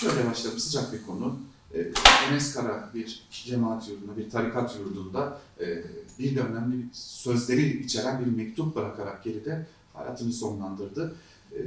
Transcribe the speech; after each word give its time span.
şöyle 0.00 0.26
başlayalım. 0.26 0.60
Sıcak 0.60 0.92
bir 0.92 1.02
konu. 1.06 1.38
E, 1.74 1.92
Enes 2.30 2.54
Kara 2.54 2.90
bir 2.94 3.22
cemaat 3.30 3.88
yurdunda, 3.88 4.16
bir 4.16 4.30
tarikat 4.30 4.76
yurdunda 4.78 5.38
e, 5.60 5.84
bir 6.18 6.36
de 6.36 6.40
önemli 6.40 6.76
sözleri 6.92 7.82
içeren 7.82 8.24
bir 8.24 8.44
mektup 8.44 8.76
bırakarak 8.76 9.24
geride 9.24 9.66
hayatını 9.94 10.32
sonlandırdı. 10.32 11.14
E, 11.52 11.60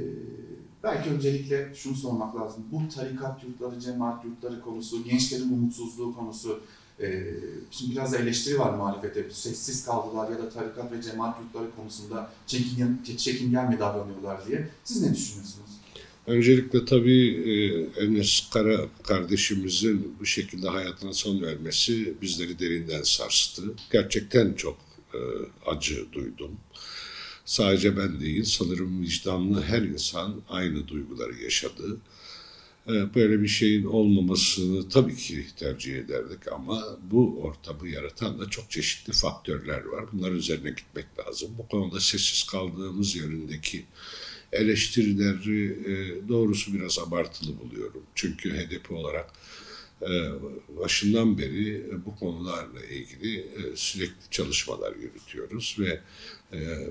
belki 0.82 1.10
öncelikle 1.10 1.74
şunu 1.74 1.96
sormak 1.96 2.36
lazım. 2.36 2.64
Bu 2.72 2.94
tarikat 2.94 3.44
yurtları, 3.44 3.80
cemaat 3.80 4.24
yurtları 4.24 4.60
konusu, 4.60 5.04
gençlerin 5.04 5.52
umutsuzluğu 5.52 6.14
konusu, 6.14 6.60
e, 7.00 7.34
şimdi 7.70 7.92
biraz 7.92 8.14
eleştiri 8.14 8.58
var 8.58 8.74
muhalefete. 8.74 9.30
Sessiz 9.30 9.84
kaldılar 9.84 10.30
ya 10.30 10.38
da 10.38 10.48
tarikat 10.50 10.92
ve 10.92 11.02
cemaat 11.02 11.36
yurtları 11.40 11.76
konusunda 11.76 12.30
çekingen, 12.46 12.98
çekingen 13.16 13.70
mi 13.70 13.78
davranıyorlar 13.78 14.46
diye. 14.46 14.68
Siz 14.84 15.02
ne 15.02 15.14
düşünüyorsunuz? 15.14 15.79
Öncelikle 16.30 16.84
tabii 16.84 17.26
e, 17.96 18.04
Enes 18.04 18.50
Kara 18.52 18.88
kardeşimizin 19.02 20.16
bu 20.20 20.26
şekilde 20.26 20.68
hayatına 20.68 21.12
son 21.12 21.42
vermesi 21.42 22.14
bizleri 22.22 22.58
derinden 22.58 23.02
sarstı. 23.02 23.62
Gerçekten 23.92 24.52
çok 24.54 24.78
e, 25.14 25.18
acı 25.66 26.12
duydum. 26.12 26.50
Sadece 27.44 27.96
ben 27.96 28.20
değil, 28.20 28.44
sanırım 28.44 29.02
vicdanlı 29.02 29.62
her 29.62 29.82
insan 29.82 30.42
aynı 30.48 30.88
duyguları 30.88 31.42
yaşadı. 31.42 32.00
E, 32.88 33.14
böyle 33.14 33.42
bir 33.42 33.48
şeyin 33.48 33.84
olmamasını 33.84 34.88
tabii 34.88 35.16
ki 35.16 35.46
tercih 35.56 35.96
ederdik 35.96 36.52
ama 36.52 36.98
bu 37.10 37.40
ortamı 37.42 37.88
yaratan 37.88 38.40
da 38.40 38.50
çok 38.50 38.70
çeşitli 38.70 39.12
faktörler 39.12 39.84
var. 39.84 40.04
Bunlar 40.12 40.32
üzerine 40.32 40.70
gitmek 40.70 41.06
lazım. 41.18 41.50
Bu 41.58 41.68
konuda 41.68 42.00
sessiz 42.00 42.42
kaldığımız 42.42 43.16
yönündeki 43.16 43.84
eleştirileri 44.52 45.66
e, 45.66 46.28
doğrusu 46.28 46.74
biraz 46.74 46.98
abartılı 46.98 47.60
buluyorum. 47.60 48.02
Çünkü 48.14 48.50
HDP 48.50 48.90
olarak 48.90 49.30
e, 50.02 50.08
başından 50.80 51.38
beri 51.38 51.86
bu 52.06 52.16
konularla 52.16 52.84
ilgili 52.84 53.46
sürekli 53.74 54.30
çalışmalar 54.30 54.96
yürütüyoruz 54.96 55.76
ve 55.78 56.00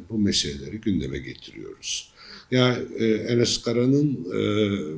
bu 0.10 0.20
meseleleri 0.20 0.82
gündeme 0.82 1.18
getiriyoruz. 1.18 2.14
Yani 2.52 2.78
e, 3.00 3.06
Enes 3.06 3.62
Kara'nın 3.62 4.28
e, 4.34 4.44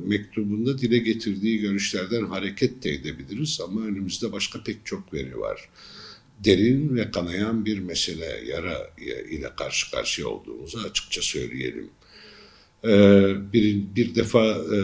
mektubunda 0.08 0.78
dile 0.78 0.98
getirdiği 0.98 1.60
görüşlerden 1.60 2.24
hareket 2.24 2.84
de 2.84 2.90
edebiliriz 2.90 3.60
ama 3.64 3.80
önümüzde 3.80 4.32
başka 4.32 4.62
pek 4.62 4.86
çok 4.86 5.14
veri 5.14 5.40
var. 5.40 5.68
Derin 6.44 6.96
ve 6.96 7.10
kanayan 7.10 7.64
bir 7.64 7.78
mesele, 7.78 8.44
yara 8.46 8.90
ile 9.30 9.50
karşı 9.56 9.90
karşıya 9.90 10.28
olduğumuzu 10.28 10.78
açıkça 10.78 11.22
söyleyelim. 11.22 11.90
E, 12.84 12.92
bir, 13.52 13.94
bir 13.96 14.14
defa 14.14 14.46
e, 14.46 14.78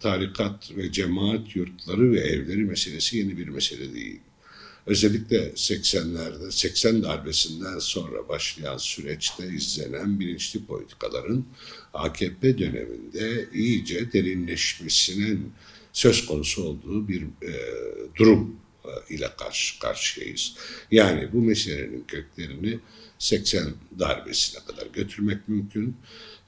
tarikat 0.00 0.76
ve 0.76 0.92
cemaat 0.92 1.56
yurtları 1.56 2.12
ve 2.12 2.20
evleri 2.20 2.64
meselesi 2.64 3.18
yeni 3.18 3.38
bir 3.38 3.48
mesele 3.48 3.94
değil. 3.94 4.20
Özellikle 4.86 5.36
80'lerde, 5.36 6.50
80 6.50 7.02
darbesinden 7.02 7.78
sonra 7.78 8.28
başlayan 8.28 8.76
süreçte 8.76 9.48
izlenen 9.48 10.20
bilinçli 10.20 10.64
politikaların 10.64 11.44
AKP 11.94 12.58
döneminde 12.58 13.48
iyice 13.54 14.12
derinleşmesinin 14.12 15.52
söz 15.92 16.26
konusu 16.26 16.64
olduğu 16.64 17.08
bir 17.08 17.22
e, 17.22 17.52
durum 18.16 18.56
e, 18.84 19.14
ile 19.14 19.30
karşı 19.38 19.78
karşıyayız. 19.78 20.54
Yani 20.90 21.28
bu 21.32 21.42
meselenin 21.42 22.04
köklerini 22.08 22.78
80 23.18 23.64
darbesine 23.98 24.64
kadar 24.64 24.86
götürmek 24.86 25.48
mümkün. 25.48 25.96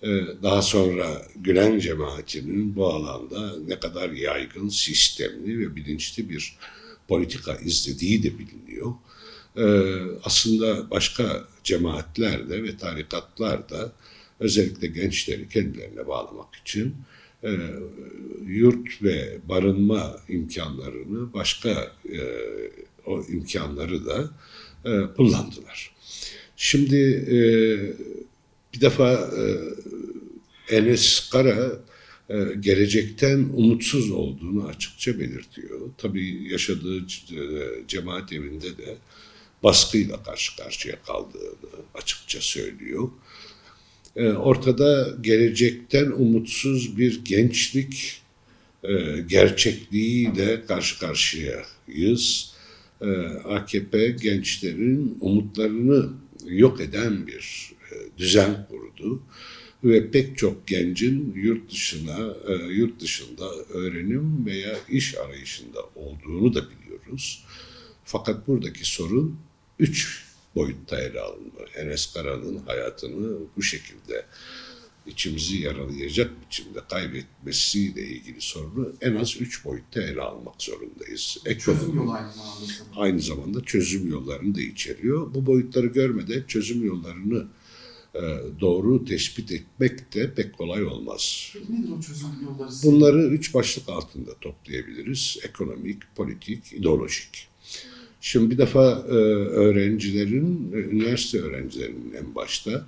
E, 0.02 0.08
daha 0.42 0.62
sonra 0.62 1.22
Gülen 1.36 1.78
cemaatinin 1.78 2.76
bu 2.76 2.86
alanda 2.86 3.54
ne 3.66 3.80
kadar 3.80 4.10
yaygın, 4.10 4.68
sistemli 4.68 5.58
ve 5.58 5.76
bilinçli 5.76 6.30
bir 6.30 6.56
politika 7.08 7.56
izlediği 7.56 8.22
de 8.22 8.38
biliniyor. 8.38 8.94
Ee, 9.56 9.62
aslında 10.24 10.90
başka 10.90 11.44
cemaatler 11.64 12.50
de 12.50 12.62
ve 12.62 12.76
tarikatlar 12.76 13.70
da 13.70 13.92
özellikle 14.40 14.86
gençleri 14.86 15.48
kendilerine 15.48 16.06
bağlamak 16.06 16.54
için 16.54 16.94
e, 17.44 17.50
yurt 18.46 19.02
ve 19.02 19.38
barınma 19.48 20.16
imkanlarını 20.28 21.32
başka 21.32 21.92
e, 22.12 22.20
o 23.06 23.22
imkanları 23.22 24.06
da 24.06 24.30
e, 24.84 25.14
kullandılar. 25.16 25.94
Şimdi 26.56 26.96
bir 28.76 28.80
defa 28.80 29.12
e, 29.12 30.76
Enes 30.76 31.30
Kara 31.30 31.72
e, 32.30 32.34
gelecekten 32.60 33.38
umutsuz 33.38 34.10
olduğunu 34.10 34.66
açıkça 34.66 35.20
belirtiyor. 35.20 35.80
Tabii 35.98 36.52
yaşadığı 36.52 36.98
e, 36.98 37.40
cemaat 37.88 38.32
evinde 38.32 38.78
de 38.78 38.96
baskıyla 39.62 40.22
karşı 40.22 40.56
karşıya 40.56 41.02
kaldığını 41.02 41.70
açıkça 41.94 42.40
söylüyor. 42.40 43.08
Ortada 44.36 45.16
gelecekten 45.20 46.10
umutsuz 46.10 46.98
bir 46.98 47.24
gençlik 47.24 48.22
gerçekliğiyle 49.26 50.66
karşı 50.66 50.98
karşıyayız. 50.98 52.52
AKP 53.44 54.08
gençlerin 54.08 55.18
umutlarını 55.20 56.08
yok 56.46 56.80
eden 56.80 57.26
bir 57.26 57.75
düzen 58.18 58.66
kurdu 58.70 59.22
ve 59.84 60.10
pek 60.10 60.38
çok 60.38 60.66
gencin 60.66 61.34
yurt 61.34 61.70
dışına, 61.70 62.34
e, 62.48 62.52
yurt 62.72 63.00
dışında 63.00 63.54
öğrenim 63.54 64.46
veya 64.46 64.76
iş 64.88 65.14
arayışında 65.14 65.78
olduğunu 65.94 66.54
da 66.54 66.64
biliyoruz. 66.70 67.44
Fakat 68.04 68.48
buradaki 68.48 68.90
sorun 68.90 69.38
üç 69.78 70.24
boyutta 70.54 71.00
ele 71.00 71.20
alınma. 71.20 71.60
Enes 71.76 72.12
Kara'nın 72.12 72.58
hayatını 72.66 73.38
bu 73.56 73.62
şekilde 73.62 74.26
içimizi 75.06 75.56
yaralayacak 75.56 76.30
biçimde 76.46 76.80
kaybetmesiyle 76.90 78.06
ilgili 78.06 78.40
sorunu 78.40 78.92
en 79.00 79.14
az 79.14 79.36
üç 79.40 79.64
boyutta 79.64 80.02
ele 80.02 80.20
almak 80.20 80.62
zorundayız. 80.62 81.38
Ekonomi, 81.44 81.80
çözüm 81.80 81.96
yolu 81.96 82.12
aynı 82.12 82.32
zamanda. 82.32 82.72
Aynı 82.96 83.20
zamanda 83.20 83.64
çözüm 83.64 84.10
yollarını 84.10 84.54
da 84.54 84.60
içeriyor. 84.60 85.34
Bu 85.34 85.46
boyutları 85.46 85.86
görmeden 85.86 86.42
çözüm 86.48 86.86
yollarını 86.86 87.46
doğru 88.60 89.04
tespit 89.04 89.52
etmek 89.52 90.14
de 90.14 90.34
pek 90.34 90.58
kolay 90.58 90.84
olmaz. 90.84 91.52
nedir 91.68 91.90
o 91.98 92.00
çözüm 92.00 92.28
yolları? 92.44 92.70
Bunları 92.82 93.26
üç 93.26 93.54
başlık 93.54 93.88
altında 93.88 94.30
toplayabiliriz. 94.40 95.38
Ekonomik, 95.42 96.02
politik, 96.16 96.72
ideolojik. 96.72 97.48
Şimdi 98.20 98.50
bir 98.50 98.58
defa 98.58 99.04
e, 99.08 99.12
öğrencilerin, 99.12 100.72
e, 100.72 100.76
üniversite 100.76 101.40
öğrencilerinin 101.40 102.12
en 102.12 102.34
başta 102.34 102.86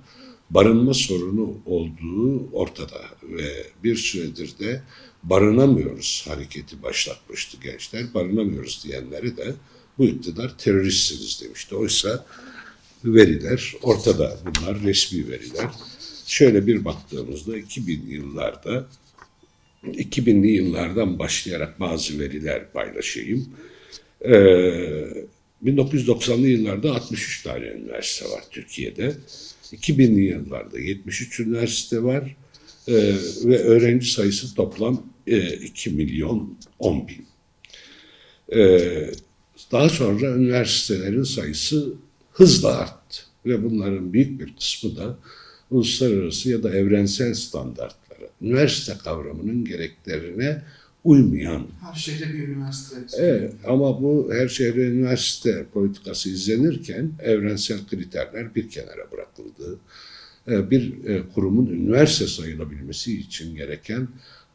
barınma 0.49 0.93
sorunu 0.93 1.57
olduğu 1.65 2.49
ortada 2.51 3.01
ve 3.23 3.65
bir 3.83 3.95
süredir 3.95 4.59
de 4.59 4.83
barınamıyoruz 5.23 6.25
hareketi 6.27 6.83
başlatmıştı 6.83 7.57
gençler. 7.63 8.13
Barınamıyoruz 8.13 8.83
diyenleri 8.83 9.37
de 9.37 9.55
bu 9.97 10.05
iktidar 10.05 10.57
teröristsiniz 10.57 11.41
demişti. 11.41 11.75
Oysa 11.75 12.25
veriler 13.05 13.73
ortada. 13.81 14.37
Bunlar 14.45 14.83
resmi 14.83 15.29
veriler. 15.29 15.69
Şöyle 16.25 16.67
bir 16.67 16.85
baktığımızda 16.85 17.57
2000 17.57 18.05
yıllarda 18.07 18.87
2000'li 19.83 20.51
yıllardan 20.51 21.19
başlayarak 21.19 21.79
bazı 21.79 22.19
veriler 22.19 22.71
paylaşayım. 22.71 23.49
Ee, 24.21 24.31
1990'lı 25.65 26.47
yıllarda 26.47 26.95
63 26.95 27.43
tane 27.43 27.65
üniversite 27.65 28.29
var 28.29 28.43
Türkiye'de. 28.51 29.13
2000'li 29.63 30.21
yıllarda 30.21 30.79
73 30.79 31.39
üniversite 31.39 32.03
var 32.03 32.35
ee, 32.87 32.93
ve 33.43 33.57
öğrenci 33.59 34.11
sayısı 34.11 34.55
toplam 34.55 35.03
e, 35.27 35.53
2 35.53 35.89
milyon 35.89 36.57
10 36.79 37.07
bin. 37.07 37.25
Ee, 38.55 39.11
daha 39.71 39.89
sonra 39.89 40.35
üniversitelerin 40.35 41.23
sayısı 41.23 41.93
hızla 42.39 42.77
arttı. 42.77 43.21
Ve 43.45 43.63
bunların 43.63 44.13
büyük 44.13 44.39
bir 44.39 44.55
kısmı 44.55 44.95
da 44.95 45.17
uluslararası 45.71 46.49
ya 46.49 46.63
da 46.63 46.69
evrensel 46.75 47.33
standartlara, 47.33 48.29
üniversite 48.41 48.97
kavramının 49.03 49.65
gereklerine 49.65 50.63
uymayan. 51.03 51.67
Her 51.81 51.95
şehre 51.95 52.33
bir 52.33 52.47
üniversite. 52.47 52.95
Evet, 53.17 53.53
ama 53.67 54.01
bu 54.01 54.29
her 54.33 54.47
şehre 54.47 54.81
üniversite 54.81 55.65
politikası 55.73 56.29
izlenirken 56.29 57.11
evrensel 57.23 57.87
kriterler 57.89 58.55
bir 58.55 58.69
kenara 58.69 59.11
bırakıldı. 59.11 59.79
Ee, 60.47 60.71
bir 60.71 61.05
e, 61.05 61.21
kurumun 61.33 61.67
üniversite 61.67 62.27
sayılabilmesi 62.27 63.19
için 63.19 63.55
gereken 63.55 64.07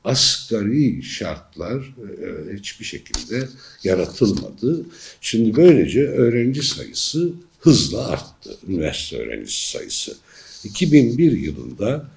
asgari 0.05 1.03
şartlar 1.03 1.79
e, 1.79 2.57
hiçbir 2.57 2.85
şekilde 2.85 3.49
yaratılmadı. 3.85 4.87
Şimdi 5.21 5.57
böylece 5.57 6.09
öğrenci 6.09 6.63
sayısı 6.63 7.33
hızla 7.65 8.09
arttı 8.09 8.59
üniversite 8.69 9.17
öğrencisi 9.19 9.71
sayısı. 9.71 10.17
2001 10.65 11.33
yılında 11.33 12.11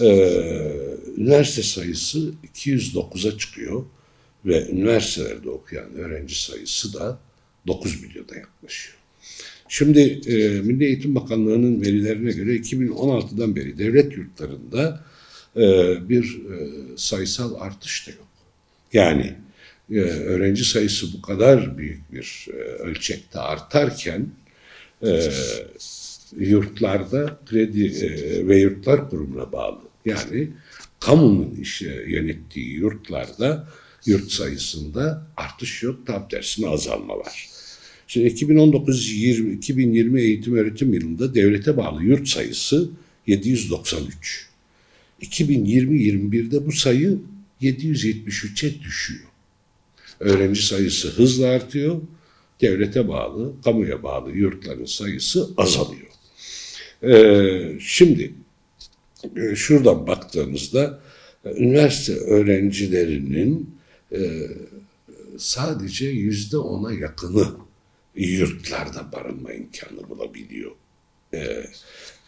e, 0.00 0.08
üniversite 1.16 1.62
sayısı 1.62 2.32
209'a 2.54 3.38
çıkıyor 3.38 3.84
ve 4.44 4.68
üniversitelerde 4.68 5.50
okuyan 5.50 5.94
öğrenci 5.94 6.42
sayısı 6.42 6.94
da 6.94 7.18
9 7.66 8.02
milyona 8.02 8.36
yaklaşıyor. 8.36 8.96
Şimdi 9.68 10.00
e, 10.26 10.60
Milli 10.60 10.84
Eğitim 10.84 11.14
Bakanlığı'nın 11.14 11.80
verilerine 11.80 12.32
göre 12.32 12.56
2016'dan 12.56 13.56
beri 13.56 13.78
devlet 13.78 14.16
yurtlarında 14.16 15.04
e, 15.56 15.60
bir 16.08 16.24
e, 16.24 16.68
sayısal 16.96 17.54
artış 17.60 18.06
da 18.06 18.10
yok. 18.10 18.28
Yani 18.92 19.34
e, 19.90 19.98
öğrenci 20.00 20.64
sayısı 20.64 21.12
bu 21.12 21.22
kadar 21.22 21.78
büyük 21.78 22.12
bir 22.12 22.46
e, 22.48 22.56
ölçekte 22.62 23.40
artarken 23.40 24.26
e, 25.02 25.30
yurtlarda 26.36 27.40
kredi 27.46 27.86
e, 27.86 28.48
ve 28.48 28.60
yurtlar 28.60 29.10
kurumuna 29.10 29.52
bağlı. 29.52 29.80
Yani 30.04 30.50
kamunun 31.00 31.56
işe 31.60 32.04
yönettiği 32.08 32.74
yurtlarda 32.74 33.68
yurt 34.06 34.30
sayısında 34.30 35.26
artış 35.36 35.82
yok, 35.82 36.06
tam 36.06 36.28
tersine 36.28 36.68
azalma 36.68 37.18
var. 37.18 37.48
Şimdi 38.06 38.28
2019-20 38.28 39.56
2020 39.56 40.20
eğitim 40.20 40.54
öğretim 40.56 40.94
yılında 40.94 41.34
devlete 41.34 41.76
bağlı 41.76 42.04
yurt 42.04 42.28
sayısı 42.28 42.90
793. 43.26 44.48
2020-21'de 45.22 46.66
bu 46.66 46.72
sayı 46.72 47.18
773'e 47.62 48.80
düşüyor. 48.80 49.24
Öğrenci 50.20 50.62
sayısı 50.62 51.08
hızla 51.08 51.48
artıyor. 51.48 52.00
Devlete 52.62 53.08
bağlı, 53.08 53.52
kamuya 53.64 54.02
bağlı 54.02 54.30
yurtların 54.30 54.84
sayısı 54.84 55.50
azalıyor. 55.56 56.06
Ee, 57.02 57.78
şimdi 57.80 58.34
e, 59.36 59.56
şuradan 59.56 60.06
baktığımızda 60.06 61.00
e, 61.44 61.50
üniversite 61.50 62.12
öğrencilerinin 62.12 63.76
e, 64.12 64.20
sadece 65.38 66.06
yüzde 66.06 66.56
ona 66.56 66.92
yakını 66.92 67.48
yurtlarda 68.14 69.12
barınma 69.12 69.52
imkanı 69.52 70.08
bulabiliyor. 70.08 70.70
E, 71.34 71.66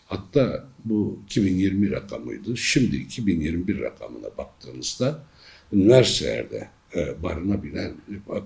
hatta 0.06 0.68
bu 0.84 1.20
2020 1.26 1.90
rakamıydı. 1.90 2.56
Şimdi 2.56 2.96
2021 2.96 3.80
rakamına 3.80 4.36
baktığımızda 4.38 5.24
üniversitelerde 5.72 6.68
e, 6.96 7.22
barınabilen, 7.22 7.94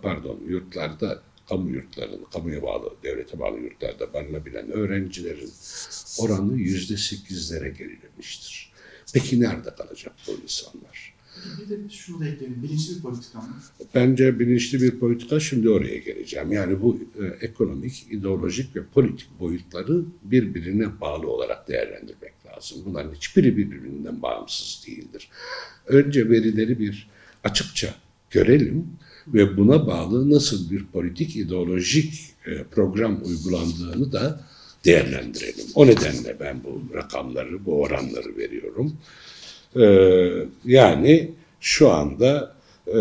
pardon 0.03 0.41
yurtlarda 0.49 1.23
kamu 1.49 1.71
yurtlarının, 1.71 2.25
kamuya 2.33 2.63
bağlı, 2.63 2.95
devlete 3.03 3.39
bağlı 3.39 3.59
yurtlarda 3.59 4.13
barınabilen 4.13 4.71
öğrencilerin 4.71 5.51
oranı 6.19 6.57
yüzde 6.57 6.97
sekizlere 6.97 7.69
gerilemiştir. 7.69 8.73
Peki 9.15 9.41
nerede 9.41 9.75
kalacak 9.75 10.13
bu 10.27 10.33
insanlar? 10.43 11.19
Bir 11.61 11.69
de 11.69 11.89
şunu 11.91 12.21
da 12.21 12.27
ekleyelim. 12.29 12.63
Bilinçli 12.63 12.97
bir 12.97 13.03
politika 13.03 13.41
mı? 13.41 13.57
Bence 13.95 14.39
bilinçli 14.39 14.83
bir 14.83 14.99
politika 14.99 15.41
şimdi 15.41 15.71
oraya 15.71 15.99
geleceğim. 15.99 16.53
Yani 16.53 16.83
bu 16.83 16.99
e, 17.23 17.47
ekonomik, 17.47 18.07
ideolojik 18.11 18.77
ve 18.77 18.81
politik 18.95 19.41
boyutları 19.41 20.05
birbirine 20.23 21.01
bağlı 21.01 21.31
olarak 21.31 21.69
değerlendirmek 21.69 22.33
lazım. 22.47 22.83
Bunların 22.85 23.15
hiçbiri 23.15 23.57
birbirinden 23.57 24.23
bağımsız 24.23 24.87
değildir. 24.87 25.31
Önce 25.87 26.31
verileri 26.31 26.79
bir 26.79 27.11
açıkça 27.45 27.95
görelim 28.31 28.87
ve 29.35 29.57
buna 29.57 29.87
bağlı 29.87 30.31
nasıl 30.31 30.71
bir 30.71 30.87
politik, 30.87 31.37
ideolojik 31.37 32.15
e, 32.47 32.65
program 32.65 33.21
uygulandığını 33.25 34.13
da 34.13 34.41
değerlendirelim. 34.85 35.67
O 35.75 35.87
nedenle 35.87 36.37
ben 36.41 36.65
bu 36.65 36.95
rakamları, 36.95 37.67
bu 37.67 37.81
oranları 37.83 38.37
veriyorum. 38.37 38.93
Ee, 39.77 40.47
yani 40.65 41.31
şu 41.61 41.91
anda 41.91 42.57
e, 42.87 42.99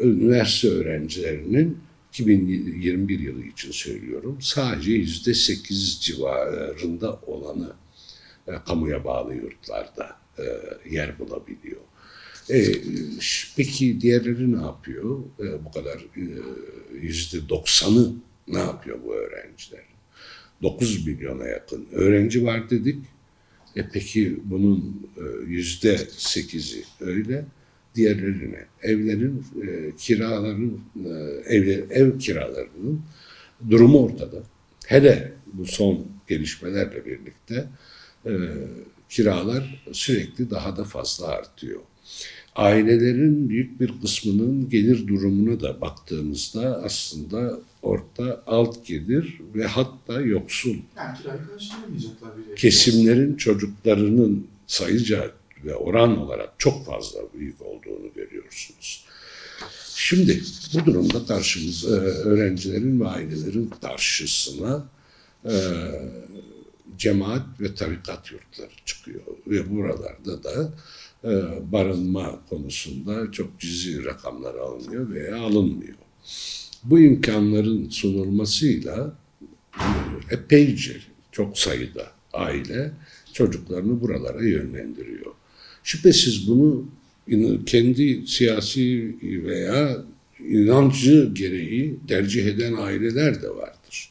üniversite 0.00 0.68
öğrencilerinin 0.68 1.78
2021 2.08 3.18
yılı 3.18 3.44
için 3.44 3.70
söylüyorum 3.70 4.38
sadece 4.40 4.92
yüzde 4.92 5.34
sekiz 5.34 5.98
civarında 6.00 7.20
olanı 7.26 7.72
e, 8.48 8.52
kamuya 8.66 9.04
bağlı 9.04 9.34
yurtlarda 9.34 10.16
e, 10.38 10.44
yer 10.90 11.18
bulabiliyor. 11.18 11.80
E, 12.50 12.74
peki 13.56 14.00
diğerleri 14.00 14.52
ne 14.52 14.62
yapıyor? 14.62 15.20
E, 15.40 15.64
bu 15.64 15.70
kadar 15.70 16.06
yüzde 17.00 17.48
doksanı 17.48 18.12
ne 18.48 18.58
yapıyor 18.58 18.98
bu 19.04 19.14
öğrenciler? 19.14 19.90
9 20.62 21.06
milyona 21.06 21.46
yakın 21.46 21.86
öğrenci 21.92 22.44
var 22.44 22.70
dedik. 22.70 22.98
E 23.76 23.88
peki 23.92 24.40
bunun 24.44 25.10
e, 25.16 25.50
yüzde 25.50 25.98
sekizi 26.10 26.84
öyle. 27.00 27.44
Diğerlerine 27.94 28.66
evlerin 28.82 29.44
e, 29.62 29.96
kiraların 29.96 30.80
e, 31.04 31.08
ev, 31.90 32.18
kiralarının 32.18 33.02
durumu 33.70 34.04
ortada. 34.04 34.42
Hele 34.86 35.32
bu 35.52 35.66
son 35.66 36.06
gelişmelerle 36.28 37.06
birlikte 37.06 37.68
e, 38.26 38.32
kiralar 39.08 39.84
sürekli 39.92 40.50
daha 40.50 40.76
da 40.76 40.84
fazla 40.84 41.26
artıyor 41.26 41.80
ailelerin 42.56 43.48
büyük 43.48 43.80
bir 43.80 44.00
kısmının 44.00 44.68
gelir 44.68 45.06
durumuna 45.06 45.60
da 45.60 45.80
baktığımızda 45.80 46.82
aslında 46.84 47.60
orta 47.82 48.42
alt 48.46 48.86
gelir 48.86 49.40
ve 49.54 49.66
hatta 49.66 50.20
yoksul 50.20 50.76
kesimlerin 52.56 53.36
çocuklarının 53.36 54.46
sayıca 54.66 55.30
ve 55.64 55.74
oran 55.74 56.18
olarak 56.18 56.52
çok 56.58 56.86
fazla 56.86 57.20
büyük 57.34 57.62
olduğunu 57.62 58.14
görüyorsunuz. 58.14 59.04
Şimdi 59.94 60.42
bu 60.74 60.86
durumda 60.86 61.26
karşımız 61.26 61.84
e, 61.84 61.88
öğrencilerin 61.88 63.00
ve 63.00 63.08
ailelerin 63.08 63.70
karşısına 63.82 64.84
e, 65.44 65.54
cemaat 66.98 67.60
ve 67.60 67.74
tarikat 67.74 68.32
yurtları 68.32 68.70
çıkıyor 68.84 69.20
ve 69.46 69.70
buralarda 69.70 70.44
da 70.44 70.72
barınma 71.72 72.40
konusunda 72.48 73.32
çok 73.32 73.60
cüzi 73.60 74.04
rakamlar 74.04 74.54
alınıyor 74.54 75.10
veya 75.10 75.36
alınmıyor. 75.36 75.94
Bu 76.84 77.00
imkanların 77.00 77.88
sunulmasıyla 77.88 79.14
e, 79.74 79.84
epeyce 80.30 80.96
çok 81.32 81.58
sayıda 81.58 82.06
aile 82.32 82.92
çocuklarını 83.32 84.00
buralara 84.00 84.42
yönlendiriyor. 84.42 85.32
Şüphesiz 85.82 86.48
bunu 86.48 86.84
kendi 87.66 88.26
siyasi 88.26 89.16
veya 89.22 90.04
inancı 90.48 91.30
gereği 91.34 91.96
tercih 92.08 92.46
eden 92.46 92.72
aileler 92.72 93.42
de 93.42 93.50
vardır. 93.50 94.10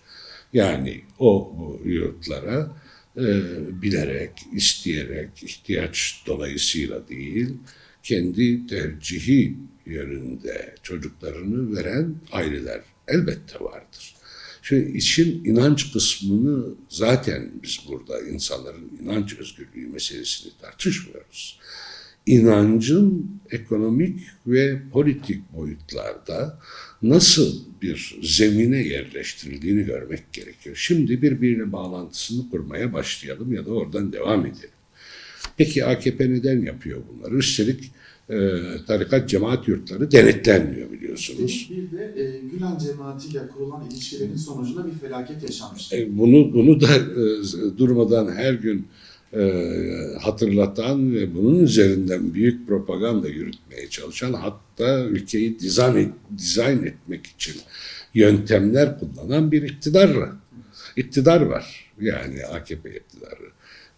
Yani 0.54 1.02
o 1.20 1.56
yurtlara 1.86 2.72
e, 3.18 3.42
bilerek, 3.82 4.32
isteyerek, 4.54 5.44
ihtiyaç 5.44 6.24
dolayısıyla 6.28 7.08
değil, 7.08 7.50
kendi 8.04 8.68
tercihi 8.68 9.56
yönünde 9.86 10.76
çocuklarını 10.84 11.76
veren 11.78 12.16
aileler 12.32 12.82
elbette 13.08 13.60
vardır. 13.60 14.16
Şimdi 14.62 14.98
işin 14.98 15.46
inanç 15.46 15.94
kısmını 15.94 16.76
zaten 16.90 17.52
biz 17.64 17.80
burada 17.88 18.22
insanların 18.22 19.00
inanç 19.04 19.36
özgürlüğü 19.40 19.88
meselesini 19.88 20.52
tartışmıyoruz. 20.62 21.60
İnancın 22.30 23.32
ekonomik 23.52 24.20
ve 24.48 24.82
politik 24.92 25.54
boyutlarda 25.54 26.60
nasıl 27.02 27.60
bir 27.82 28.20
zemine 28.24 28.78
yerleştirildiğini 28.78 29.84
görmek 29.84 30.34
gerekiyor. 30.34 30.76
Şimdi 30.76 31.22
birbirine 31.22 31.72
bağlantısını 31.72 32.50
kurmaya 32.50 32.94
başlayalım 32.94 33.54
ya 33.54 33.66
da 33.66 33.72
oradan 33.72 34.14
devam 34.14 34.46
edelim. 34.46 34.70
Peki 35.58 35.86
AKP 35.86 36.30
neden 36.30 36.62
yapıyor 36.62 37.02
bunları? 37.14 37.38
Üstelik 37.38 37.92
e, 38.30 38.38
tarikat 38.88 39.30
cemaat 39.30 39.68
yurtları 39.68 40.12
denetlenmiyor 40.12 40.92
biliyorsunuz. 40.92 41.70
Bir 41.72 41.98
de 41.98 42.04
e, 42.04 42.40
Gülen 42.52 42.78
cemaatiyle 42.78 43.48
kurulan 43.48 43.90
ilişkilerin 43.92 44.36
sonucunda 44.36 44.88
bir 44.88 44.92
felaket 44.92 45.44
yaşanmıştı. 45.44 45.96
E, 45.96 46.18
bunu 46.18 46.54
bunu 46.54 46.82
da 46.82 46.96
e, 46.96 47.78
durmadan 47.78 48.36
her 48.36 48.54
gün 48.54 48.88
hatırlatan 50.22 51.14
ve 51.14 51.36
bunun 51.36 51.64
üzerinden 51.64 52.34
büyük 52.34 52.68
propaganda 52.68 53.28
yürütmeye 53.28 53.90
çalışan 53.90 54.34
hatta 54.34 55.00
ülkeyi 55.06 55.60
dizayn, 55.60 55.96
et, 55.96 56.14
dizayn 56.38 56.84
etmek 56.84 57.26
için 57.26 57.56
yöntemler 58.14 59.00
kullanan 59.00 59.52
bir 59.52 59.64
iktidar. 59.64 60.30
İktidar 60.96 61.42
var. 61.42 61.92
Yani 62.02 62.46
AKP 62.46 62.90
iktidarı. 62.90 63.50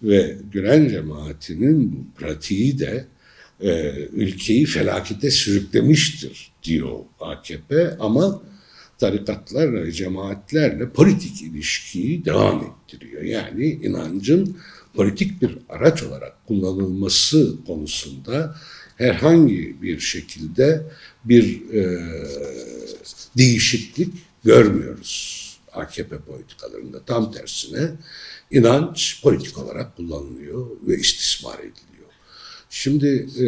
Ve 0.04 0.38
Gülen 0.52 0.90
cemaatinin 0.90 1.92
bu 1.92 2.20
pratiği 2.20 2.80
de 2.80 3.06
e, 3.62 3.92
ülkeyi 4.14 4.66
felakete 4.66 5.32
sürüklemiştir 5.32 6.52
diyor 6.64 7.00
AKP 7.20 7.98
ama 8.00 8.42
tarikatlarla 8.98 9.84
ve 9.84 9.92
cemaatlerle 9.92 10.90
politik 10.90 11.42
ilişkiyi 11.42 12.26
devam 12.26 12.64
ettiriyor. 12.64 13.22
Yani 13.22 13.66
inancın 13.66 14.58
politik 14.96 15.42
bir 15.42 15.58
araç 15.70 16.04
olarak 16.04 16.48
kullanılması 16.48 17.56
konusunda 17.68 18.56
herhangi 18.98 19.82
bir 19.82 20.00
şekilde 20.00 20.84
bir 21.26 21.74
e, 21.74 22.00
değişiklik 23.38 24.14
görmüyoruz 24.44 25.42
AKP 25.74 26.18
politikalarında. 26.18 27.04
Tam 27.04 27.32
tersine 27.32 27.92
inanç 28.52 29.22
politik 29.24 29.58
olarak 29.58 29.98
kullanılıyor 29.98 30.68
ve 30.88 30.96
istismar 30.96 31.60
ediliyor. 31.60 32.10
Şimdi 32.70 33.08
e, 33.44 33.48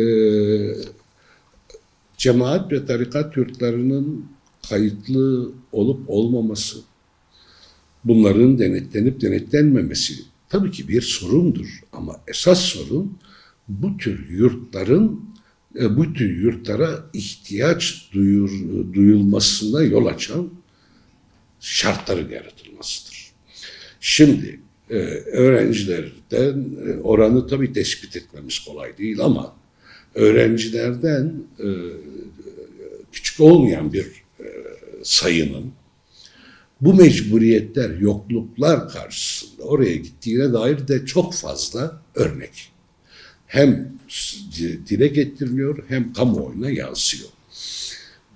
cemaat 2.18 2.72
ve 2.72 2.86
tarikat 2.86 3.38
yurtlarının 3.38 4.26
kayıtlı 4.70 5.52
olup 5.72 6.10
olmaması, 6.10 6.78
bunların 8.04 8.60
denetlenip 8.60 9.22
denetlenmemesi 9.22 10.33
tabii 10.54 10.72
ki 10.72 10.88
bir 10.88 11.02
sorundur. 11.02 11.68
Ama 11.94 12.22
esas 12.28 12.62
sorun 12.62 13.18
bu 13.68 13.98
tür 13.98 14.30
yurtların 14.30 15.22
e, 15.80 15.98
bu 15.98 16.14
tür 16.14 16.38
yurtlara 16.38 17.10
ihtiyaç 17.14 18.10
duyur, 18.14 18.52
duyulmasına 18.94 19.84
yol 19.84 20.06
açan 20.06 20.50
şartların 21.60 22.30
yaratılmasıdır. 22.30 23.32
Şimdi 24.00 24.60
e, 24.90 24.96
öğrencilerden 25.34 26.66
e, 26.88 27.02
oranı 27.02 27.48
tabii 27.48 27.74
tespit 27.74 28.16
etmemiz 28.16 28.60
kolay 28.60 28.98
değil 28.98 29.20
ama 29.20 29.56
öğrencilerden 30.16 31.34
küçük 33.12 33.40
olmayan 33.40 33.94
bir 33.94 34.24
sayının 35.04 35.72
bu 36.84 36.94
mecburiyetler, 36.94 37.98
yokluklar 38.00 38.90
karşısında 38.90 39.64
oraya 39.64 39.96
gittiğine 39.96 40.54
dair 40.54 40.88
de 40.88 41.06
çok 41.06 41.34
fazla 41.34 42.02
örnek. 42.16 42.72
Hem 43.48 43.94
dile 44.90 45.08
getiriliyor 45.08 45.84
hem 45.88 46.14
kamuoyuna 46.14 46.70
yansıyor. 46.70 47.30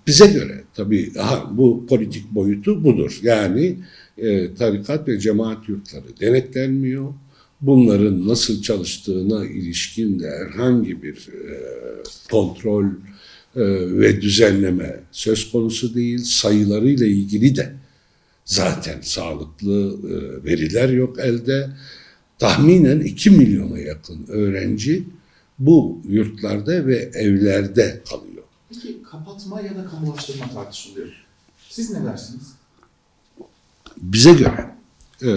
Bize 0.07 0.27
göre 0.27 0.63
tabii 0.73 1.11
aha, 1.19 1.57
bu 1.57 1.85
politik 1.89 2.31
boyutu 2.31 2.83
budur. 2.83 3.19
Yani 3.23 3.77
e, 4.17 4.53
tarikat 4.53 5.07
ve 5.07 5.19
cemaat 5.19 5.69
yurtları 5.69 6.19
denetlenmiyor. 6.19 7.13
Bunların 7.61 8.27
nasıl 8.27 8.61
çalıştığına 8.61 9.45
ilişkin 9.45 10.19
de 10.19 10.29
herhangi 10.29 11.03
bir 11.03 11.15
e, 11.15 11.63
kontrol 12.31 12.85
e, 12.85 12.91
ve 13.99 14.21
düzenleme 14.21 14.99
söz 15.11 15.51
konusu 15.51 15.95
değil. 15.95 16.19
Sayılarıyla 16.23 17.05
ilgili 17.07 17.55
de 17.55 17.73
zaten 18.47 19.01
sağlıklı 19.01 19.97
e, 20.03 20.43
veriler 20.43 20.89
yok 20.89 21.19
elde. 21.19 21.69
Tahminen 22.39 22.99
2 22.99 23.29
milyona 23.29 23.79
yakın 23.79 24.25
öğrenci 24.27 25.03
bu 25.59 26.01
yurtlarda 26.07 26.87
ve 26.87 26.95
evlerde 27.13 28.01
kalıyor. 28.09 28.43
Peki 28.69 29.03
kapatma 29.11 29.61
ya 29.61 29.75
da 29.75 29.85
kamulaştırma 29.85 30.49
tartışılıyor. 30.53 31.25
Siz 31.69 31.91
ne 31.91 32.05
dersiniz? 32.05 32.53
Bize 33.97 34.33
göre 34.33 34.75
e, 35.21 35.29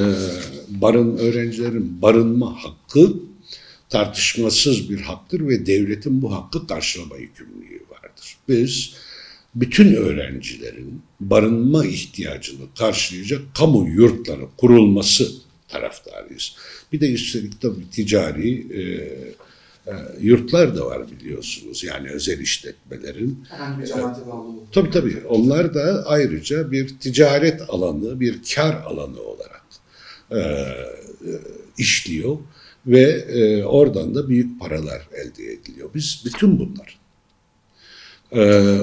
barın 0.69 1.17
öğrencilerin 1.17 2.03
barınma 2.03 2.65
hakkı 2.65 3.15
tartışmasız 3.89 4.91
bir 4.91 5.01
haktır 5.01 5.49
ve 5.49 5.67
devletin 5.67 6.23
bu 6.23 6.33
hakkı 6.33 6.67
karşılama 6.67 7.17
yükümlülüğü 7.17 7.85
vardır. 7.91 8.37
Biz 8.49 8.95
bütün 9.55 9.95
öğrencilerin 9.95 11.03
barınma 11.21 11.87
ihtiyacını 11.87 12.75
karşılayacak 12.79 13.41
kamu 13.55 13.89
yurtları 13.89 14.45
kurulması 14.57 15.33
taraftarıyız. 15.69 16.57
Bir 16.93 17.01
de 17.01 17.13
üstelik 17.13 17.61
tabii 17.61 17.91
ticari 17.91 18.67
e, 18.73 18.83
e, 19.87 19.95
yurtlar 20.21 20.77
da 20.77 20.87
var 20.87 21.11
biliyorsunuz. 21.11 21.85
Yani 21.85 22.11
özel 22.11 22.39
işletmelerin. 22.39 23.45
Bağlı 24.27 24.33
olduğu. 24.33 24.71
Tabii 24.73 24.91
tabii. 24.91 25.23
Onlar 25.29 25.75
da 25.75 26.05
ayrıca 26.07 26.73
bir 26.73 26.99
ticaret 26.99 27.61
alanı, 27.69 28.21
bir 28.21 28.41
kar 28.55 28.75
alanı 28.75 29.21
olarak 29.21 29.65
e, 30.31 30.39
e, 30.39 31.33
işliyor 31.79 32.39
ve 32.87 33.03
e, 33.11 33.65
oradan 33.65 34.15
da 34.15 34.29
büyük 34.29 34.61
paralar 34.61 35.09
elde 35.13 35.53
ediliyor. 35.53 35.91
Biz 35.95 36.23
bütün 36.25 36.59
bunlar 36.59 36.99
e, 38.33 38.41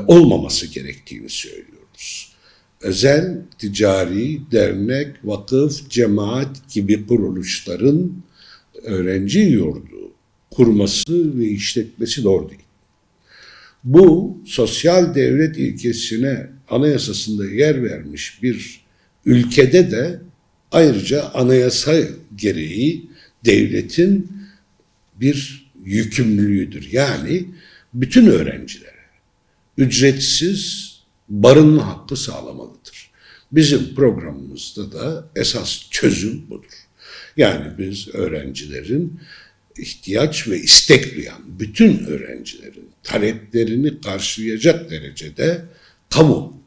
olmaması 0.08 0.68
gerektiğini 0.68 1.30
söylüyoruz. 1.30 2.34
Özel, 2.82 3.42
ticari, 3.60 4.52
dernek, 4.52 5.08
vakıf, 5.24 5.90
cemaat 5.90 6.74
gibi 6.74 7.08
kuruluşların 7.08 8.12
öğrenci 8.84 9.40
yurdu 9.40 9.98
kurması 10.52 11.40
ve 11.40 11.46
işletmesi 11.46 12.24
doğru 12.24 12.50
değil. 12.50 12.62
Bu 13.84 14.38
sosyal 14.46 15.16
devlet 15.16 15.58
ilkesine 15.58 16.50
anayasasında 16.70 17.46
yer 17.46 17.84
vermiş 17.84 18.44
bir 18.44 18.82
ülkede 19.26 19.92
de 19.92 20.20
ayrıca 20.72 21.24
anayasa 21.34 21.94
gereği 22.36 23.06
devletin 23.46 24.32
bir 25.16 25.68
yükümlülüğüdür. 25.86 26.90
Yani 26.92 27.46
bütün 27.94 28.26
öğrencilere 28.26 28.87
ücretsiz 29.78 30.94
barınma 31.30 31.88
hakkı 31.88 32.16
sağlamalıdır. 32.16 33.12
Bizim 33.52 33.96
programımızda 33.96 34.92
da 34.92 35.30
esas 35.36 35.90
çözüm 35.90 36.50
budur. 36.50 36.74
Yani 37.38 37.78
biz 37.78 38.08
öğrencilerin 38.16 39.20
ihtiyaç 39.78 40.48
ve 40.48 40.60
istek 40.60 41.16
duyan 41.16 41.42
bütün 41.60 42.06
öğrencilerin 42.06 42.90
taleplerini 43.04 44.02
karşılayacak 44.02 44.90
derecede 44.90 45.66
kamu 46.10 46.62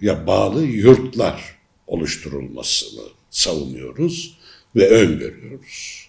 ya 0.00 0.26
bağlı 0.26 0.64
yurtlar 0.64 1.58
oluşturulmasını 1.86 3.02
savunuyoruz 3.30 4.38
ve 4.76 4.88
öngörüyoruz. 4.88 6.08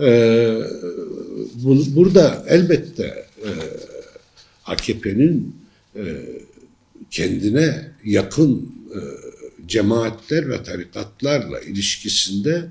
Ee, 0.00 0.58
bu, 1.54 1.96
burada 1.96 2.44
elbette 2.48 3.26
e, 3.44 3.50
AKP'nin 4.70 5.56
e, 5.96 6.02
kendine 7.10 7.90
yakın 8.04 8.74
e, 8.94 8.98
cemaatler 9.66 10.50
ve 10.50 10.62
tarikatlarla 10.62 11.60
ilişkisinde 11.60 12.66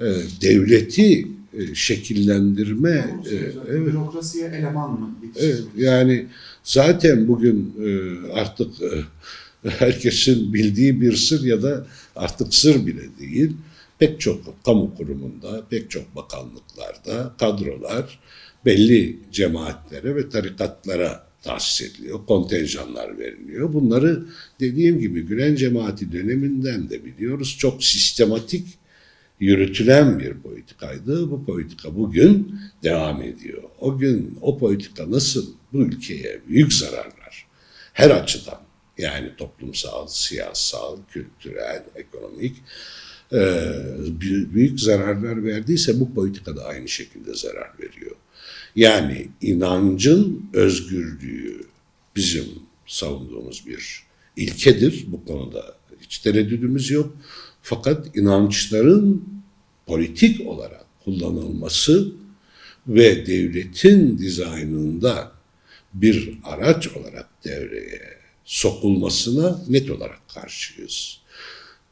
e, 0.00 0.04
devleti 0.40 1.28
e, 1.58 1.74
şekillendirme 1.74 3.20
e, 3.30 3.34
evet. 3.68 3.86
Bürokrasiye 3.86 4.48
eleman 4.48 4.90
mı? 4.90 5.14
Evet, 5.36 5.62
yani 5.76 6.26
zaten 6.62 7.28
bugün 7.28 7.74
e, 7.84 7.88
artık 8.32 8.82
e, 8.82 9.70
herkesin 9.70 10.54
bildiği 10.54 11.00
bir 11.00 11.16
sır 11.16 11.44
ya 11.44 11.62
da 11.62 11.86
artık 12.16 12.54
sır 12.54 12.86
bile 12.86 13.02
değil. 13.20 13.52
Pek 13.98 14.20
çok 14.20 14.64
kamu 14.64 14.94
kurumunda, 14.94 15.62
pek 15.70 15.90
çok 15.90 16.16
bakanlıklarda 16.16 17.34
kadrolar 17.38 18.18
belli 18.64 19.18
cemaatlere 19.32 20.16
ve 20.16 20.28
tarikatlara 20.28 21.27
tahsis 21.42 21.90
ediliyor, 21.90 22.26
kontenjanlar 22.26 23.18
veriliyor. 23.18 23.72
Bunları 23.72 24.24
dediğim 24.60 25.00
gibi 25.00 25.22
Gülen 25.22 25.54
cemaati 25.54 26.12
döneminden 26.12 26.90
de 26.90 27.04
biliyoruz. 27.04 27.56
Çok 27.58 27.84
sistematik 27.84 28.78
yürütülen 29.40 30.18
bir 30.18 30.34
politikaydı. 30.34 31.30
Bu 31.30 31.44
politika 31.44 31.96
bugün 31.96 32.60
devam 32.82 33.22
ediyor. 33.22 33.62
O 33.80 33.98
gün 33.98 34.38
o 34.40 34.58
politika 34.58 35.10
nasıl 35.10 35.46
bu 35.72 35.78
ülkeye 35.78 36.40
büyük 36.48 36.72
zararlar 36.72 37.46
her 37.92 38.10
açıdan 38.10 38.60
yani 38.98 39.36
toplumsal, 39.36 40.06
siyasal, 40.06 40.96
kültürel, 41.12 41.84
ekonomik 41.94 42.56
e, 43.32 43.40
büyük 44.54 44.80
zararlar 44.80 45.44
verdiyse 45.44 46.00
bu 46.00 46.14
politika 46.14 46.56
da 46.56 46.64
aynı 46.64 46.88
şekilde 46.88 47.34
zarar 47.34 47.70
veriyor. 47.78 48.16
Yani 48.78 49.28
inancın 49.42 50.50
özgürlüğü 50.52 51.66
bizim 52.16 52.44
savunduğumuz 52.86 53.66
bir 53.66 54.02
ilkedir. 54.36 55.04
Bu 55.06 55.24
konuda 55.24 55.74
hiç 56.00 56.18
tereddüdümüz 56.18 56.90
yok. 56.90 57.16
Fakat 57.62 58.16
inançların 58.16 59.24
politik 59.86 60.46
olarak 60.46 60.84
kullanılması 61.04 62.12
ve 62.88 63.26
devletin 63.26 64.18
dizaynında 64.18 65.32
bir 65.94 66.38
araç 66.44 66.88
olarak 66.88 67.28
devreye 67.44 68.00
sokulmasına 68.44 69.62
net 69.68 69.90
olarak 69.90 70.28
karşıyız. 70.34 71.18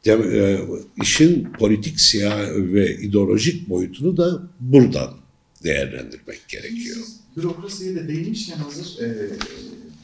De, 0.05 0.13
e, 0.13 0.61
işin 1.03 1.53
politik 1.53 2.01
siyah 2.01 2.49
ve 2.55 2.97
ideolojik 2.97 3.69
boyutunu 3.69 4.17
da 4.17 4.43
buradan 4.61 5.26
değerlendirmek 5.67 6.49
gerekiyor. 6.49 7.07
Bürokrasiye 7.37 7.95
de 7.95 8.09
değinmişken 8.09 8.57
hazır, 8.57 9.03
e, 9.03 9.31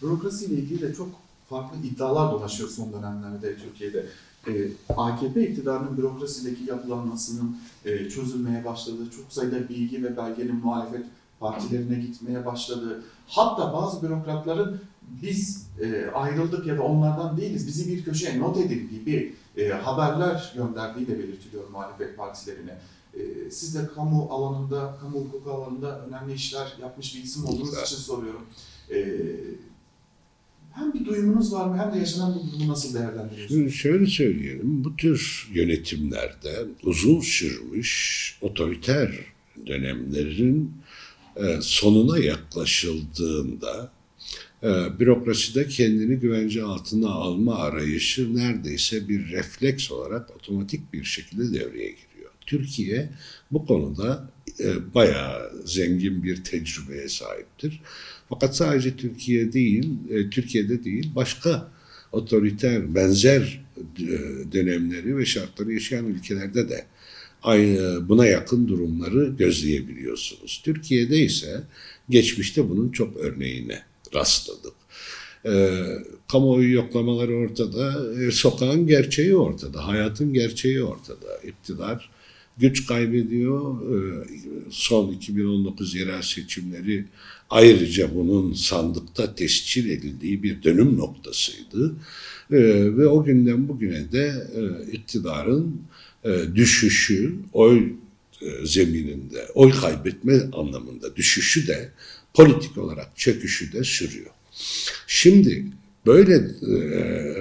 bürokrasiyle 0.03 0.55
ilgili 0.55 0.83
de 0.83 0.95
çok 0.95 1.09
farklı 1.51 1.87
iddialar 1.87 2.33
dolaşıyor 2.33 2.69
son 2.69 2.93
dönemlerde 2.93 3.57
Türkiye'de. 3.57 4.07
E, 4.49 4.53
AKP 4.97 5.49
iktidarının 5.49 5.97
bürokrasideki 5.97 6.65
yapılanmasının 6.69 7.57
e, 7.85 8.09
çözülmeye 8.09 8.65
başladığı, 8.65 9.11
çok 9.11 9.33
sayıda 9.33 9.69
bilgi 9.69 10.05
ve 10.05 10.17
belgenin 10.17 10.57
muhalefet 10.57 11.07
partilerine 11.41 11.95
gitmeye 11.95 12.47
başladı. 12.47 13.03
Hatta 13.27 13.73
bazı 13.73 14.03
bürokratların 14.03 14.81
biz 15.23 15.67
e, 15.81 16.07
ayrıldık 16.15 16.67
ya 16.67 16.77
da 16.77 16.83
onlardan 16.83 17.37
değiliz, 17.37 17.67
bizi 17.67 17.93
bir 17.93 18.05
köşeye 18.05 18.41
not 18.41 18.57
edin 18.57 18.91
gibi 18.91 19.35
e, 19.57 19.69
haberler 19.69 20.53
gönderdiği 20.57 21.07
de 21.07 21.19
belirtiliyor 21.19 21.69
muhalefet 21.71 22.17
partilerine. 22.17 22.79
E, 23.17 23.51
siz 23.51 23.75
de 23.75 23.89
kamu 23.95 24.29
alanında, 24.31 24.99
kamu 25.01 25.21
hukuku 25.21 25.51
alanında 25.51 26.07
önemli 26.07 26.35
işler 26.35 26.77
yapmış 26.81 27.17
bir 27.17 27.23
isim 27.23 27.45
olduğunuz 27.45 27.71
Güzel. 27.71 27.83
için 27.83 27.97
soruyorum. 27.97 28.47
E, 28.91 28.97
hem 30.73 30.93
bir 30.95 31.05
duyumunuz 31.05 31.53
var 31.53 31.67
mı 31.67 31.79
hem 31.79 31.95
de 31.95 31.99
yaşanan 31.99 32.35
bu 32.35 32.53
durumu 32.53 32.73
nasıl 32.73 32.95
değerlendiriyorsunuz? 32.95 33.49
Şimdi 33.49 33.73
şöyle 33.73 34.07
söyleyelim, 34.07 34.85
bu 34.85 34.97
tür 34.97 35.49
yönetimlerde 35.53 36.65
uzun 36.83 37.21
sürmüş 37.21 38.39
otoriter 38.41 39.11
dönemlerin 39.67 40.73
e, 41.37 41.59
sonuna 41.61 42.19
yaklaşıldığında 42.19 43.93
e, 44.63 44.69
bürokraside 45.01 45.69
kendini 45.69 46.17
güvence 46.17 46.63
altına 46.63 47.11
alma 47.11 47.57
arayışı 47.57 48.37
neredeyse 48.37 49.09
bir 49.09 49.31
refleks 49.31 49.93
olarak 49.93 50.37
otomatik 50.37 50.93
bir 50.93 51.05
şekilde 51.05 51.61
devreye 51.61 51.91
giriyor. 51.91 52.12
Türkiye 52.53 53.09
bu 53.51 53.67
konuda 53.67 54.31
e, 54.61 54.95
bayağı 54.95 55.53
zengin 55.65 56.23
bir 56.23 56.45
tecrübeye 56.45 57.09
sahiptir. 57.09 57.81
Fakat 58.29 58.57
sadece 58.57 58.97
Türkiye 58.97 59.53
değil, 59.53 59.91
e, 60.11 60.31
Türkiye'de 60.31 60.85
değil, 60.85 61.11
başka 61.15 61.71
otoriter, 62.13 62.95
benzer 62.95 63.65
e, 63.99 64.07
dönemleri 64.53 65.17
ve 65.17 65.27
şartları 65.27 65.73
yaşayan 65.73 66.07
ülkelerde 66.07 66.69
de 66.69 66.85
aynı 67.43 68.09
buna 68.09 68.27
yakın 68.27 68.69
durumları 68.69 69.35
gözleyebiliyorsunuz. 69.39 70.63
Türkiye'de 70.65 71.19
ise 71.19 71.61
geçmişte 72.11 72.71
bunun 72.71 72.89
çok 72.93 73.17
örneğine 73.17 73.83
rastladık. 74.15 74.75
E, 75.47 75.53
kamuoyu 76.33 76.73
yoklamaları 76.73 77.37
ortada, 77.37 78.15
e, 78.23 78.31
sokağın 78.31 78.87
gerçeği 78.87 79.37
ortada, 79.37 79.87
hayatın 79.87 80.33
gerçeği 80.33 80.83
ortada. 80.83 81.41
İktidar 81.45 82.11
güç 82.59 82.87
kaybediyor. 82.87 83.83
E, 83.83 84.25
son 84.71 85.13
2019 85.13 85.95
yerel 85.95 86.23
seçimleri 86.23 87.05
ayrıca 87.51 88.15
bunun 88.15 88.53
sandıkta 88.53 89.35
tescil 89.35 89.91
edildiği 89.91 90.43
bir 90.43 90.63
dönüm 90.63 90.97
noktasıydı. 90.99 91.95
E, 92.51 92.57
ve 92.97 93.07
o 93.07 93.25
günden 93.25 93.69
bugüne 93.69 94.13
de 94.13 94.49
e, 94.57 94.93
iktidarın 94.93 95.81
e, 96.25 96.31
düşüşü, 96.55 97.35
oy 97.53 97.93
e, 98.43 98.67
zemininde, 98.67 99.47
oy 99.55 99.73
kaybetme 99.73 100.41
anlamında 100.53 101.17
düşüşü 101.17 101.67
de 101.67 101.91
politik 102.35 102.79
olarak 102.79 103.17
çöküşü 103.17 103.73
de 103.73 103.85
sürüyor. 103.85 104.31
Şimdi 105.07 105.67
böyle 106.07 106.51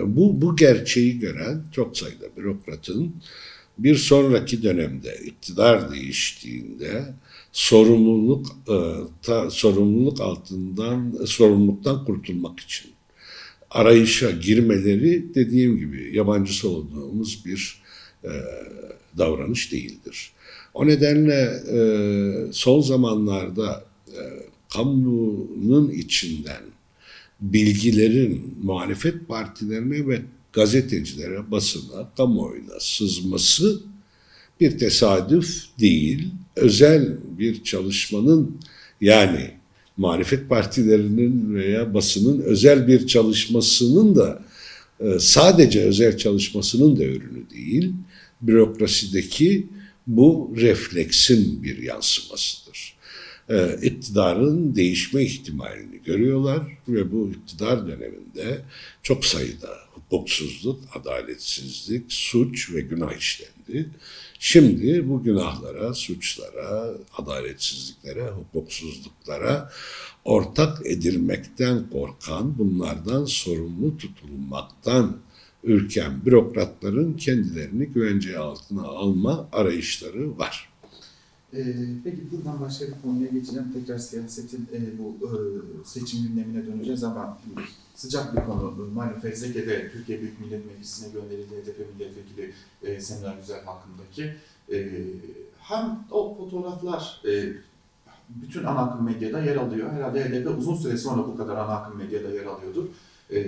bu 0.06 0.41
bu 0.41 0.56
gerçeği 0.56 1.20
gören 1.20 1.63
çok 1.72 1.98
sayıda 1.98 2.25
bürokratın 2.38 3.15
bir 3.83 3.95
sonraki 3.95 4.63
dönemde 4.63 5.19
iktidar 5.25 5.91
değiştiğinde 5.91 7.13
sorumluluk 7.51 8.47
e, 8.67 8.75
ta, 9.21 9.50
sorumluluk 9.50 10.21
altından 10.21 11.25
sorumluluktan 11.25 12.05
kurtulmak 12.05 12.59
için 12.59 12.91
arayışa 13.69 14.31
girmeleri 14.31 15.35
dediğim 15.35 15.77
gibi 15.77 16.15
yabancısı 16.15 16.69
olduğumuz 16.69 17.45
bir 17.45 17.81
e, 18.23 18.31
davranış 19.17 19.71
değildir. 19.71 20.31
O 20.73 20.88
nedenle 20.88 21.61
e, 21.73 21.79
son 22.51 22.81
zamanlarda 22.81 23.85
e, 24.07 24.21
kamunun 24.73 25.89
içinden 25.89 26.61
bilgilerin 27.41 28.57
muhalefet 28.63 29.27
partilerine 29.27 30.07
ve 30.07 30.21
gazetecilere, 30.53 31.51
basına, 31.51 32.12
kamuoyuna 32.17 32.79
sızması 32.79 33.82
bir 34.60 34.80
tesadüf 34.80 35.63
değil, 35.80 36.30
özel 36.56 37.17
bir 37.39 37.63
çalışmanın 37.63 38.58
yani 39.02 39.52
muhalefet 39.97 40.49
partilerinin 40.49 41.56
veya 41.56 41.93
basının 41.93 42.39
özel 42.39 42.88
bir 42.88 43.08
çalışmasının 43.08 44.15
da 44.15 44.43
e, 44.99 45.19
sadece 45.19 45.82
özel 45.82 46.17
çalışmasının 46.17 46.97
da 46.99 47.04
ürünü 47.04 47.49
değil, 47.49 47.93
bürokrasideki 48.41 49.67
bu 50.08 50.54
refleksin 50.58 51.63
bir 51.63 51.78
yansımasıdır. 51.78 52.93
E, 53.49 53.77
iktidarın 53.82 54.75
değişme 54.75 55.23
ihtimalini 55.23 56.04
görüyorlar 56.06 56.77
ve 56.88 57.12
bu 57.12 57.32
iktidar 57.32 57.88
döneminde 57.88 58.62
çok 59.04 59.25
sayıda 59.25 59.69
hukuksuzluk, 59.93 60.80
adaletsizlik, 60.95 62.13
suç 62.13 62.73
ve 62.73 62.82
günah 62.82 63.13
işlendi. 63.13 63.89
Şimdi 64.39 65.10
bu 65.10 65.23
günahlara, 65.23 65.93
suçlara, 65.93 66.93
adaletsizliklere, 67.17 68.30
hukuksuzluklara 68.30 69.71
ortak 70.25 70.86
edilmekten 70.86 71.89
korkan, 71.89 72.58
bunlardan 72.58 73.25
sorumlu 73.25 73.97
tutulmaktan 73.97 75.17
ürken 75.63 76.25
bürokratların 76.25 77.13
kendilerini 77.13 77.86
güvence 77.86 78.38
altına 78.38 78.84
alma 78.84 79.49
arayışları 79.51 80.38
var. 80.38 80.70
Ee, 81.53 81.75
peki 82.03 82.31
buradan 82.31 82.61
başka 82.61 82.87
bir 82.87 82.93
konuya 83.03 83.27
geçeceğim. 83.27 83.73
Tekrar 83.73 83.97
siyasetin 83.97 84.67
e, 84.73 84.79
bu 84.99 85.27
e, 85.27 85.29
seçim 85.85 86.23
gündemine 86.23 86.65
döneceğiz 86.67 87.03
ama 87.03 87.37
sıcak 87.95 88.35
bir 88.35 88.45
konu. 88.45 88.89
Malum 88.93 89.19
fezleke'de 89.19 89.91
Türkiye 89.91 90.21
Büyük 90.21 90.39
Millet 90.39 90.65
Meclisi'ne 90.65 91.13
gönderildi 91.13 91.55
HDP 91.55 91.79
milletvekili 91.93 92.53
e, 92.83 93.01
Semra 93.01 93.35
Güzel 93.41 93.63
hakkındaki. 93.63 94.35
E, 94.73 95.03
hem 95.59 95.99
o 96.11 96.35
fotoğraflar 96.35 97.21
e, 97.25 97.53
bütün 98.29 98.63
ana 98.63 98.79
akım 98.79 99.05
medyada 99.05 99.41
yer 99.41 99.55
alıyor. 99.55 99.91
Herhalde 99.91 100.23
HDP 100.23 100.59
uzun 100.59 100.75
süre 100.75 100.97
sonra 100.97 101.27
bu 101.27 101.37
kadar 101.37 101.57
ana 101.57 101.75
akım 101.75 101.97
medyada 101.97 102.29
yer 102.29 102.45
alıyordur. 102.45 102.85
E, 103.33 103.39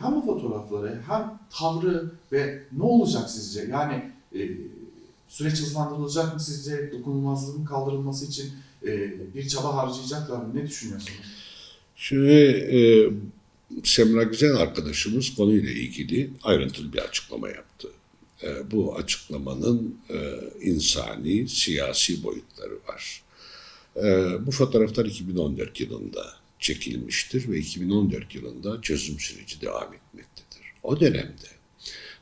hem 0.00 0.16
o 0.16 0.26
fotoğrafları 0.26 1.00
hem 1.08 1.38
tavrı 1.50 2.10
ve 2.32 2.62
ne 2.78 2.82
olacak 2.82 3.30
sizce? 3.30 3.62
Yani 3.70 4.10
e, 4.34 4.48
süreç 5.30 5.60
hızlandırılacak 5.60 6.34
mı 6.34 6.40
sizce? 6.40 6.92
Dokunulmazlığın 6.92 7.64
kaldırılması 7.64 8.26
için 8.26 8.52
e, 8.86 9.12
bir 9.34 9.48
çaba 9.48 9.76
harcayacaklar 9.76 10.36
mı? 10.36 10.50
Ne 10.54 10.66
düşünüyorsunuz? 10.66 11.20
Şimdi 11.96 12.32
e, 12.32 12.80
Semra 13.84 14.22
Güzel 14.22 14.56
arkadaşımız 14.56 15.34
konuyla 15.34 15.70
ilgili 15.70 16.30
ayrıntılı 16.42 16.92
bir 16.92 16.98
açıklama 16.98 17.48
yaptı. 17.48 17.88
E, 18.42 18.70
bu 18.70 18.96
açıklamanın 18.96 19.96
e, 20.10 20.40
insani, 20.62 21.48
siyasi 21.48 22.22
boyutları 22.22 22.78
var. 22.88 23.22
E, 23.96 24.32
bu 24.46 24.50
fotoğraflar 24.50 25.04
2014 25.04 25.80
yılında 25.80 26.34
çekilmiştir 26.58 27.48
ve 27.48 27.58
2014 27.58 28.34
yılında 28.34 28.80
çözüm 28.80 29.20
süreci 29.20 29.60
devam 29.60 29.94
etmektedir. 29.94 30.72
O 30.82 31.00
dönemde 31.00 31.48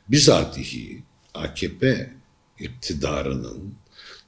bizatihi 0.09 1.03
AKP 1.33 2.09
iktidarının 2.59 3.73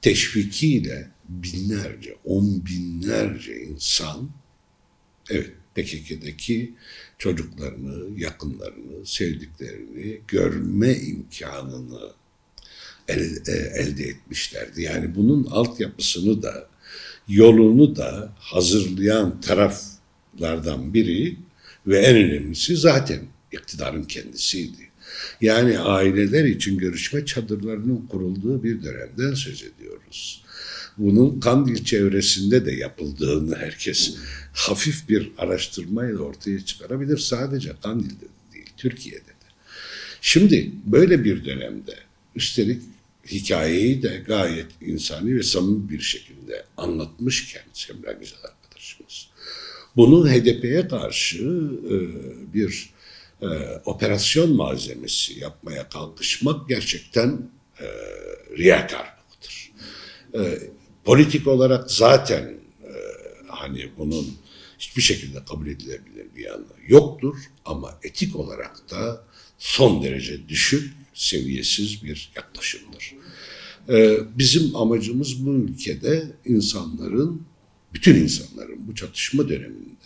teşvikiyle 0.02 1.10
binlerce, 1.28 2.16
on 2.24 2.66
binlerce 2.66 3.62
insan 3.62 4.30
evet 5.30 5.50
PKK'deki 5.74 6.74
çocuklarını, 7.18 8.20
yakınlarını, 8.20 9.06
sevdiklerini 9.06 10.20
görme 10.28 10.94
imkanını 10.94 12.12
el, 13.08 13.36
e, 13.48 13.52
elde 13.52 14.04
etmişlerdi. 14.04 14.82
Yani 14.82 15.14
bunun 15.14 15.44
altyapısını 15.44 16.42
da 16.42 16.68
yolunu 17.28 17.96
da 17.96 18.32
hazırlayan 18.38 19.40
taraflardan 19.40 20.94
biri 20.94 21.36
ve 21.86 21.98
en 21.98 22.16
önemlisi 22.16 22.76
zaten 22.76 23.20
iktidarın 23.52 24.04
kendisiydi. 24.04 24.91
Yani 25.40 25.78
aileler 25.78 26.44
için 26.44 26.78
görüşme 26.78 27.26
çadırlarının 27.26 28.06
kurulduğu 28.06 28.62
bir 28.62 28.82
dönemden 28.82 29.34
söz 29.34 29.62
ediyoruz. 29.62 30.44
Bunun 30.98 31.40
Kandil 31.40 31.84
çevresinde 31.84 32.66
de 32.66 32.72
yapıldığını 32.72 33.56
herkes 33.56 34.16
hafif 34.52 35.08
bir 35.08 35.30
araştırmayla 35.38 36.18
ortaya 36.18 36.64
çıkarabilir. 36.64 37.18
Sadece 37.18 37.72
Kandil'de 37.82 38.24
de 38.24 38.54
değil, 38.54 38.70
Türkiye'de 38.76 39.26
de. 39.26 39.32
Şimdi 40.20 40.70
böyle 40.86 41.24
bir 41.24 41.44
dönemde 41.44 41.94
üstelik 42.36 42.82
hikayeyi 43.26 44.02
de 44.02 44.22
gayet 44.26 44.66
insani 44.80 45.36
ve 45.36 45.42
samimi 45.42 45.90
bir 45.90 46.00
şekilde 46.00 46.64
anlatmışken 46.76 47.62
Semra 47.72 48.12
Güzel 48.12 48.38
arkadaşımız. 48.44 49.28
Bunu 49.96 50.28
HDP'ye 50.30 50.88
karşı 50.88 51.44
e, 51.90 51.96
bir 52.54 52.91
e, 53.42 53.46
operasyon 53.84 54.56
malzemesi 54.56 55.40
yapmaya 55.40 55.88
kalkışmak 55.88 56.68
gerçekten 56.68 57.50
e, 57.80 57.86
riyakarlıktır. 58.58 59.72
E, 60.34 60.58
politik 61.04 61.46
olarak 61.46 61.90
zaten 61.90 62.42
e, 62.82 62.92
hani 63.48 63.90
bunun 63.98 64.36
hiçbir 64.78 65.02
şekilde 65.02 65.44
kabul 65.44 65.66
edilebilir 65.66 66.26
bir 66.36 66.44
yanı 66.44 66.64
yoktur 66.86 67.36
ama 67.64 67.98
etik 68.02 68.36
olarak 68.36 68.90
da 68.90 69.24
son 69.58 70.02
derece 70.02 70.48
düşük, 70.48 70.92
seviyesiz 71.14 72.04
bir 72.04 72.32
yaklaşımdır. 72.36 73.14
Ee, 73.88 74.18
bizim 74.38 74.76
amacımız 74.76 75.46
bu 75.46 75.50
ülkede 75.50 76.32
insanların, 76.44 77.42
bütün 77.94 78.14
insanların 78.14 78.88
bu 78.88 78.94
çatışma 78.94 79.48
döneminde 79.48 80.01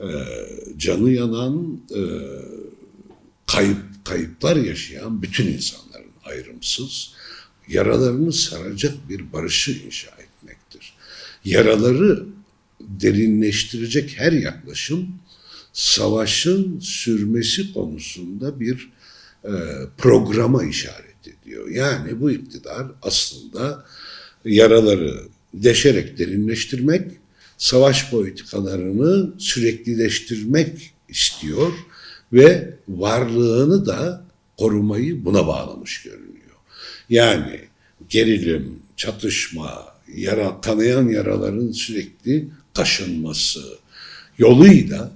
e, 0.00 0.08
canı 0.76 1.10
yanan, 1.10 1.80
e, 1.90 2.00
kayıp 3.46 3.78
kayıplar 4.04 4.56
yaşayan 4.56 5.22
bütün 5.22 5.46
insanların 5.46 6.12
ayrımsız 6.24 7.12
yaralarını 7.68 8.32
saracak 8.32 9.08
bir 9.08 9.32
barışı 9.32 9.72
inşa 9.72 10.10
etmektir. 10.10 10.92
Yaraları 11.44 12.26
derinleştirecek 12.80 14.14
her 14.18 14.32
yaklaşım 14.32 15.08
savaşın 15.72 16.80
sürmesi 16.80 17.72
konusunda 17.72 18.60
bir 18.60 18.90
e, 19.44 19.52
programa 19.98 20.64
işaret 20.64 21.28
ediyor. 21.28 21.68
Yani 21.68 22.20
bu 22.20 22.30
iktidar 22.30 22.86
aslında 23.02 23.84
yaraları 24.44 25.20
deşerek 25.54 26.18
derinleştirmek, 26.18 27.12
savaş 27.58 28.10
politikalarını 28.10 29.32
süreklileştirmek 29.38 30.90
istiyor 31.08 31.72
ve 32.32 32.74
varlığını 32.88 33.86
da 33.86 34.24
korumayı 34.56 35.24
buna 35.24 35.46
bağlamış 35.46 36.02
görünüyor. 36.02 36.36
Yani 37.10 37.60
gerilim, 38.08 38.78
çatışma, 38.96 39.84
yara, 40.14 40.60
kanayan 40.60 41.08
yaraların 41.08 41.70
sürekli 41.72 42.48
taşınması 42.74 43.60
yoluyla 44.38 45.12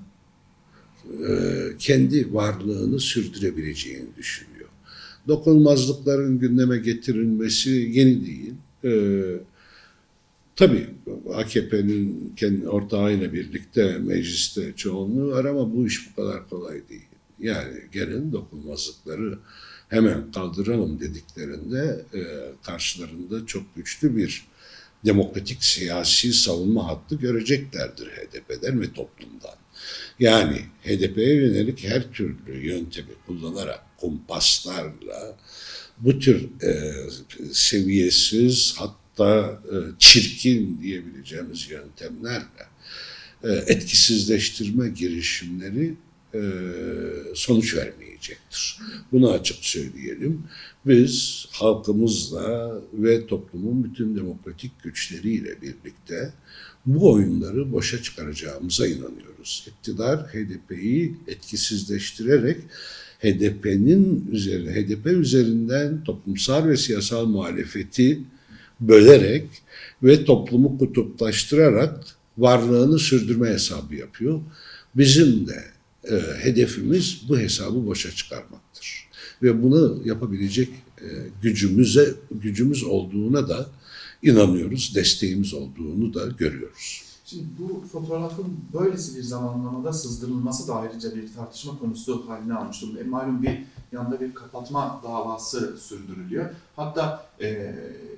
e, 1.28 1.32
kendi 1.78 2.34
varlığını 2.34 3.00
sürdürebileceğini 3.00 4.16
düşünüyor. 4.16 4.68
Dokunulmazlıkların 5.28 6.38
gündeme 6.38 6.78
getirilmesi 6.78 7.70
yeni 7.70 8.26
değil. 8.26 8.52
E, 8.84 8.90
tabii 10.60 10.86
AKP'nin 11.34 12.32
kendi 12.36 12.68
ortağıyla 12.68 13.32
birlikte 13.32 13.98
mecliste 13.98 14.72
çoğunluğu 14.76 15.30
var 15.30 15.44
ama 15.44 15.74
bu 15.74 15.86
iş 15.86 16.10
bu 16.10 16.22
kadar 16.22 16.48
kolay 16.48 16.88
değil. 16.88 17.08
Yani 17.38 17.78
gelin 17.92 18.32
dokunulmazlıkları 18.32 19.38
hemen 19.88 20.32
kaldıralım 20.32 21.00
dediklerinde 21.00 22.04
e, 22.14 22.20
karşılarında 22.62 23.46
çok 23.46 23.76
güçlü 23.76 24.16
bir 24.16 24.46
demokratik 25.04 25.64
siyasi 25.64 26.32
savunma 26.32 26.88
hattı 26.88 27.14
göreceklerdir 27.14 28.06
HDP'den 28.06 28.80
ve 28.80 28.92
toplumdan. 28.92 29.56
Yani 30.18 30.60
HDP'ye 30.84 31.34
yönelik 31.34 31.84
her 31.84 32.12
türlü 32.12 32.66
yöntemi 32.66 33.14
kullanarak 33.26 33.80
kumpaslarla 34.00 35.36
bu 35.98 36.18
tür 36.18 36.48
e, 36.62 36.92
seviyesiz 37.52 38.74
hatta 39.20 39.60
e, 39.72 39.76
çirkin 39.98 40.78
diyebileceğimiz 40.82 41.70
yöntemlerle 41.70 42.66
e, 43.44 43.48
etkisizleştirme 43.52 44.88
girişimleri 44.88 45.94
e, 46.34 46.40
sonuç 47.34 47.76
vermeyecektir. 47.76 48.78
Bunu 49.12 49.30
açık 49.30 49.56
söyleyelim. 49.64 50.42
Biz 50.86 51.46
halkımızla 51.50 52.80
ve 52.92 53.26
toplumun 53.26 53.84
bütün 53.84 54.16
demokratik 54.16 54.82
güçleriyle 54.82 55.62
birlikte 55.62 56.32
bu 56.86 57.12
oyunları 57.12 57.72
boşa 57.72 58.02
çıkaracağımıza 58.02 58.86
inanıyoruz. 58.86 59.66
İktidar 59.66 60.20
HDP'yi 60.20 61.16
etkisizleştirerek 61.28 62.56
HDP'nin 63.22 64.28
üzerine, 64.32 64.74
HDP 64.74 65.06
üzerinden 65.06 66.04
toplumsal 66.04 66.68
ve 66.68 66.76
siyasal 66.76 67.26
muhalefeti 67.26 68.20
bölerek 68.80 69.46
ve 70.02 70.24
toplumu 70.24 70.78
kutuplaştırarak 70.78 72.04
varlığını 72.38 72.98
sürdürme 72.98 73.48
hesabı 73.48 73.94
yapıyor. 73.94 74.40
Bizim 74.94 75.46
de 75.48 75.64
e, 76.10 76.20
hedefimiz 76.42 77.22
bu 77.28 77.38
hesabı 77.38 77.86
boşa 77.86 78.10
çıkarmaktır. 78.10 79.08
Ve 79.42 79.62
bunu 79.62 80.02
yapabilecek 80.04 80.68
e, 81.00 81.06
gücümüze 81.42 82.14
gücümüz 82.30 82.84
olduğuna 82.84 83.48
da 83.48 83.70
inanıyoruz, 84.22 84.94
desteğimiz 84.94 85.54
olduğunu 85.54 86.14
da 86.14 86.26
görüyoruz. 86.38 87.09
Şimdi 87.30 87.44
bu 87.58 87.84
fotoğrafın 87.92 88.46
böylesi 88.72 89.16
bir 89.16 89.22
zamanlamada 89.22 89.92
sızdırılması 89.92 90.68
da 90.68 90.74
ayrıca 90.74 91.14
bir 91.14 91.34
tartışma 91.34 91.78
konusu 91.78 92.28
haline 92.28 92.54
almış 92.54 92.82
durumda. 92.82 93.00
E, 93.00 93.02
malum 93.02 93.42
bir 93.42 93.58
yanda 93.92 94.20
bir 94.20 94.34
kapatma 94.34 95.00
davası 95.04 95.76
sürdürülüyor. 95.78 96.50
Hatta 96.76 97.26
e, 97.40 97.74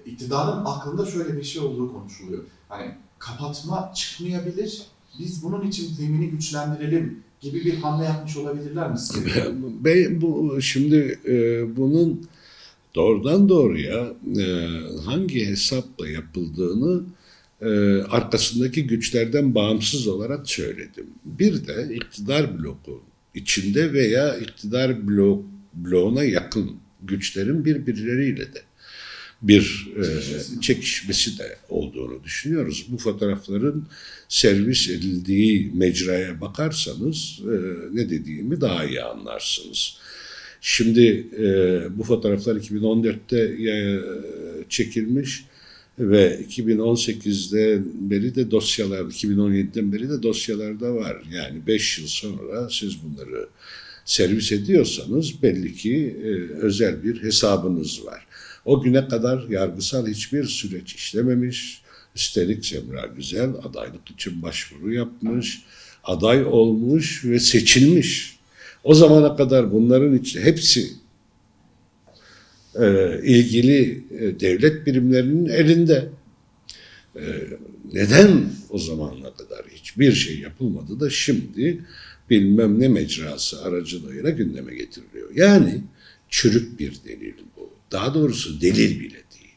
iktidarın 0.07 0.64
aklında 0.64 1.07
şöyle 1.07 1.37
bir 1.37 1.42
şey 1.42 1.62
olduğu 1.62 1.92
konuşuluyor. 1.92 2.42
Hani 2.68 2.94
kapatma 3.18 3.92
çıkmayabilir, 3.94 4.83
biz 5.18 5.42
bunun 5.42 5.66
için 5.66 5.94
zemini 5.94 6.31
güçlendirelim 6.31 7.22
gibi 7.40 7.64
bir 7.64 7.75
hamle 7.75 8.05
yapmış 8.05 8.37
olabilirler 8.37 8.90
mi 8.90 8.98
sizce? 8.98 9.53
Ben 9.85 10.20
bu 10.20 10.62
şimdi 10.62 11.18
e, 11.27 11.37
bunun 11.77 12.27
doğrudan 12.94 13.48
doğruya 13.48 14.12
e, 14.38 14.44
hangi 15.05 15.46
hesapla 15.46 16.09
yapıldığını 16.09 17.03
e, 17.62 18.03
arkasındaki 18.03 18.87
güçlerden 18.87 19.55
bağımsız 19.55 20.09
olarak 20.09 20.48
söyledim. 20.51 21.07
Bir 21.25 21.66
de 21.66 21.94
iktidar 21.94 22.59
bloku 22.59 23.03
içinde 23.35 23.92
veya 23.92 24.37
iktidar 24.37 25.09
blok 25.09 25.44
bloğuna 25.75 26.25
yakın 26.25 26.77
güçlerin 27.03 27.64
birbirleriyle 27.64 28.55
de 28.55 28.62
bir 29.42 29.88
e, 29.96 30.05
çekişmesi 30.61 31.38
de 31.38 31.57
olduğunu 31.68 32.25
düşünüyoruz. 32.25 32.87
Bu 32.88 32.98
fotoğrafların 32.98 33.88
servis 34.29 34.88
edildiği 34.88 35.70
mecraya 35.75 36.40
bakarsanız 36.40 37.40
e, 37.42 37.55
ne 37.96 38.11
dediğimi 38.11 38.61
daha 38.61 38.85
iyi 38.85 39.03
anlarsınız. 39.03 39.96
Şimdi 40.61 41.27
e, 41.38 41.44
bu 41.98 42.03
fotoğraflar 42.03 42.57
2014'te 42.57 43.70
e, 43.70 44.01
çekilmiş 44.68 45.44
ve 45.98 46.40
2018'de 46.48 47.83
beri 47.85 48.35
de 48.35 48.50
dosyalar, 48.50 49.00
2017'den 49.00 49.92
beri 49.92 50.11
de 50.11 50.22
dosyalarda 50.22 50.94
var. 50.94 51.22
Yani 51.33 51.66
5 51.66 51.98
yıl 51.98 52.07
sonra 52.07 52.70
siz 52.70 52.96
bunları 53.02 53.48
servis 54.05 54.52
ediyorsanız 54.52 55.42
belli 55.42 55.74
ki 55.74 56.16
e, 56.24 56.28
özel 56.57 57.05
bir 57.05 57.22
hesabınız 57.22 58.07
var. 58.07 58.26
O 58.64 58.83
güne 58.83 59.09
kadar 59.09 59.48
yargısal 59.48 60.07
hiçbir 60.07 60.44
süreç 60.44 60.94
işlememiş. 60.94 61.83
Üstelik 62.16 62.66
Semra 62.66 63.07
Güzel 63.16 63.50
adaylık 63.50 64.11
için 64.11 64.42
başvuru 64.42 64.92
yapmış, 64.92 65.62
aday 66.05 66.44
olmuş 66.44 67.24
ve 67.24 67.38
seçilmiş. 67.38 68.38
O 68.85 68.94
zamana 68.94 69.37
kadar 69.37 69.72
bunların 69.72 70.18
içi 70.18 70.40
hepsi 70.40 70.90
e, 72.80 73.20
ilgili 73.22 74.04
e, 74.18 74.40
devlet 74.40 74.87
birimlerinin 74.87 75.46
elinde. 75.46 76.08
E, 77.16 77.22
neden 77.92 78.50
o 78.70 78.78
zamana 78.78 79.35
kadar 79.35 79.66
hiçbir 79.70 80.12
şey 80.12 80.38
yapılmadı 80.38 81.00
da 81.00 81.11
şimdi 81.11 81.85
bilmem 82.30 82.80
ne 82.80 82.88
mecrası 82.88 83.62
aracılığıyla 83.64 84.30
gündeme 84.30 84.74
getiriliyor. 84.74 85.30
Yani 85.35 85.82
çürük 86.28 86.80
bir 86.80 87.00
delil 87.04 87.35
bu. 87.56 87.70
Daha 87.92 88.14
doğrusu 88.14 88.61
delil 88.61 89.00
bile 89.00 89.22
değil. 89.35 89.56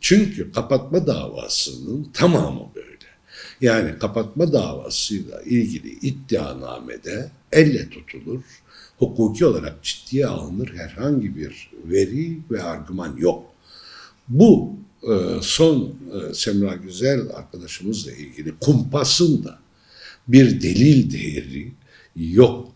Çünkü 0.00 0.52
kapatma 0.52 1.06
davasının 1.06 2.04
tamamı 2.12 2.70
böyle. 2.74 2.94
Yani 3.60 3.98
kapatma 3.98 4.52
davasıyla 4.52 5.42
ilgili 5.42 5.90
iddianamede 5.90 7.30
elle 7.52 7.88
tutulur, 7.90 8.42
hukuki 8.98 9.46
olarak 9.46 9.82
ciddiye 9.82 10.26
alınır 10.26 10.72
herhangi 10.76 11.36
bir 11.36 11.70
veri 11.84 12.38
ve 12.50 12.62
argüman 12.62 13.16
yok. 13.16 13.44
Bu 14.28 14.76
e, 15.02 15.14
son 15.42 15.94
e, 16.12 16.34
Semra 16.34 16.74
Güzel 16.74 17.20
arkadaşımızla 17.34 18.12
ilgili 18.12 18.54
kumpasın 18.60 19.44
da 19.44 19.58
bir 20.28 20.62
delil 20.62 21.12
değeri 21.12 21.72
yok. 22.16 22.68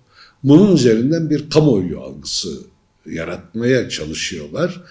Bunun 0.45 0.75
üzerinden 0.75 1.31
bir 1.31 1.51
kamuoyu 1.51 2.01
algısı 2.01 2.61
yaratmaya 3.07 3.89
çalışıyorlar. 3.89 4.83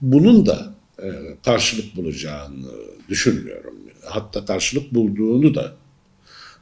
Bunun 0.00 0.46
da 0.46 0.74
e, 1.02 1.08
karşılık 1.44 1.96
bulacağını 1.96 2.66
düşünmüyorum. 3.08 3.74
Hatta 4.04 4.44
karşılık 4.44 4.94
bulduğunu 4.94 5.54
da 5.54 5.76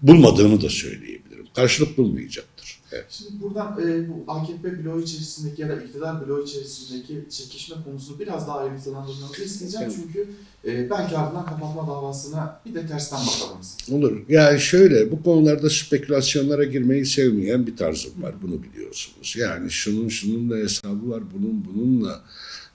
bulmadığını 0.03 0.63
da 0.63 0.69
söyleyebilirim. 0.69 1.47
Karşılık 1.55 1.99
bulmayacaktır. 1.99 2.54
Evet. 2.95 3.05
Şimdi 3.09 3.43
buradan 3.43 3.81
e, 3.83 4.09
bu 4.09 4.33
AKP 4.33 4.85
bloğu 4.85 5.01
içerisindeki 5.01 5.63
ya 5.63 5.69
da 5.69 5.83
iktidar 5.83 6.27
bloğu 6.27 6.45
içerisindeki 6.45 7.25
çekişme 7.31 7.77
konusunu 7.85 8.19
biraz 8.19 8.49
daha 8.49 8.59
ayrıntılandırmanızı 8.59 9.45
isteyeceğim. 9.45 9.87
Evet. 9.87 9.97
Çünkü 10.03 10.29
e, 10.65 10.91
belki 10.91 11.17
ardından 11.17 11.47
kapatma 11.47 11.87
davasına 11.87 12.61
bir 12.67 12.75
de 12.75 12.87
tersten 12.87 13.21
bakalım. 13.21 13.61
Olur. 13.93 14.23
Yani 14.29 14.61
şöyle 14.61 15.11
bu 15.11 15.23
konularda 15.23 15.71
spekülasyonlara 15.71 16.65
girmeyi 16.65 17.07
sevmeyen 17.07 17.67
bir 17.67 17.77
tarzım 17.77 18.23
var. 18.23 18.35
Bunu 18.43 18.63
biliyorsunuz. 18.63 19.37
Yani 19.39 19.71
şunun 19.71 20.09
şununla 20.09 20.57
hesabı 20.57 21.11
var, 21.11 21.23
bunun 21.35 21.65
bununla 21.65 22.23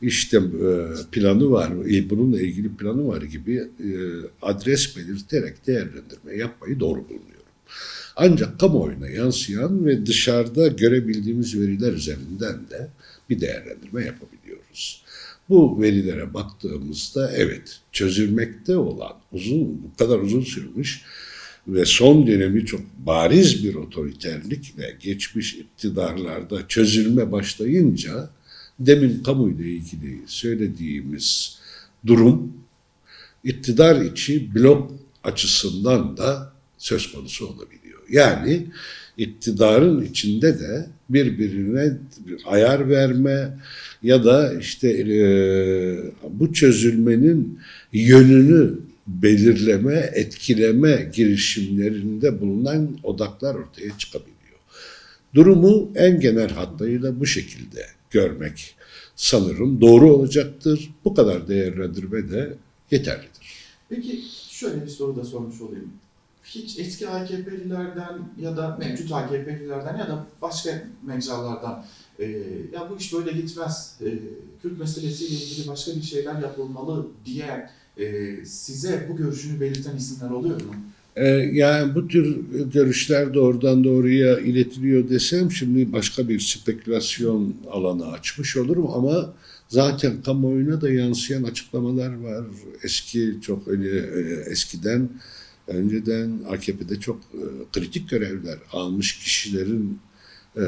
işte 0.01 0.37
e, 0.37 0.71
planı 1.11 1.51
var, 1.51 1.71
e, 1.91 2.09
bununla 2.09 2.41
ilgili 2.41 2.75
planı 2.75 3.07
var 3.07 3.21
gibi 3.21 3.55
e, 3.57 3.89
adres 4.41 4.97
belirterek 4.97 5.67
değerlendirme 5.67 6.35
yapmayı 6.35 6.79
doğru 6.79 6.99
bulunuyorum. 6.99 7.39
Ancak 8.21 8.59
kamuoyuna 8.59 9.07
yansıyan 9.07 9.85
ve 9.85 10.05
dışarıda 10.05 10.67
görebildiğimiz 10.67 11.59
veriler 11.59 11.93
üzerinden 11.93 12.69
de 12.69 12.89
bir 13.29 13.41
değerlendirme 13.41 14.05
yapabiliyoruz. 14.05 15.03
Bu 15.49 15.81
verilere 15.81 16.33
baktığımızda 16.33 17.31
evet 17.31 17.79
çözülmekte 17.91 18.77
olan 18.77 19.13
uzun 19.31 19.83
bu 19.83 19.97
kadar 19.97 20.19
uzun 20.19 20.41
sürmüş 20.41 21.01
ve 21.67 21.85
son 21.85 22.27
dönemi 22.27 22.65
çok 22.65 22.81
bariz 22.97 23.63
bir 23.63 23.75
otoriterlikle 23.75 24.97
geçmiş 24.99 25.53
iktidarlarda 25.53 26.67
çözülme 26.67 27.31
başlayınca 27.31 28.29
demin 28.79 29.23
kamuyla 29.23 29.65
ilgili 29.65 30.19
söylediğimiz 30.25 31.59
durum 32.05 32.53
iktidar 33.43 34.01
içi 34.01 34.55
blok 34.55 34.91
açısından 35.23 36.17
da 36.17 36.53
söz 36.77 37.11
konusu 37.11 37.47
olabiliyor. 37.47 37.78
Yani 38.09 38.67
iktidarın 39.17 40.05
içinde 40.05 40.59
de 40.59 40.87
birbirine 41.09 41.97
bir 42.27 42.41
ayar 42.45 42.89
verme 42.89 43.57
ya 44.03 44.23
da 44.23 44.53
işte 44.53 44.89
e, 44.89 45.19
bu 46.29 46.53
çözülmenin 46.53 47.59
yönünü 47.93 48.79
belirleme, 49.07 50.09
etkileme 50.13 51.09
girişimlerinde 51.13 52.41
bulunan 52.41 52.97
odaklar 53.03 53.55
ortaya 53.55 53.97
çıkabiliyor. 53.97 54.35
Durumu 55.35 55.91
en 55.95 56.19
genel 56.19 56.49
hatlarıyla 56.49 57.19
bu 57.19 57.25
şekilde 57.25 57.85
görmek 58.09 58.75
sanırım 59.15 59.81
doğru 59.81 60.13
olacaktır. 60.13 60.89
Bu 61.05 61.13
kadar 61.13 61.47
değerlendirme 61.47 62.29
de 62.29 62.53
yeterlidir. 62.91 63.53
Peki 63.89 64.21
şöyle 64.49 64.85
bir 64.85 64.89
soru 64.89 65.15
da 65.15 65.23
sormuş 65.23 65.61
olayım. 65.61 65.91
Hiç 66.55 66.79
eski 66.79 67.09
AKP'lilerden 67.09 68.19
ya 68.39 68.57
da 68.57 68.77
mevcut 68.79 69.11
AKP'lilerden 69.11 69.97
ya 69.97 70.07
da 70.07 70.25
başka 70.41 70.83
mecralardan 71.05 71.85
e, 72.19 72.25
ya 72.73 72.89
bu 72.89 72.97
iş 72.99 73.13
böyle 73.13 73.31
gitmez, 73.31 73.97
e, 74.01 74.07
Kürt 74.61 74.79
meselesiyle 74.79 75.35
ilgili 75.35 75.67
başka 75.67 75.95
bir 75.95 76.01
şeyler 76.01 76.41
yapılmalı 76.41 77.07
diye 77.25 77.69
e, 77.97 78.35
size 78.45 79.07
bu 79.09 79.17
görüşünü 79.17 79.61
belirten 79.61 79.97
isimler 79.97 80.31
oluyor 80.31 80.61
mu? 80.61 80.73
Ee, 81.15 81.27
yani 81.53 81.95
bu 81.95 82.07
tür 82.07 82.37
görüşler 82.73 83.33
doğrudan 83.33 83.83
doğruya 83.83 84.39
iletiliyor 84.39 85.09
desem 85.09 85.51
şimdi 85.51 85.93
başka 85.93 86.29
bir 86.29 86.39
spekülasyon 86.39 87.55
alanı 87.71 88.11
açmış 88.11 88.57
olurum 88.57 88.87
ama 88.93 89.33
zaten 89.67 90.21
kamuoyuna 90.21 90.81
da 90.81 90.89
yansıyan 90.89 91.43
açıklamalar 91.43 92.19
var. 92.23 92.45
Eski 92.83 93.35
çok 93.41 93.67
öyle 93.67 93.97
e, 93.97 94.51
eskiden 94.51 95.09
önceden 95.69 96.39
AKP'de 96.49 96.99
çok 96.99 97.21
e, 97.33 97.43
kritik 97.73 98.09
görevler 98.09 98.57
almış 98.71 99.19
kişilerin 99.19 99.99
e, 100.57 100.63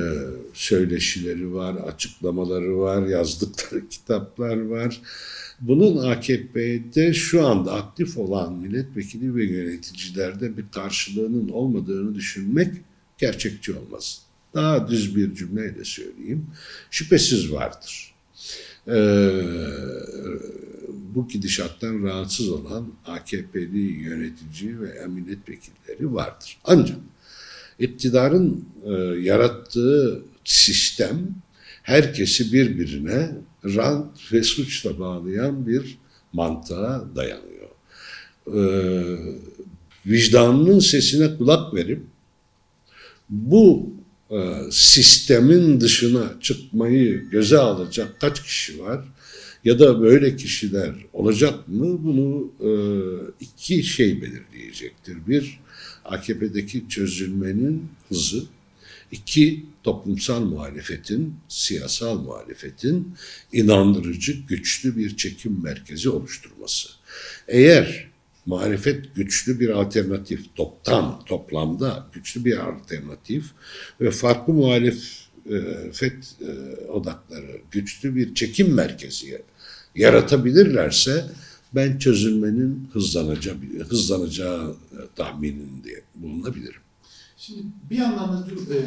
söyleşileri 0.54 1.54
var, 1.54 1.76
açıklamaları 1.76 2.78
var, 2.78 3.08
yazdıkları 3.08 3.88
kitaplar 3.90 4.62
var. 4.62 5.02
Bunun 5.62 5.98
AKP'de 5.98 7.14
şu 7.14 7.48
anda 7.48 7.74
aktif 7.74 8.18
olan 8.18 8.54
milletvekili 8.54 9.36
ve 9.36 9.46
yöneticilerde 9.46 10.58
bir 10.58 10.66
karşılığının 10.72 11.50
olmadığını 11.50 12.16
düşünmek 12.16 12.74
gerçekçi 13.18 13.74
olmaz. 13.74 14.22
Daha 14.54 14.88
düz 14.88 15.16
bir 15.16 15.36
cümleyle 15.36 15.84
söyleyeyim. 15.84 16.48
Şüphesiz 16.92 17.52
vardır. 17.52 18.14
Ee, 18.88 18.94
bu 21.16 21.28
gidişattan 21.28 22.04
rahatsız 22.04 22.50
olan 22.50 22.88
AKP'li 23.06 23.80
yönetici 23.80 24.82
ve 24.82 25.08
milletvekilleri 25.08 26.14
vardır. 26.14 26.58
Ancak 26.64 26.98
iktidarın 27.80 28.66
e, 28.86 28.92
yarattığı 29.22 30.24
sistem 30.44 31.36
herkesi 31.84 32.54
birbirine 32.54 33.32
rant 33.66 34.34
ve 34.34 34.44
suçla 34.44 35.00
bağlayan 35.00 35.68
bir 35.68 35.98
mantığa 36.34 37.06
dayanıyor. 37.16 37.52
Ee, 38.48 39.18
vicdanının 40.06 40.80
sesine 40.80 41.38
kulak 41.38 41.74
verip 41.74 42.02
bu 43.30 43.94
e, 44.30 44.56
sistemin 44.72 45.82
dışına 45.82 46.34
çıkmayı 46.42 47.30
göze 47.30 47.58
alacak 47.58 48.20
kaç 48.22 48.44
kişi 48.44 48.80
var 48.80 49.06
ya 49.64 49.80
da 49.80 50.02
böyle 50.02 50.36
kişiler 50.36 50.96
olacak 51.14 51.68
mı 51.68 52.04
bunu 52.04 52.52
e, 52.60 52.72
iki 53.40 53.84
şey 53.84 54.22
belirleyecektir. 54.22 55.28
Bir, 55.28 55.60
AKP'deki 56.06 56.90
çözülmenin 56.90 57.88
hızı, 58.10 58.44
İki, 59.12 59.66
toplumsal 59.84 60.42
muhalefetin, 60.42 61.36
siyasal 61.48 62.22
muhalefetin 62.22 63.14
inandırıcı, 63.54 64.32
güçlü 64.32 64.98
bir 64.98 65.18
çekim 65.18 65.64
merkezi 65.64 66.10
oluşturması. 66.10 66.90
Eğer 67.48 68.08
muhalefet 68.46 69.16
güçlü 69.16 69.60
bir 69.60 69.70
alternatif, 69.70 70.56
toptan, 70.56 71.26
toplamda 71.26 72.08
güçlü 72.14 72.46
bir 72.46 72.58
alternatif 72.58 73.46
ve 74.02 74.12
farklı 74.12 74.54
muhalefet 74.54 76.36
e, 76.42 76.52
odakları 76.88 77.62
güçlü 77.72 78.16
bir 78.16 78.36
çekim 78.36 78.74
merkezi 78.74 79.28
yaratabilirlerse 79.96 81.26
ben 81.76 81.98
çözülmenin 81.98 82.90
hızlanacağı, 82.94 83.56
hızlanacağı 83.90 84.76
tahmininde 85.16 86.02
bulunabilirim. 86.16 86.82
Şimdi 87.38 87.62
bir 87.90 87.98
yandan 87.98 88.30
da 88.34 88.46
dün, 88.50 88.58
e, 88.58 88.80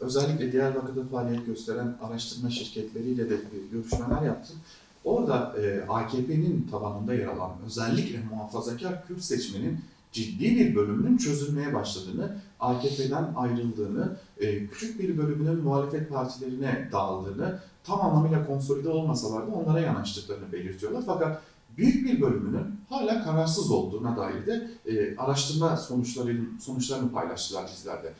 özellikle 0.00 0.52
Diyarbakır'da 0.52 1.04
faaliyet 1.04 1.46
gösteren 1.46 1.96
araştırma 2.02 2.50
şirketleriyle 2.50 3.30
de 3.30 3.36
görüşmeler 3.72 4.22
yaptım. 4.22 4.56
Orada 5.04 5.54
e, 5.60 5.84
AKP'nin 5.88 6.68
tabanında 6.70 7.14
yer 7.14 7.26
alan 7.26 7.52
özellikle 7.66 8.20
muhafazakar 8.30 9.06
Kürt 9.06 9.22
seçmenin 9.22 9.80
ciddi 10.14 10.56
bir 10.56 10.74
bölümünün 10.74 11.16
çözülmeye 11.16 11.74
başladığını, 11.74 12.36
AKP'den 12.60 13.32
ayrıldığını, 13.36 14.16
e, 14.38 14.66
küçük 14.66 15.00
bir 15.00 15.18
bölümünün 15.18 15.58
muhalefet 15.58 16.10
partilerine 16.10 16.88
dağıldığını, 16.92 17.60
tam 17.84 18.00
anlamıyla 18.00 18.46
konsolide 18.46 18.88
olmasalar 18.88 19.46
da 19.46 19.50
onlara 19.50 19.80
yanaştıklarını 19.80 20.52
belirtiyorlar. 20.52 21.02
Fakat 21.06 21.42
büyük 21.76 22.06
bir 22.06 22.20
bölümünün 22.20 22.66
hala 22.88 23.24
kararsız 23.24 23.70
olduğuna 23.70 24.16
dair 24.16 24.46
de 24.46 24.70
e, 24.86 25.16
araştırma 25.16 25.76
sonuçları, 25.76 26.40
sonuçlarını 26.60 27.12
paylaştılar 27.12 27.70
bizlerde. 27.76 28.12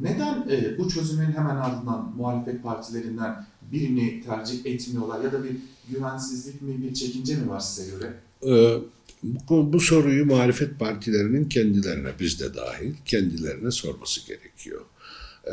Neden 0.00 0.48
e, 0.50 0.78
bu 0.78 0.88
çözümün 0.88 1.32
hemen 1.32 1.56
ardından 1.56 2.12
muhalefet 2.16 2.62
partilerinden 2.62 3.46
birini 3.72 4.22
tercih 4.22 4.66
etmiyorlar 4.66 5.24
ya 5.24 5.32
da 5.32 5.44
bir 5.44 5.56
güvensizlik 5.88 6.62
mi, 6.62 6.82
bir 6.82 6.94
çekince 6.94 7.36
mi 7.36 7.50
var 7.50 7.60
size 7.60 7.96
göre? 7.96 8.14
Ee, 8.46 8.78
bu, 9.22 9.72
bu 9.72 9.80
soruyu 9.80 10.26
muhalefet 10.26 10.78
partilerinin 10.78 11.48
kendilerine, 11.48 12.08
biz 12.20 12.40
de 12.40 12.54
dahil, 12.54 12.94
kendilerine 13.04 13.70
sorması 13.70 14.26
gerekiyor. 14.26 14.84
Ee, 15.46 15.52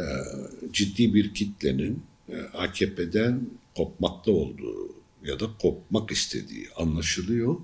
ciddi 0.74 1.14
bir 1.14 1.34
kitlenin 1.34 2.04
e, 2.30 2.38
AKP'den 2.38 3.50
kopmakta 3.78 4.32
olduğu 4.32 4.96
ya 5.26 5.40
da 5.40 5.46
kopmak 5.62 6.12
istediği 6.12 6.70
anlaşılıyor. 6.76 7.56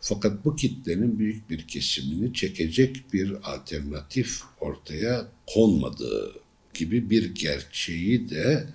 Fakat 0.00 0.44
bu 0.44 0.56
kitlenin 0.56 1.18
büyük 1.18 1.50
bir 1.50 1.66
kesimini 1.66 2.34
çekecek 2.34 3.12
bir 3.12 3.32
alternatif 3.42 4.40
ortaya 4.60 5.26
konmadığı 5.54 6.32
gibi 6.74 7.10
bir 7.10 7.34
gerçeği 7.34 8.30
de 8.30 8.66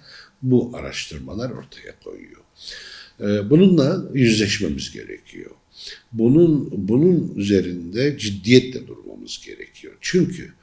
bu 0.41 0.71
araştırmalar 0.73 1.49
ortaya 1.49 1.99
koyuyor. 2.03 2.41
Ee, 3.19 3.49
bununla 3.49 4.05
yüzleşmemiz 4.13 4.91
gerekiyor. 4.91 5.51
Bunun 6.11 6.69
bunun 6.71 7.33
üzerinde 7.35 8.17
ciddiyetle 8.17 8.87
durmamız 8.87 9.41
gerekiyor. 9.45 9.93
Çünkü 10.01 10.53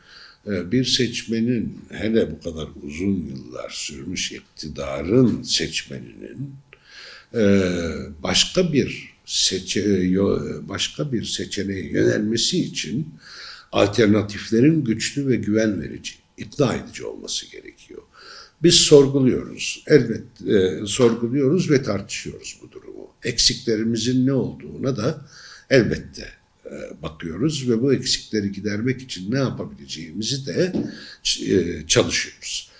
e, 0.46 0.72
bir 0.72 0.84
seçmenin 0.84 1.78
hele 1.90 2.30
bu 2.30 2.40
kadar 2.40 2.68
uzun 2.82 3.26
yıllar 3.26 3.70
sürmüş 3.70 4.32
iktidarın 4.32 5.42
seçmeninin 5.42 6.54
e, 7.34 7.60
başka 8.22 8.72
bir 8.72 9.16
seçe, 9.24 9.84
başka 10.68 11.12
bir 11.12 11.24
seçeneğe 11.24 11.90
yönelmesi 11.90 12.60
için 12.60 13.08
alternatiflerin 13.72 14.84
güçlü 14.84 15.28
ve 15.28 15.36
güven 15.36 15.82
verici 15.82 16.12
ikna 16.36 16.74
edici 16.74 17.04
olması 17.04 17.50
gerekiyor. 17.50 18.02
Biz 18.62 18.74
sorguluyoruz, 18.74 19.84
elbet 19.86 20.48
e, 20.48 20.86
sorguluyoruz 20.86 21.70
ve 21.70 21.82
tartışıyoruz 21.82 22.58
bu 22.62 22.72
durumu. 22.72 22.95
Eksiklerimizin 23.24 24.26
ne 24.26 24.32
olduğuna 24.32 24.96
da 24.96 25.28
elbette 25.70 26.28
e, 26.66 27.02
bakıyoruz 27.02 27.70
ve 27.70 27.82
bu 27.82 27.94
eksikleri 27.94 28.52
gidermek 28.52 29.02
için 29.02 29.32
ne 29.32 29.38
yapabileceğimizi 29.38 30.46
de 30.46 30.72
e, 31.46 31.86
çalışıyoruz. 31.86 32.70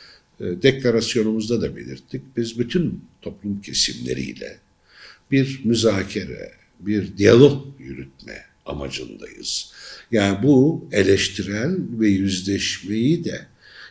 E, 0.41 0.45
deklarasyonumuzda 0.45 1.63
da 1.63 1.77
belirttik. 1.77 2.23
Biz 2.37 2.59
bütün 2.59 3.05
toplum 3.23 3.61
kesimleriyle 3.61 4.59
bir 5.31 5.61
müzakere, 5.65 6.53
bir 6.81 7.17
diyalog 7.17 7.81
yürütme 7.81 8.45
amacındayız. 8.67 9.73
Yani 10.11 10.43
bu 10.43 10.89
eleştirel 10.93 11.77
ve 12.01 12.09
yüzleşmeyi 12.09 13.25
de 13.25 13.47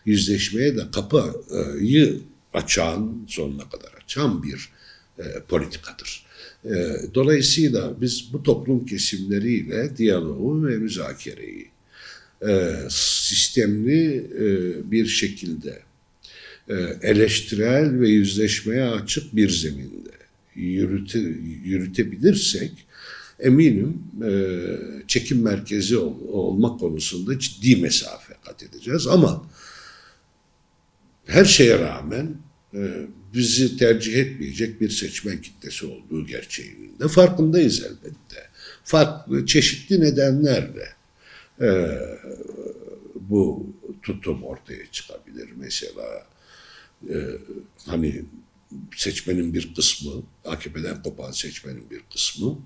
yüzleşmeye 0.06 0.78
de 0.78 0.92
kapıyı 0.92 2.22
açan, 2.54 3.26
sonuna 3.28 3.70
kadar 3.70 3.94
açan 4.04 4.44
bir 4.44 4.70
politikadır. 5.48 6.25
E, 6.66 6.96
dolayısıyla 7.14 8.02
biz 8.02 8.34
bu 8.34 8.44
toplum 8.44 8.86
kesimleriyle 8.86 9.98
diyaloğu 9.98 10.68
ve 10.68 10.78
müzakereyi 10.78 11.70
e, 12.48 12.76
sistemli 12.90 14.16
e, 14.40 14.92
bir 14.92 15.06
şekilde 15.06 15.80
e, 16.70 16.74
eleştirel 17.02 18.00
ve 18.00 18.10
yüzleşmeye 18.10 18.84
açık 18.84 19.36
bir 19.36 19.50
zeminde 19.50 20.12
yürüte, 20.56 21.20
yürütebilirsek 21.64 22.72
eminim 23.40 24.04
çekim 25.08 25.42
merkezi 25.42 25.98
ol, 25.98 26.16
olma 26.28 26.78
konusunda 26.78 27.40
ciddi 27.40 27.76
mesafe 27.76 28.34
kat 28.46 28.64
edeceğiz. 28.64 29.08
Ama 29.08 29.50
her 31.26 31.46
şeye 31.46 31.80
rağmen 31.80 32.38
bizi 33.36 33.78
tercih 33.78 34.16
etmeyecek 34.16 34.82
bir 34.82 34.90
seçmen 34.90 35.42
kitlesi 35.42 35.86
olduğu 35.86 36.28
gerçeğinin 36.28 37.00
de 37.00 37.08
farkındayız 37.08 37.84
elbette. 37.84 38.50
Farklı, 38.84 39.46
çeşitli 39.46 40.00
nedenlerle 40.00 40.88
e, 41.62 42.00
bu 43.16 43.68
tutum 44.04 44.44
ortaya 44.44 44.92
çıkabilir. 44.92 45.50
Mesela 45.56 46.28
e, 47.10 47.16
hani 47.86 48.26
seçmenin 48.96 49.54
bir 49.54 49.74
kısmı, 49.76 50.12
AKP'den 50.46 51.04
kopan 51.04 51.32
seçmenin 51.32 51.90
bir 51.90 52.02
kısmı 52.14 52.60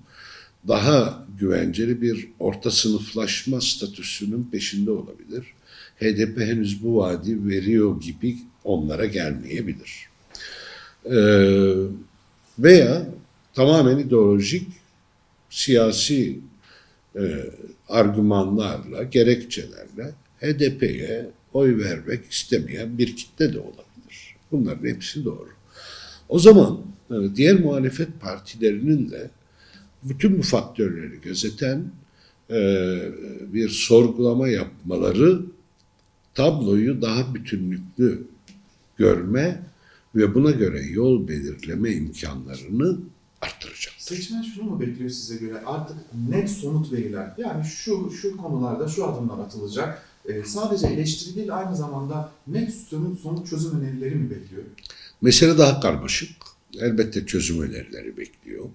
daha 0.68 1.26
güvenceli 1.38 2.02
bir 2.02 2.28
orta 2.38 2.70
sınıflaşma 2.70 3.60
statüsünün 3.60 4.48
peşinde 4.52 4.90
olabilir. 4.90 5.54
HDP 6.00 6.40
henüz 6.40 6.82
bu 6.82 6.96
vaadi 6.96 7.48
veriyor 7.48 8.00
gibi 8.00 8.38
onlara 8.64 9.06
gelmeyebilir. 9.06 10.09
Ee, 11.06 11.74
veya 12.58 13.06
tamamen 13.54 13.98
ideolojik 13.98 14.68
siyasi 15.50 16.40
e, 17.16 17.22
argümanlarla, 17.88 19.02
gerekçelerle 19.02 20.12
HDP'ye 20.40 21.30
oy 21.52 21.78
vermek 21.78 22.32
istemeyen 22.32 22.98
bir 22.98 23.16
kitle 23.16 23.52
de 23.52 23.58
olabilir. 23.58 24.36
Bunların 24.52 24.88
hepsi 24.88 25.24
doğru. 25.24 25.48
O 26.28 26.38
zaman 26.38 26.80
e, 27.10 27.14
diğer 27.36 27.60
muhalefet 27.60 28.20
partilerinin 28.20 29.10
de 29.10 29.30
bütün 30.02 30.38
bu 30.38 30.42
faktörleri 30.42 31.20
gözeten 31.20 31.84
e, 32.50 32.58
bir 33.52 33.68
sorgulama 33.68 34.48
yapmaları 34.48 35.42
tabloyu 36.34 37.02
daha 37.02 37.34
bütünlüklü 37.34 38.22
görme 38.96 39.60
ve 40.14 40.34
buna 40.34 40.50
göre 40.50 40.82
yol 40.82 41.28
belirleme 41.28 41.92
imkanlarını 41.92 42.98
arttıracak. 43.40 43.94
Seçmen 43.98 44.42
şunu 44.42 44.64
mu 44.64 44.80
bekliyor 44.80 45.10
size 45.10 45.36
göre? 45.36 45.62
Artık 45.66 45.96
net 46.28 46.50
somut 46.50 46.92
veriler. 46.92 47.34
Yani 47.38 47.64
şu 47.64 48.10
şu 48.22 48.36
konularda 48.36 48.88
şu 48.88 49.06
adımlar 49.06 49.38
atılacak. 49.38 50.02
Ee, 50.28 50.44
sadece 50.44 50.86
eleştiri 50.86 51.36
değil 51.36 51.56
aynı 51.56 51.76
zamanda 51.76 52.32
net 52.46 52.74
somut, 52.74 53.20
somut 53.20 53.50
çözüm 53.50 53.80
önerileri 53.80 54.14
mi 54.14 54.30
bekliyor? 54.30 54.62
Mesele 55.22 55.58
daha 55.58 55.80
karmaşık. 55.80 56.30
Elbette 56.78 57.26
çözüm 57.26 57.60
önerileri 57.60 58.16
bekliyor. 58.16 58.68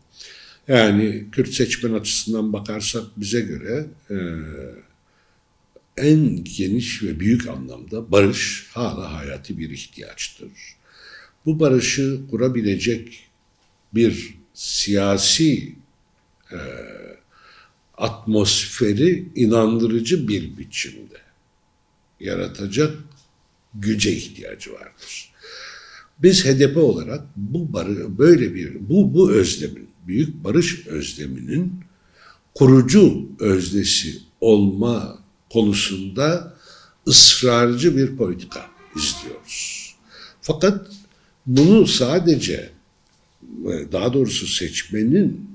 Yani 0.67 1.25
Kürt 1.31 1.53
seçmen 1.53 1.93
açısından 1.93 2.53
bakarsak 2.53 3.03
bize 3.17 3.41
göre 3.41 3.85
e, 4.09 4.17
en 5.97 6.43
geniş 6.43 7.03
ve 7.03 7.19
büyük 7.19 7.47
anlamda 7.47 8.11
barış 8.11 8.67
hala 8.73 9.13
hayati 9.13 9.57
bir 9.57 9.69
ihtiyaçtır. 9.69 10.49
Bu 11.45 11.59
barışı 11.59 12.21
kurabilecek 12.31 13.27
bir 13.93 14.37
siyasi 14.53 15.75
e, 16.51 16.59
atmosferi 17.97 19.29
inandırıcı 19.35 20.27
bir 20.27 20.57
biçimde 20.57 21.17
yaratacak 22.19 22.97
güce 23.73 24.11
ihtiyacı 24.11 24.73
vardır. 24.73 25.31
Biz 26.19 26.45
HDP 26.45 26.77
olarak 26.77 27.21
bu 27.35 27.73
barı, 27.73 28.17
böyle 28.17 28.55
bir 28.55 28.89
bu 28.89 29.13
bu 29.13 29.31
özlemin 29.31 29.89
büyük 30.07 30.43
barış 30.43 30.87
özleminin 30.87 31.73
kurucu 32.55 33.29
özdesi 33.39 34.21
olma 34.41 35.19
konusunda 35.49 36.57
ısrarcı 37.07 37.97
bir 37.97 38.17
politika 38.17 38.65
izliyoruz. 38.95 39.95
Fakat 40.41 40.94
bunu 41.45 41.87
sadece 41.87 42.69
daha 43.91 44.13
doğrusu 44.13 44.47
seçmenin 44.47 45.49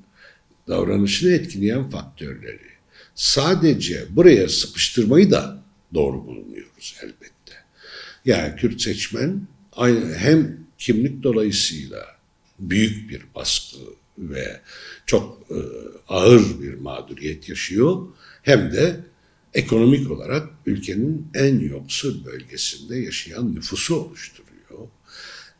davranışını 0.68 1.32
etkileyen 1.32 1.90
faktörleri 1.90 2.70
sadece 3.14 4.06
buraya 4.10 4.48
sıkıştırmayı 4.48 5.30
da 5.30 5.62
doğru 5.94 6.26
bulmuyoruz 6.26 6.96
elbette. 7.02 7.54
Yani 8.24 8.56
Kürt 8.56 8.80
seçmen 8.80 9.40
hem 10.16 10.56
kimlik 10.78 11.22
dolayısıyla 11.22 12.06
büyük 12.58 13.10
bir 13.10 13.22
baskı 13.34 13.78
ve 14.18 14.60
çok 15.06 15.50
e, 15.50 15.58
ağır 16.08 16.62
bir 16.62 16.74
mağduriyet 16.74 17.48
yaşıyor 17.48 18.06
hem 18.42 18.72
de 18.72 19.00
ekonomik 19.54 20.10
olarak 20.10 20.48
ülkenin 20.66 21.26
en 21.34 21.58
yoksul 21.58 22.24
bölgesinde 22.24 22.96
yaşayan 22.96 23.54
nüfusu 23.54 23.96
oluşturuyor. 23.96 24.49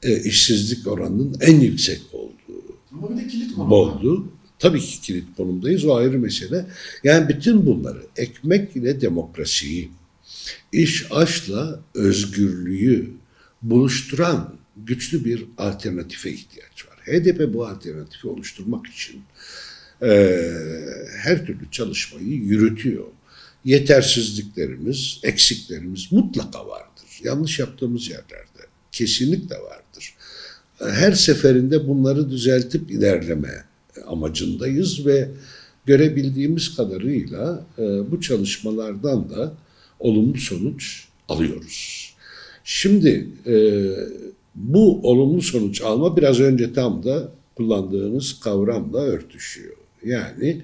E, 0.03 0.23
işsizlik 0.23 0.87
oranının 0.87 1.37
en 1.41 1.61
yüksek 1.61 2.01
olduğu 2.13 2.79
Ama 2.93 3.11
bir 3.11 3.17
de 3.25 3.29
kilit 3.29 3.55
konu. 3.55 3.75
oldu. 3.75 4.33
Tabii 4.59 4.81
ki 4.81 5.01
kilit 5.01 5.37
konumdayız 5.37 5.85
o 5.85 5.95
ayrı 5.95 6.19
mesele. 6.19 6.67
Yani 7.05 7.29
bütün 7.29 7.67
bunları 7.67 8.03
ekmek 8.17 8.77
ile 8.77 9.01
demokrasiyi, 9.01 9.91
iş 10.73 11.07
aşla 11.11 11.81
özgürlüğü 11.95 13.11
buluşturan 13.63 14.55
güçlü 14.77 15.25
bir 15.25 15.45
alternatife 15.59 16.33
ihtiyaç 16.33 16.87
var. 16.87 16.97
HDP 17.07 17.55
bu 17.55 17.67
alternatifi 17.67 18.29
oluşturmak 18.29 18.87
için 18.87 19.23
e, 20.03 20.41
her 21.23 21.47
türlü 21.47 21.71
çalışmayı 21.71 22.29
yürütüyor. 22.29 23.05
Yetersizliklerimiz, 23.65 25.21
eksiklerimiz 25.23 26.13
mutlaka 26.13 26.69
vardır. 26.69 27.21
Yanlış 27.25 27.59
yaptığımız 27.59 28.09
yerlerde 28.11 28.50
kesinlikle 28.93 29.57
vardır. 29.57 30.15
Her 30.79 31.13
seferinde 31.13 31.89
bunları 31.89 32.31
düzeltip 32.31 32.91
ilerleme 32.91 33.65
amacındayız 34.07 35.07
ve 35.07 35.29
görebildiğimiz 35.87 36.77
kadarıyla 36.77 37.67
e, 37.79 37.83
bu 38.11 38.21
çalışmalardan 38.21 39.31
da 39.31 39.53
olumlu 39.99 40.39
sonuç 40.39 41.05
alıyoruz. 41.29 42.11
Şimdi 42.65 43.29
e, 43.47 43.55
bu 44.55 45.11
olumlu 45.11 45.43
sonuç 45.43 45.83
alma 45.83 46.17
biraz 46.17 46.41
önce 46.41 46.73
tam 46.73 47.05
da 47.05 47.33
kullandığınız 47.57 48.41
kavramla 48.41 48.99
örtüşüyor. 48.99 49.77
Yani 50.05 50.63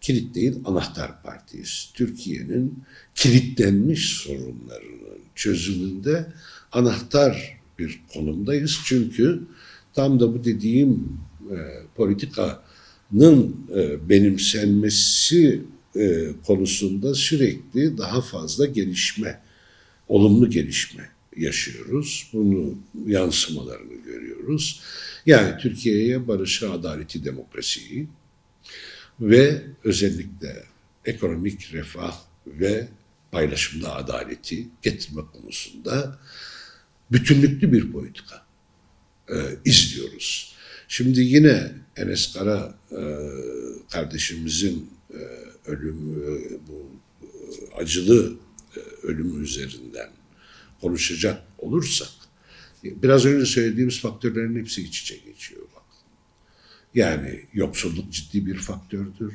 kilit 0.00 0.34
değil 0.34 0.54
anahtar 0.64 1.22
partiyiz. 1.22 1.90
Türkiye'nin 1.94 2.84
kilitlenmiş 3.14 4.10
sorunlarının 4.10 5.18
çözümünde 5.34 6.26
anahtar 6.72 7.60
bir 7.78 8.00
konumdayız. 8.14 8.80
Çünkü 8.84 9.42
tam 9.94 10.20
da 10.20 10.34
bu 10.34 10.44
dediğim 10.44 11.18
e, 11.50 11.56
politikanın 11.94 13.56
e, 13.76 14.08
benimsenmesi 14.08 15.62
e, 15.96 16.26
konusunda 16.46 17.14
sürekli 17.14 17.98
daha 17.98 18.20
fazla 18.20 18.66
gelişme, 18.66 19.40
olumlu 20.08 20.50
gelişme 20.50 21.08
yaşıyoruz. 21.36 22.30
Bunu 22.32 22.78
yansımalarını 23.06 23.94
görüyoruz. 24.04 24.80
Yani 25.26 25.58
Türkiye'ye 25.58 26.28
barışı, 26.28 26.70
adaleti, 26.70 27.24
demokrasiyi 27.24 28.08
ve 29.20 29.62
özellikle 29.84 30.64
ekonomik 31.04 31.72
refah 31.72 32.20
ve 32.46 32.88
paylaşımda 33.32 33.96
adaleti 33.96 34.68
getirme 34.82 35.22
konusunda 35.32 36.18
bütünlüklü 37.12 37.72
bir 37.72 37.92
politika 37.92 38.46
e, 39.28 39.36
izliyoruz. 39.64 40.54
Şimdi 40.88 41.20
yine 41.20 41.72
Enes 41.96 42.32
Kara 42.32 42.78
e, 42.90 43.00
kardeşimizin 43.90 44.90
e, 45.10 45.20
ölümü, 45.70 46.40
bu 46.68 46.90
e, 47.22 47.28
acılı 47.82 48.36
e, 48.76 48.80
ölümü 49.06 49.42
üzerinden 49.42 50.10
konuşacak 50.80 51.42
olursak, 51.58 52.08
biraz 52.84 53.26
önce 53.26 53.46
söylediğimiz 53.46 54.00
faktörlerin 54.00 54.56
hepsi 54.56 54.82
iç 54.82 55.00
içe 55.00 55.16
geçiyor. 55.16 55.64
Yani 56.94 57.40
yoksulluk 57.52 58.12
ciddi 58.12 58.46
bir 58.46 58.56
faktördür. 58.56 59.34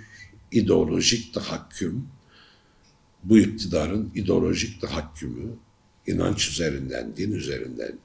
İdeolojik 0.52 1.34
tahakküm, 1.34 2.08
bu 3.24 3.38
iktidarın 3.38 4.12
ideolojik 4.16 4.82
tahakkümü, 4.82 5.54
inanç 6.10 6.50
üzerinden, 6.50 7.18
din 7.18 7.32
üzerinden 7.32 8.00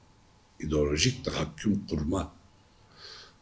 ideolojik 0.59 1.25
tahakküm 1.25 1.87
kurma 1.87 2.33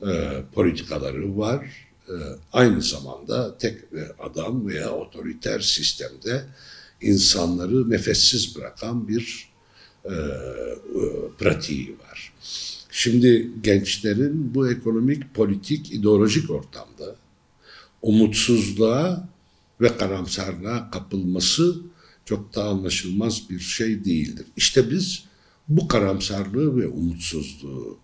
e, 0.01 0.43
politikaları 0.53 1.37
var. 1.37 1.87
E, 2.07 2.15
aynı 2.53 2.81
zamanda 2.81 3.57
tek 3.57 3.79
adam 4.19 4.67
veya 4.67 4.91
otoriter 4.91 5.59
sistemde 5.59 6.45
insanları 7.01 7.89
nefessiz 7.89 8.55
bırakan 8.55 9.07
bir 9.07 9.49
e, 10.05 10.09
e, 10.09 10.13
pratiği 11.39 11.95
var. 11.99 12.33
Şimdi 12.91 13.49
gençlerin 13.61 14.55
bu 14.55 14.71
ekonomik, 14.71 15.33
politik, 15.33 15.91
ideolojik 15.91 16.49
ortamda 16.49 17.15
umutsuzluğa 18.01 19.29
ve 19.81 19.97
karamsarlığa 19.97 20.91
kapılması 20.91 21.75
çok 22.25 22.55
da 22.55 22.63
anlaşılmaz 22.63 23.49
bir 23.49 23.59
şey 23.59 24.05
değildir. 24.05 24.45
İşte 24.57 24.91
biz 24.91 25.23
bu 25.67 25.87
karamsarlığı 25.87 26.77
ve 26.77 26.87
umutsuzluğu 26.87 27.99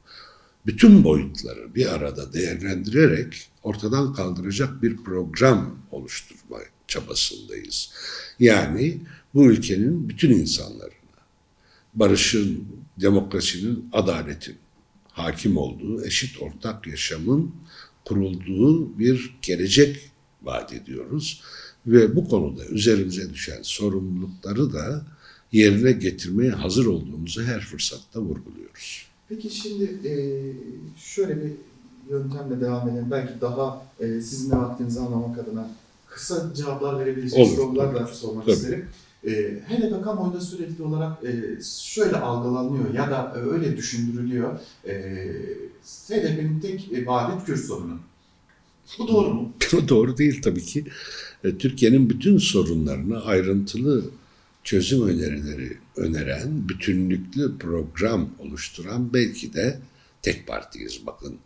bütün 0.65 1.03
boyutları 1.03 1.75
bir 1.75 1.85
arada 1.85 2.33
değerlendirerek 2.33 3.49
ortadan 3.63 4.13
kaldıracak 4.13 4.83
bir 4.83 4.97
program 4.97 5.79
oluşturma 5.91 6.57
çabasındayız. 6.87 7.91
Yani 8.39 8.97
bu 9.33 9.51
ülkenin 9.51 10.09
bütün 10.09 10.31
insanlarına 10.31 10.93
barışın, 11.93 12.67
demokrasinin, 12.97 13.89
adaletin 13.93 14.57
hakim 15.11 15.57
olduğu, 15.57 16.05
eşit 16.05 16.41
ortak 16.41 16.87
yaşamın 16.87 17.55
kurulduğu 18.05 18.99
bir 18.99 19.35
gelecek 19.41 20.11
vaat 20.41 20.73
ediyoruz. 20.73 21.41
Ve 21.89 22.15
bu 22.15 22.27
konuda 22.29 22.65
üzerimize 22.65 23.29
düşen 23.29 23.59
sorumlulukları 23.61 24.73
da 24.73 25.01
yerine 25.51 25.91
getirmeye 25.91 26.51
hazır 26.51 26.85
olduğumuzu 26.85 27.43
her 27.43 27.61
fırsatta 27.61 28.19
vurguluyoruz. 28.19 29.05
Peki 29.29 29.49
şimdi 29.49 29.83
e, 29.83 30.13
şöyle 30.97 31.37
bir 31.37 31.51
yöntemle 32.09 32.61
devam 32.61 32.89
edelim. 32.89 33.07
Belki 33.11 33.41
daha 33.41 33.85
e, 33.99 34.21
sizin 34.21 34.51
de 34.51 34.55
vaktinizi 34.55 34.99
anlamak 34.99 35.39
adına 35.39 35.71
kısa 36.07 36.53
cevaplar 36.53 36.99
verebileceğiniz 36.99 37.55
sorular 37.55 37.95
da 37.95 38.07
sormak 38.07 38.45
Tabii. 38.45 38.55
isterim. 38.55 38.85
E, 39.23 39.31
HDP 39.67 40.03
kamuoyunda 40.03 40.41
sürekli 40.41 40.83
olarak 40.83 41.17
şöyle 41.81 42.17
algılanıyor 42.17 42.93
ya 42.93 43.11
da 43.11 43.35
öyle 43.35 43.77
düşündürülüyor. 43.77 44.59
HDP'nin 45.83 46.59
tek 46.59 47.07
vaadi 47.07 47.45
Kürt 47.45 47.65
sorunu. 47.65 47.99
Bu 48.97 49.07
doğru 49.07 49.33
mu? 49.33 49.53
doğru 49.87 50.17
değil 50.17 50.41
tabii 50.41 50.65
ki. 50.65 50.85
E, 51.43 51.57
Türkiye'nin 51.57 52.09
bütün 52.09 52.37
sorunlarını 52.37 53.25
ayrıntılı 53.25 54.05
çözüm 54.63 55.07
önerileri 55.07 55.77
öneren, 55.95 56.69
bütünlüklü 56.69 57.57
program 57.57 58.29
oluşturan 58.39 59.13
belki 59.13 59.53
de 59.53 59.79
tek 60.21 60.47
partiyiz. 60.47 61.05
Bakın 61.05 61.37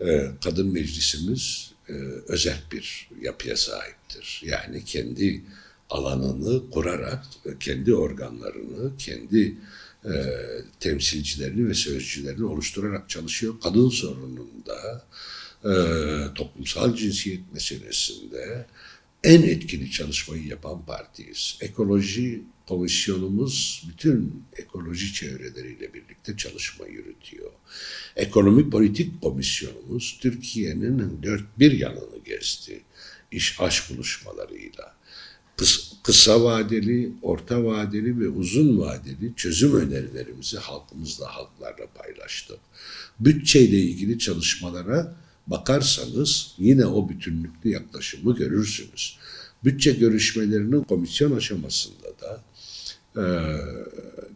e, 0.00 0.30
kadın 0.44 0.72
meclisimiz 0.72 1.72
e, 1.88 1.92
özel 2.28 2.62
bir 2.72 3.08
yapıya 3.20 3.56
sahiptir. 3.56 4.42
Yani 4.44 4.84
kendi 4.84 5.42
alanını 5.90 6.70
kurarak, 6.70 7.24
kendi 7.60 7.94
organlarını, 7.94 8.96
kendi 8.98 9.54
temsilcilerini 10.80 11.68
ve 11.68 11.74
sözcülerini 11.74 12.44
oluşturarak 12.44 13.08
çalışıyor. 13.08 13.54
Kadın 13.62 13.88
sorununda, 13.88 15.04
toplumsal 16.34 16.94
cinsiyet 16.94 17.52
meselesinde, 17.52 18.66
en 19.24 19.42
etkili 19.42 19.90
çalışmayı 19.90 20.46
yapan 20.46 20.86
partiyiz. 20.86 21.58
Ekoloji 21.60 22.42
komisyonumuz 22.68 23.84
bütün 23.88 24.44
ekoloji 24.56 25.12
çevreleriyle 25.12 25.94
birlikte 25.94 26.36
çalışma 26.36 26.86
yürütüyor. 26.86 27.50
Ekonomi 28.16 28.70
politik 28.70 29.22
komisyonumuz 29.22 30.18
Türkiye'nin 30.20 31.22
dört 31.22 31.58
bir 31.58 31.72
yanını 31.72 32.18
gezdi 32.24 32.82
iş 33.30 33.60
aş 33.60 33.90
buluşmalarıyla. 33.90 34.94
Kıs, 35.56 35.92
kısa 36.02 36.44
vadeli, 36.44 37.12
orta 37.22 37.64
vadeli 37.64 38.20
ve 38.20 38.28
uzun 38.28 38.78
vadeli 38.78 39.32
çözüm 39.36 39.76
önerilerimizi 39.76 40.58
halkımızla, 40.58 41.34
halklarla 41.34 41.86
paylaştık. 41.86 42.58
Bütçeyle 43.20 43.78
ilgili 43.78 44.18
çalışmalara 44.18 45.16
bakarsanız 45.46 46.54
yine 46.58 46.86
o 46.86 47.08
bütünlüklü 47.08 47.70
yaklaşımı 47.70 48.36
görürsünüz. 48.36 49.16
Bütçe 49.64 49.92
görüşmelerinin 49.92 50.82
komisyon 50.82 51.36
aşamasında 51.36 52.08
da 52.20 52.42
e, 53.16 53.24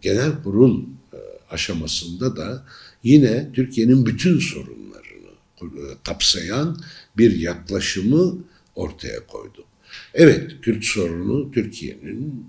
genel 0.00 0.42
kurul 0.42 0.82
e, 1.12 1.16
aşamasında 1.50 2.36
da 2.36 2.66
yine 3.02 3.52
Türkiye'nin 3.52 4.06
bütün 4.06 4.38
sorunlarını 4.38 5.30
e, 5.62 5.82
kapsayan 6.04 6.80
bir 7.16 7.38
yaklaşımı 7.40 8.38
ortaya 8.74 9.26
koydu. 9.26 9.64
Evet, 10.14 10.52
Kürt 10.62 10.84
sorunu 10.84 11.52
Türkiye'nin 11.52 12.46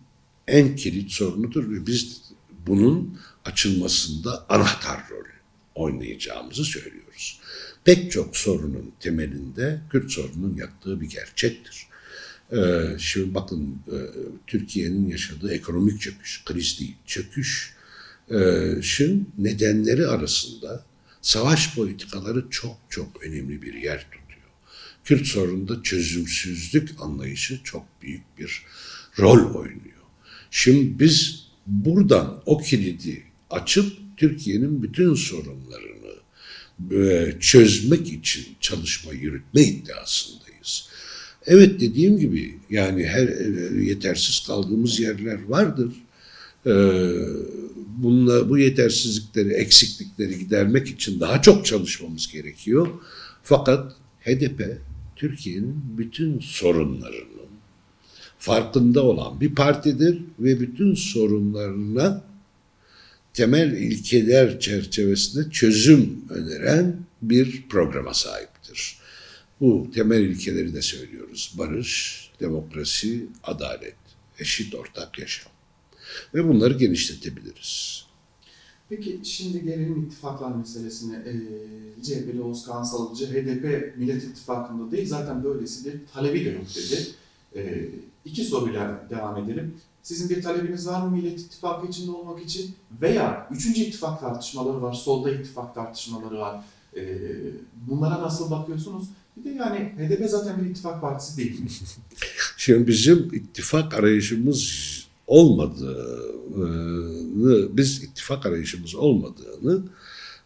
en 0.47 0.75
kilit 0.75 1.11
sorunudur 1.11 1.71
ve 1.71 1.87
biz 1.87 2.21
bunun 2.67 3.19
açılmasında 3.45 4.45
anahtar 4.49 4.99
rol 5.09 5.19
oynayacağımızı 5.75 6.65
söylüyoruz 6.65 7.38
pek 7.83 8.11
çok 8.11 8.37
sorunun 8.37 8.91
temelinde 8.99 9.81
Kürt 9.91 10.11
sorunun 10.11 10.55
yattığı 10.57 11.01
bir 11.01 11.09
gerçektir. 11.09 11.87
Ee, 12.51 12.97
şimdi 12.97 13.33
bakın 13.33 13.77
e, 13.87 13.97
Türkiye'nin 14.47 15.07
yaşadığı 15.09 15.53
ekonomik 15.53 16.01
çöküş, 16.01 16.43
kriz 16.45 16.79
değil, 16.79 16.95
çöküş 17.05 17.73
e, 18.31 18.37
nedenleri 19.37 20.07
arasında 20.07 20.85
savaş 21.21 21.75
politikaları 21.75 22.45
çok 22.49 22.77
çok 22.89 23.23
önemli 23.23 23.61
bir 23.61 23.73
yer 23.73 23.99
tutuyor. 24.03 24.47
Kürt 25.03 25.27
sorununda 25.27 25.83
çözümsüzlük 25.83 26.89
anlayışı 26.99 27.63
çok 27.63 27.85
büyük 28.01 28.23
bir 28.37 28.65
rol 29.19 29.55
oynuyor. 29.55 29.99
Şimdi 30.51 30.99
biz 30.99 31.43
buradan 31.67 32.43
o 32.45 32.61
kilidi 32.61 33.23
açıp 33.49 33.97
Türkiye'nin 34.17 34.83
bütün 34.83 35.13
sorunlarını 35.13 35.98
çözmek 37.39 38.13
için 38.13 38.45
çalışma 38.61 39.13
yürütme 39.13 39.61
iddiasındayız. 39.61 40.89
Evet 41.45 41.79
dediğim 41.79 42.17
gibi 42.17 42.59
yani 42.69 43.05
her 43.05 43.27
e, 43.27 43.83
yetersiz 43.83 44.47
kaldığımız 44.47 44.99
yerler 44.99 45.43
vardır. 45.47 45.93
E, 46.65 46.73
bununla 47.97 48.49
bu 48.49 48.57
yetersizlikleri, 48.57 49.53
eksiklikleri 49.53 50.39
gidermek 50.39 50.87
için 50.87 51.19
daha 51.19 51.41
çok 51.41 51.65
çalışmamız 51.65 52.31
gerekiyor. 52.31 52.87
Fakat 53.43 53.95
HDP 54.25 54.77
Türkiye'nin 55.15 55.75
bütün 55.97 56.39
sorunlarının 56.39 57.49
farkında 58.39 59.03
olan 59.03 59.41
bir 59.41 59.55
partidir 59.55 60.21
ve 60.39 60.59
bütün 60.59 60.93
sorunlarına 60.93 62.28
temel 63.39 63.71
ilkeler 63.71 64.59
çerçevesinde 64.59 65.51
çözüm 65.51 66.25
öneren 66.29 66.95
bir 67.21 67.67
programa 67.69 68.13
sahiptir. 68.13 68.97
Bu 69.61 69.91
temel 69.93 70.19
ilkeleri 70.19 70.73
de 70.73 70.81
söylüyoruz. 70.81 71.55
Barış, 71.57 72.31
demokrasi, 72.39 73.25
adalet, 73.43 73.95
eşit 74.39 74.75
ortak 74.75 75.19
yaşam. 75.19 75.51
Ve 76.33 76.47
bunları 76.47 76.73
genişletebiliriz. 76.73 78.05
Peki 78.89 79.19
şimdi 79.23 79.63
gelelim 79.63 80.03
ittifaklar 80.03 80.55
meselesine. 80.55 81.15
Ee, 81.15 82.03
CHP'li 82.03 82.41
Oğuz 82.41 82.65
Kansalıcı 82.65 83.25
HDP 83.25 83.97
Millet 83.97 84.23
İttifakı'nda 84.23 84.91
değil 84.91 85.07
zaten 85.07 85.43
böylesidir. 85.43 85.99
Talebi 86.13 86.45
de 86.45 86.49
yok 86.49 86.65
dedi. 86.75 87.07
Ee, 87.55 87.89
iki 88.25 88.43
soruyla 88.43 89.07
devam 89.09 89.43
edelim. 89.43 89.73
Sizin 90.03 90.29
bir 90.29 90.41
talebiniz 90.41 90.87
var 90.87 91.01
mı 91.01 91.11
Millet 91.11 91.39
İttifakı 91.39 91.87
içinde 91.87 92.11
olmak 92.11 92.43
için? 92.43 92.75
Veya 93.01 93.47
üçüncü 93.51 93.81
ittifak 93.81 94.19
tartışmaları 94.19 94.81
var, 94.81 94.93
solda 94.93 95.31
ittifak 95.31 95.75
tartışmaları 95.75 96.39
var. 96.39 96.63
Ee, 96.95 97.01
bunlara 97.89 98.21
nasıl 98.21 98.51
bakıyorsunuz? 98.51 99.07
Bir 99.37 99.43
de 99.43 99.49
yani 99.49 99.79
HDP 99.79 100.29
zaten 100.29 100.63
bir 100.63 100.69
ittifak 100.69 101.01
partisi 101.01 101.37
değil? 101.37 101.61
Şimdi 102.57 102.87
bizim 102.87 103.33
ittifak 103.33 103.93
arayışımız 103.93 104.89
olmadığını, 105.27 106.17
biz 107.77 108.03
ittifak 108.03 108.45
arayışımız 108.45 108.95
olmadığını 108.95 109.83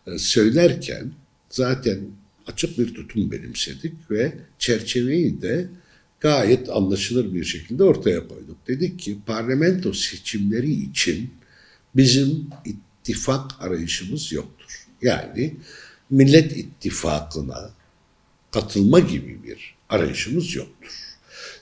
e, 0.08 0.18
söylerken 0.18 1.12
zaten 1.50 2.00
açık 2.48 2.80
bir 2.80 2.94
tutum 2.94 3.32
benimsedik 3.32 4.12
ve 4.12 4.34
çerçeveyi 4.60 5.42
de 5.42 5.70
gayet 6.24 6.70
anlaşılır 6.70 7.34
bir 7.34 7.44
şekilde 7.44 7.84
ortaya 7.84 8.28
koyduk. 8.28 8.58
Dedik 8.68 9.00
ki 9.00 9.18
parlamento 9.26 9.94
seçimleri 9.94 10.72
için 10.72 11.34
bizim 11.96 12.48
ittifak 12.66 13.52
arayışımız 13.60 14.32
yoktur. 14.32 14.88
Yani 15.02 15.56
Millet 16.10 16.58
İttifakı'na 16.58 17.72
katılma 18.52 19.00
gibi 19.00 19.44
bir 19.44 19.76
arayışımız 19.90 20.56
yoktur. 20.56 21.00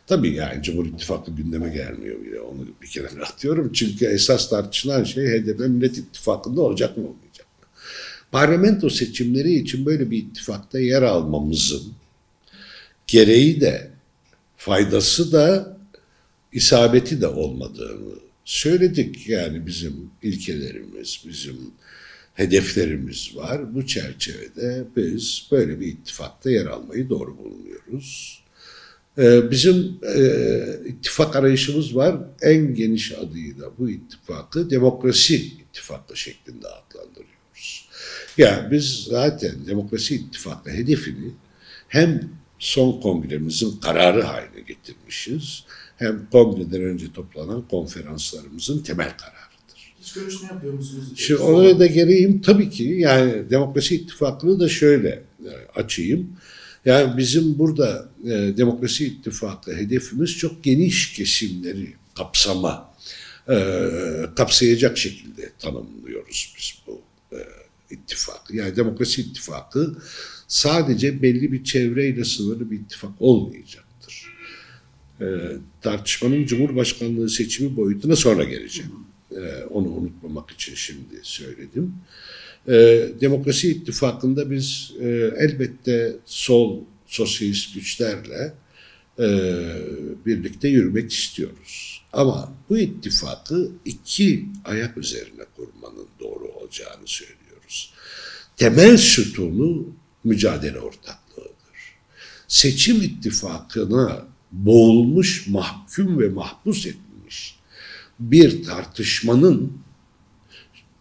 Tabii 0.07 0.34
yani 0.34 0.64
Cumhur 0.64 0.86
İttifakı 0.86 1.32
gündeme 1.32 1.70
gelmiyor 1.70 2.22
bile 2.22 2.41
onu 2.41 2.68
bir 2.82 2.88
kere 2.88 3.07
atıyorum. 3.24 3.72
Çünkü 3.74 4.05
esas 4.05 4.49
tartışılan 4.49 5.03
şey 5.03 5.26
HDP 5.26 5.59
Millet 5.59 5.97
İttifakı'nda 5.97 6.62
olacak 6.62 6.97
mı 6.97 7.03
olmayacak 7.03 7.47
mı? 7.59 7.68
Parlamento 8.32 8.89
seçimleri 8.89 9.53
için 9.53 9.86
böyle 9.86 10.12
bir 10.12 10.18
ittifakta 10.18 10.80
yer 10.80 11.01
almamızın 11.01 11.93
gereği 13.07 13.62
de 13.62 13.91
faydası 14.66 15.32
da 15.32 15.78
isabeti 16.51 17.22
de 17.22 17.28
olmadığını 17.28 18.14
söyledik. 18.45 19.30
Yani 19.30 19.66
bizim 19.66 20.09
ilkelerimiz, 20.22 21.24
bizim 21.28 21.57
hedeflerimiz 22.34 23.36
var. 23.36 23.76
Bu 23.76 23.88
çerçevede 23.88 24.84
biz 24.95 25.47
böyle 25.51 25.80
bir 25.80 25.88
ittifakta 25.88 26.51
yer 26.51 26.66
almayı 26.66 27.09
doğru 27.09 27.38
bulunuyoruz. 27.38 28.41
Ee, 29.18 29.51
bizim 29.51 29.99
e, 30.16 30.24
ittifak 30.86 31.36
arayışımız 31.36 31.95
var. 31.95 32.16
En 32.41 32.76
geniş 32.76 33.12
adıyla 33.12 33.70
bu 33.78 33.89
ittifakı 33.89 34.70
demokrasi 34.70 35.36
ittifakı 35.36 36.18
şeklinde 36.18 36.68
adlandırıyoruz. 36.68 37.88
Yani 38.38 38.72
biz 38.72 39.03
zaten 39.09 39.68
demokrasi 39.68 40.16
ittifakı 40.16 40.70
hedefini 40.70 41.32
hem 41.88 42.41
son 42.62 43.01
kongremizin 43.01 43.78
kararı 43.78 44.22
haline 44.22 44.62
getirmişiz 44.68 45.64
hem 45.97 46.30
kongreden 46.32 46.82
önce 46.82 47.14
toplanan 47.14 47.68
konferanslarımızın 47.68 48.84
temel 48.84 49.18
kararıdır. 49.18 49.95
Hiç 50.01 50.14
görüşme 50.14 50.47
yapıyor 50.51 50.74
musunuz? 50.74 51.07
Şimdi 51.16 51.41
oraya 51.41 51.80
da 51.80 51.86
geleyim 51.86 52.41
tabii 52.41 52.70
ki 52.70 52.84
yani 52.84 53.49
demokrasi 53.49 53.95
ittifakını 53.95 54.59
da 54.59 54.70
şöyle 54.70 55.09
e, 55.45 55.51
açayım. 55.76 56.38
Yani 56.86 57.18
bizim 57.18 57.59
burada 57.59 58.09
e, 58.26 58.30
demokrasi 58.30 59.05
ittifakı 59.05 59.76
hedefimiz 59.76 60.38
çok 60.38 60.64
geniş 60.64 61.14
kesimleri 61.14 61.93
kapsama, 62.16 62.93
e, 63.49 63.55
kapsayacak 64.36 64.97
şekilde 64.97 65.51
tanımlıyoruz 65.59 66.53
biz 66.57 66.74
bu 66.88 67.01
e, 67.36 67.39
ittifakı. 67.89 68.55
Yani 68.55 68.76
demokrasi 68.76 69.22
ittifakı 69.22 69.95
sadece 70.52 71.22
belli 71.22 71.52
bir 71.52 71.64
çevreyle 71.64 72.26
sınırlı 72.26 72.72
bir 72.72 72.80
ittifak 72.80 73.12
olmayacaktır. 73.20 74.34
E, 75.22 75.26
tartışmanın 75.82 76.45
Cumhurbaşkanlığı 76.45 77.30
seçimi 77.30 77.76
boyutuna 77.76 78.16
sonra 78.16 78.43
geleceğim. 78.43 78.91
E, 79.32 79.64
onu 79.64 79.88
unutmamak 79.88 80.52
için 80.52 80.76
şimdi 80.76 81.20
söyledim. 81.22 81.93
E, 82.68 82.74
Demokrasi 83.22 83.72
ittifakında 83.72 84.52
biz 84.52 84.91
e, 85.02 85.08
elbette 85.38 86.16
sol 86.26 86.80
sosyalist 87.08 87.76
güçlerle 87.76 88.54
e, 89.20 89.28
birlikte 90.26 90.68
yürümek 90.68 91.12
istiyoruz. 91.14 92.02
Ama 92.14 92.54
bu 92.70 92.78
ittifakı 92.78 93.72
iki 93.86 94.45
ayak 94.66 94.97
üzerine 94.97 95.43
kurmanın 95.56 96.08
doğru 96.20 96.45
olacağını 96.45 97.08
söylüyoruz. 97.08 97.93
Temel 98.58 98.97
sütunu 98.97 100.01
mücadele 100.24 100.80
ortaklığıdır. 100.80 101.51
Seçim 102.47 103.01
ittifakına 103.01 104.26
boğulmuş, 104.51 105.47
mahkum 105.47 106.19
ve 106.19 106.30
mahpus 106.30 106.86
etmiş 106.86 107.61
bir 108.22 108.63
tartışmanın 108.63 109.74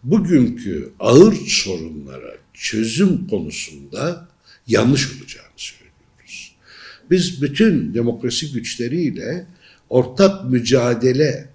bugünkü 0.03 0.93
ağır 0.99 1.35
sorunlara 1.47 2.37
çözüm 2.53 3.27
konusunda 3.27 4.27
yanlış 4.67 5.07
olacağını 5.07 5.51
söylüyoruz. 5.55 6.55
Biz 7.11 7.41
bütün 7.41 7.93
demokrasi 7.93 8.51
güçleriyle 8.53 9.47
ortak 9.89 10.49
mücadele 10.49 11.49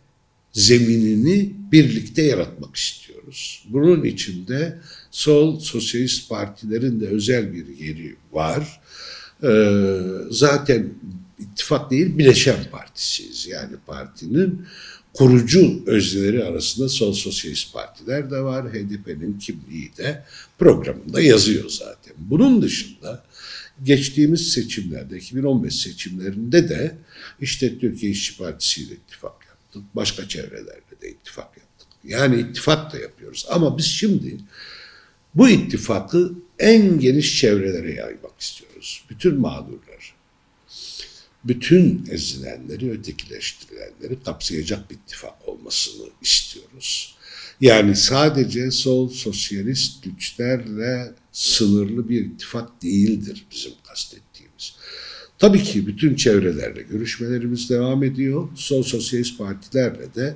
zeminini 0.52 1.54
birlikte 1.72 2.22
yaratmak 2.22 2.76
istiyoruz. 2.76 3.66
Bunun 3.68 4.04
içinde 4.04 4.78
sol 5.16 5.60
sosyalist 5.60 6.28
partilerin 6.28 7.00
de 7.00 7.06
özel 7.06 7.52
bir 7.52 7.78
yeri 7.78 8.16
var. 8.32 8.80
Ee, 9.42 9.70
zaten 10.30 10.94
ittifak 11.38 11.90
değil 11.90 12.18
bileşen 12.18 12.70
partisiyiz. 12.72 13.46
Yani 13.46 13.76
partinin 13.86 14.66
kurucu 15.14 15.82
özneleri 15.86 16.44
arasında 16.44 16.88
sol 16.88 17.12
sosyalist 17.12 17.72
partiler 17.72 18.30
de 18.30 18.40
var. 18.40 18.72
HDP'nin 18.72 19.38
kimliği 19.38 19.96
de 19.98 20.24
programında 20.58 21.20
yazıyor 21.20 21.68
zaten. 21.68 22.14
Bunun 22.18 22.62
dışında 22.62 23.24
geçtiğimiz 23.84 24.52
seçimlerde, 24.52 25.16
2015 25.16 25.74
seçimlerinde 25.74 26.68
de 26.68 26.96
işte 27.40 27.78
Türkiye 27.78 28.12
İşçi 28.12 28.36
Partisi 28.36 28.82
ile 28.82 28.94
ittifak 28.94 29.46
yaptık. 29.48 29.82
Başka 29.94 30.28
çevrelerle 30.28 31.00
de 31.02 31.10
ittifak 31.10 31.56
yaptık. 31.56 31.88
Yani 32.04 32.40
ittifak 32.40 32.92
da 32.92 32.98
yapıyoruz. 32.98 33.46
Ama 33.50 33.78
biz 33.78 33.84
şimdi 33.84 34.36
bu 35.36 35.48
ittifakı 35.48 36.32
en 36.58 37.00
geniş 37.00 37.40
çevrelere 37.40 37.94
yaymak 37.94 38.40
istiyoruz. 38.40 39.04
Bütün 39.10 39.40
mağdurlar, 39.40 40.14
bütün 41.44 42.06
ezilenleri, 42.10 42.90
ötekileştirilenleri 42.90 44.22
kapsayacak 44.24 44.90
bir 44.90 44.94
ittifak 44.94 45.48
olmasını 45.48 46.06
istiyoruz. 46.22 47.16
Yani 47.60 47.96
sadece 47.96 48.70
sol 48.70 49.08
sosyalist 49.08 50.04
güçlerle 50.04 51.12
sınırlı 51.32 52.08
bir 52.08 52.24
ittifak 52.24 52.82
değildir 52.82 53.46
bizim 53.50 53.72
kastettiğimiz. 53.88 54.74
Tabii 55.38 55.62
ki 55.62 55.86
bütün 55.86 56.14
çevrelerle 56.14 56.82
görüşmelerimiz 56.82 57.70
devam 57.70 58.04
ediyor. 58.04 58.48
Sol 58.54 58.82
sosyalist 58.82 59.38
partilerle 59.38 60.14
de 60.14 60.34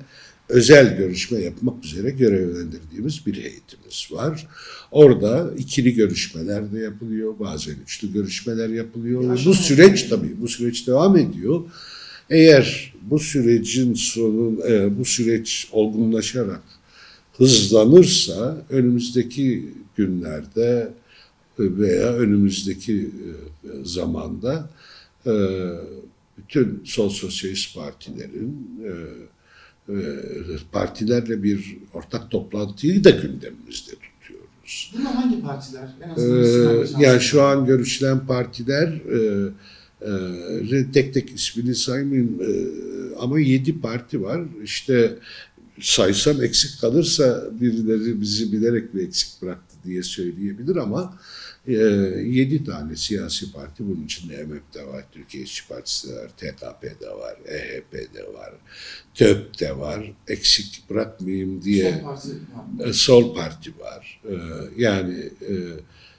özel 0.50 0.96
görüşme 0.96 1.38
yapmak 1.38 1.84
üzere 1.84 2.10
görevlendirdiğimiz 2.10 3.26
bir 3.26 3.34
heyetimiz 3.34 4.08
var. 4.10 4.46
Orada 4.90 5.50
ikili 5.58 5.94
görüşmeler 5.94 6.72
de 6.72 6.78
yapılıyor, 6.78 7.38
bazen 7.38 7.74
üçlü 7.84 8.12
görüşmeler 8.12 8.68
yapılıyor. 8.68 9.38
Bu 9.46 9.54
süreç 9.54 10.02
tabii, 10.02 10.40
bu 10.40 10.48
süreç 10.48 10.86
devam 10.86 11.16
ediyor. 11.16 11.60
Eğer 12.30 12.94
bu 13.02 13.18
sürecin 13.18 13.94
sonu, 13.94 14.66
e, 14.68 14.98
bu 14.98 15.04
süreç 15.04 15.68
olgunlaşarak 15.72 16.62
hızlanırsa 17.36 18.66
önümüzdeki 18.70 19.66
günlerde 19.96 20.92
veya 21.58 22.12
önümüzdeki 22.12 23.02
e, 23.02 23.68
zamanda 23.84 24.70
e, 25.26 25.32
bütün 26.38 26.82
sol 26.84 27.08
sosyalist 27.08 27.74
partilerin 27.74 28.80
partilerle 30.72 31.42
bir 31.42 31.78
ortak 31.94 32.30
toplantıyı 32.30 33.04
da 33.04 33.10
gündemimizde 33.10 33.92
tutuyoruz. 33.92 34.92
Bunlar 34.98 35.14
hangi 35.14 35.42
partiler? 35.42 35.88
En 36.04 36.10
azından 36.10 36.86
ee, 37.00 37.04
yani 37.04 37.20
şu 37.20 37.42
an 37.42 37.66
görüşülen 37.66 38.26
partiler 38.26 38.88
e, 38.88 39.48
e, 40.70 40.92
tek 40.92 41.14
tek 41.14 41.30
ismini 41.30 41.74
saymayayım 41.74 42.40
e, 42.42 42.50
ama 43.18 43.40
yedi 43.40 43.80
parti 43.80 44.22
var. 44.22 44.40
İşte 44.64 45.18
saysam 45.80 46.42
eksik 46.42 46.80
kalırsa 46.80 47.44
birileri 47.60 48.20
bizi 48.20 48.52
bilerek 48.52 48.94
bir 48.94 49.02
eksik 49.02 49.42
bıraktı 49.42 49.76
diye 49.84 50.02
söyleyebilir 50.02 50.76
ama 50.76 51.02
e, 51.02 51.18
yedi 51.66 52.64
tane 52.64 52.96
siyasi 52.96 53.52
parti 53.52 53.88
bunun 53.88 54.04
içinde 54.04 54.44
MHP 54.44 54.86
var, 54.86 55.04
Türkiye 55.12 55.44
İşçi 55.44 55.68
Partisi 55.68 56.08
de 56.08 56.16
var, 56.16 56.28
TKP 56.28 57.00
de 57.00 57.10
var, 57.10 57.36
EHP 57.46 57.92
de 58.14 58.32
var, 58.34 58.52
TÖP 59.14 59.60
de 59.60 59.78
var. 59.78 60.12
Eksik 60.28 60.82
bırakmayayım 60.90 61.62
diye 61.62 61.92
Sol 61.92 62.04
parti, 62.04 62.28
e, 62.84 62.92
Sol 62.92 63.34
Parti 63.34 63.78
var. 63.78 64.20
E, 64.24 64.34
yani 64.76 65.30
e, 65.48 65.54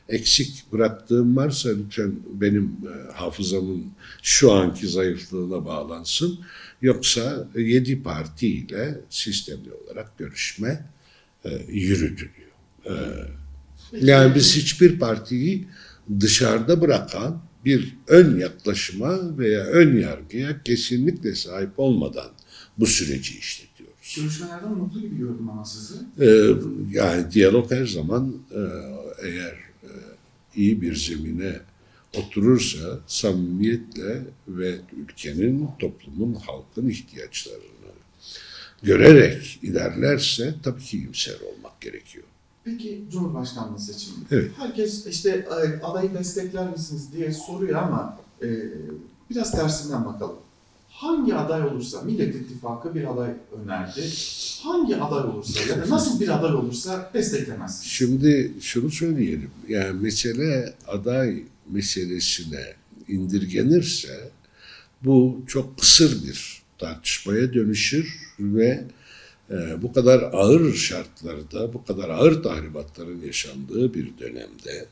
eksik 0.10 0.72
bıraktığım 0.72 1.38
varsa 1.38 1.70
lütfen 1.70 2.16
benim 2.34 2.64
e, 2.66 3.12
hafızamın 3.12 3.92
şu 4.22 4.52
anki 4.52 4.88
zayıflığına 4.88 5.66
bağlansın. 5.66 6.40
Yoksa 6.82 7.48
yedi 7.56 8.04
partiyle 8.04 9.02
sistemli 9.10 9.74
olarak 9.74 10.18
görüşme 10.18 10.86
e, 11.46 11.50
yürütülüyor. 11.68 12.52
E, 12.86 12.94
yani 13.94 14.36
biz 14.36 14.56
hiçbir 14.56 15.00
partiyi 15.00 15.68
dışarıda 16.20 16.82
bırakan 16.82 17.42
bir 17.66 17.98
ön 18.08 18.40
yaklaşıma 18.40 19.38
veya 19.38 19.64
ön 19.66 19.98
yargıya 19.98 20.64
kesinlikle 20.64 21.36
sahip 21.36 21.80
olmadan 21.80 22.30
bu 22.78 22.86
süreci 22.86 23.38
işletiyoruz. 23.38 24.16
Görüşmelerden 24.16 24.72
mutlu 24.72 25.02
gibi 25.02 25.18
gördüm 25.18 25.50
ama 25.50 25.66
sizi. 25.66 25.94
Ee, 26.20 26.54
yani 26.92 27.32
diyalog 27.32 27.72
her 27.72 27.86
zaman 27.86 28.34
e, 28.52 28.62
eğer 29.28 29.54
e, 29.84 29.90
iyi 30.56 30.82
bir 30.82 30.96
zemine 30.96 31.60
oturursa 32.18 33.00
samimiyetle 33.08 34.22
ve 34.48 34.76
ülkenin, 35.04 35.70
toplumun, 35.80 36.34
halkın 36.34 36.90
ihtiyaçlarını 36.90 37.72
görerek 38.84 39.60
ilerlerse 39.62 40.56
tabii 40.64 40.82
ki 40.82 40.98
iyimser 40.98 41.36
olmak 41.40 41.82
gerekiyor. 41.82 42.24
Peki 42.64 43.04
Cumhurbaşkanlığı 43.12 43.80
seçimi. 43.80 44.18
Evet. 44.32 44.52
Herkes 44.58 45.08
işte 45.08 45.48
adayı 45.84 46.14
destekler 46.14 46.70
misiniz 46.70 47.14
diye 47.14 47.34
soruyor 47.34 47.84
ama 47.84 48.18
e, 48.42 48.48
biraz 49.30 49.52
tersinden 49.52 50.06
bakalım. 50.06 50.36
Hangi 50.90 51.36
aday 51.36 51.64
olursa, 51.64 52.02
Millet 52.02 52.36
İttifakı 52.36 52.96
bir 52.96 53.12
aday 53.14 53.30
önerdi. 53.64 54.02
Hangi 54.64 54.96
aday 54.96 55.30
olursa 55.30 55.60
ya 55.70 55.86
da 55.86 55.90
nasıl 55.90 56.20
bir 56.20 56.40
aday 56.40 56.54
olursa 56.54 57.12
desteklemezsiniz. 57.14 57.92
Şimdi 57.92 58.52
şunu 58.62 58.92
söyleyelim. 58.92 59.52
Yani 59.68 60.00
mesele 60.02 60.74
aday 60.88 61.44
meselesine 61.70 62.66
indirgenirse 63.08 64.32
bu 65.04 65.42
çok 65.48 65.80
kısır 65.80 66.24
bir 66.28 66.62
tartışmaya 66.78 67.54
dönüşür 67.54 68.34
ve 68.40 68.84
bu 69.82 69.94
kadar 69.94 70.30
ağır 70.34 70.74
şartlarda, 70.74 71.74
bu 71.74 71.86
kadar 71.86 72.10
ağır 72.10 72.44
tahribatların 72.44 73.22
yaşandığı 73.22 73.94
bir 73.94 74.18
dönemde 74.20 74.86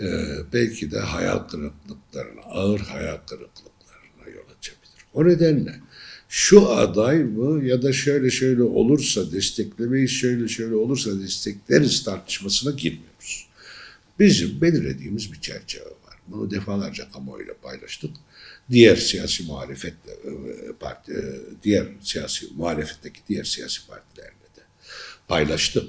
e, 0.00 0.06
belki 0.52 0.90
de 0.90 0.98
hayal 0.98 1.38
kırıklıklarına, 1.38 2.40
ağır 2.40 2.80
hayal 2.80 3.16
kırıklıklarına 3.16 4.36
yol 4.36 4.56
açabilir. 4.58 5.04
O 5.14 5.28
nedenle 5.28 5.74
şu 6.28 6.68
aday 6.68 7.24
mı 7.24 7.64
ya 7.64 7.82
da 7.82 7.92
şöyle 7.92 8.30
şöyle 8.30 8.62
olursa 8.62 9.32
desteklemeyiz, 9.32 10.10
şöyle 10.10 10.48
şöyle 10.48 10.74
olursa 10.74 11.20
destekleriz 11.20 12.04
tartışmasına 12.04 12.70
girmiyoruz. 12.70 13.48
Bizim 14.18 14.60
belirlediğimiz 14.60 15.32
bir 15.32 15.40
çerçeve 15.40 15.84
var. 15.84 16.16
Bunu 16.28 16.50
defalarca 16.50 17.10
kamuoyuyla 17.10 17.54
paylaştık. 17.62 18.10
Diğer 18.70 18.96
siyasi 18.96 19.42
muhalefetle 19.42 20.12
e, 20.12 20.72
parti, 20.80 21.12
e, 21.12 21.22
diğer 21.62 21.86
siyasi 22.00 22.46
muhalefetteki 22.56 23.20
diğer 23.28 23.44
siyasi 23.44 23.86
partilerle 23.86 24.30
de 24.30 24.60
paylaştık. 25.28 25.84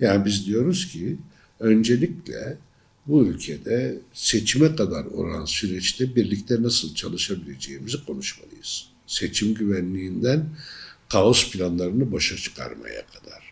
Yani 0.00 0.24
biz 0.24 0.46
diyoruz 0.46 0.88
ki 0.92 1.18
öncelikle 1.60 2.58
bu 3.06 3.26
ülkede 3.26 3.98
seçime 4.12 4.76
kadar 4.76 5.04
olan 5.04 5.44
süreçte 5.44 6.16
birlikte 6.16 6.62
nasıl 6.62 6.94
çalışabileceğimizi 6.94 8.04
konuşmalıyız. 8.04 8.86
Seçim 9.06 9.54
güvenliğinden 9.54 10.46
kaos 11.08 11.50
planlarını 11.50 12.12
başa 12.12 12.36
çıkarmaya 12.36 13.02
kadar. 13.06 13.50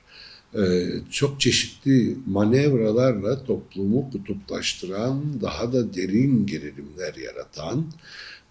Ee, 0.55 0.89
çok 1.11 1.41
çeşitli 1.41 2.16
manevralarla 2.26 3.45
toplumu 3.45 4.11
kutuplaştıran, 4.11 5.41
daha 5.43 5.72
da 5.72 5.95
derin 5.95 6.47
gerilimler 6.47 7.14
yaratan 7.14 7.93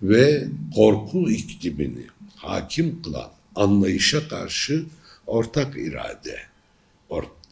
ve 0.02 0.48
korku 0.76 1.30
iklimini 1.30 2.08
hakim 2.36 3.02
kılan 3.02 3.32
anlayışa 3.56 4.28
karşı 4.28 4.86
ortak 5.28 5.78
irade, 5.78 6.40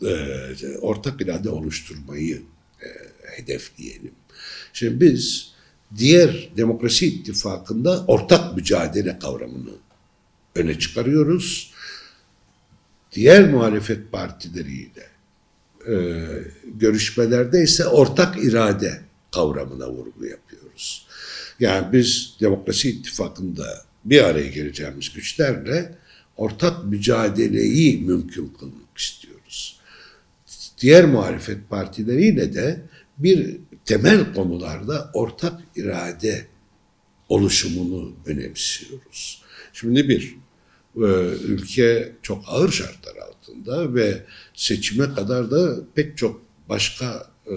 e, 0.02 0.78
ortak 0.82 1.22
irade 1.22 1.50
oluşturmayı 1.50 2.42
e, 2.82 2.88
hedefleyelim. 3.38 4.12
Şimdi 4.74 5.02
biz 5.02 5.52
diğer 5.98 6.50
demokrasi 6.58 7.08
ittifakında 7.08 8.06
ortak 8.08 8.56
mücadele 8.56 9.20
kavramını 9.20 9.74
öne 10.56 10.80
çıkarıyoruz. 10.80 11.74
Diğer 13.12 13.50
muhalefet 13.50 14.12
partileriyle 14.12 15.08
e, 15.88 15.96
görüşmelerde 16.64 17.64
ise 17.64 17.86
ortak 17.86 18.44
irade 18.44 19.02
kavramına 19.32 19.90
vurgu 19.90 20.26
yapıyoruz. 20.26 21.05
Yani 21.60 21.94
biz 21.94 22.36
demokrasi 22.42 22.90
ittifakında 22.90 23.86
bir 24.06 24.24
araya 24.24 24.48
geleceğimiz 24.48 25.14
güçlerle 25.14 25.96
ortak 26.38 26.86
mücadeleyi 26.86 27.98
mümkün 27.98 28.48
kılmak 28.60 28.98
istiyoruz. 28.98 29.80
Diğer 30.82 31.06
muhalefet 31.06 31.70
partileriyle 31.70 32.54
de 32.54 32.82
bir 33.18 33.58
temel 33.86 34.34
konularda 34.34 35.12
ortak 35.14 35.62
irade 35.76 36.48
oluşumunu 37.30 38.14
önemsiyoruz. 38.26 39.42
Şimdi 39.74 40.10
bir, 40.10 40.38
e, 40.96 41.08
ülke 41.44 42.12
çok 42.22 42.44
ağır 42.48 42.72
şartlar 42.72 43.16
altında 43.16 43.96
ve 43.96 44.24
seçime 44.54 45.14
kadar 45.14 45.52
da 45.52 45.78
pek 45.96 46.18
çok 46.18 46.42
başka 46.70 47.30
e, 47.48 47.56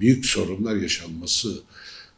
büyük 0.00 0.26
sorunlar 0.26 0.76
yaşanması 0.76 1.54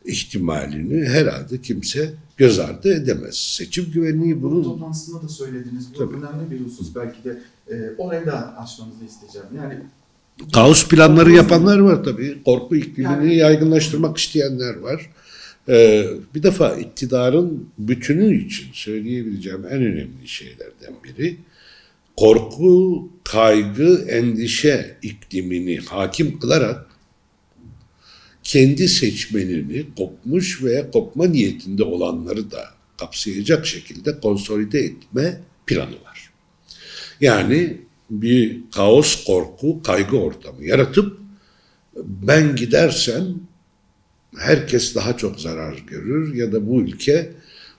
ihtimalini 0.07 1.05
herhalde 1.09 1.61
kimse 1.61 2.13
göz 2.37 2.59
ardı 2.59 2.95
edemez. 2.95 3.37
Seçim 3.37 3.91
güvenliği 3.93 4.43
Bunun 4.43 4.53
bunun 4.53 4.63
toplantısında 4.65 5.23
da 5.23 5.29
söylediniz. 5.29 5.89
Bu 5.95 5.99
Tabii. 5.99 6.15
önemli 6.17 6.51
bir 6.51 6.61
husus. 6.65 6.95
Belki 6.95 7.25
de 7.25 7.43
e, 7.71 7.75
orayı 7.99 8.27
da 8.27 8.59
açmanızı 8.59 9.05
isteyeceğim. 9.05 9.47
Yani 9.57 9.75
Kaos 10.53 10.89
planları 10.89 11.33
yapanlar 11.33 11.79
var 11.79 12.05
tabii. 12.05 12.43
Korku 12.45 12.77
iklimini 12.77 13.13
Yani- 13.13 13.37
yaygınlaştırmak 13.37 14.17
isteyenler 14.19 14.77
var. 14.77 15.11
Ee, 15.69 16.07
bir 16.35 16.43
defa 16.43 16.77
iktidarın 16.77 17.69
bütünü 17.79 18.37
için 18.47 18.67
söyleyebileceğim 18.73 19.65
en 19.67 19.83
önemli 19.83 20.29
şeylerden 20.29 20.95
biri 21.05 21.37
korku, 22.17 23.09
kaygı, 23.25 24.05
endişe 24.09 24.97
iklimini 25.03 25.79
hakim 25.79 26.39
kılarak 26.39 26.86
kendi 28.47 28.89
seçmenini 28.89 29.87
kopmuş 29.97 30.63
veya 30.63 30.91
kopma 30.91 31.27
niyetinde 31.27 31.85
olanları 31.85 32.51
da 32.51 32.65
kapsayacak 32.99 33.67
şekilde 33.67 34.21
konsolide 34.21 34.79
etme 34.79 35.41
planı 35.67 36.05
var. 36.05 36.31
Yani 37.21 37.77
bir 38.11 38.61
kaos, 38.73 39.25
korku, 39.25 39.83
kaygı 39.83 40.17
ortamı 40.17 40.65
yaratıp 40.65 41.19
ben 41.97 42.57
gidersem 42.57 43.35
herkes 44.37 44.95
daha 44.95 45.17
çok 45.17 45.41
zarar 45.41 45.85
görür 45.87 46.35
ya 46.35 46.53
da 46.53 46.69
bu 46.69 46.81
ülke 46.81 47.33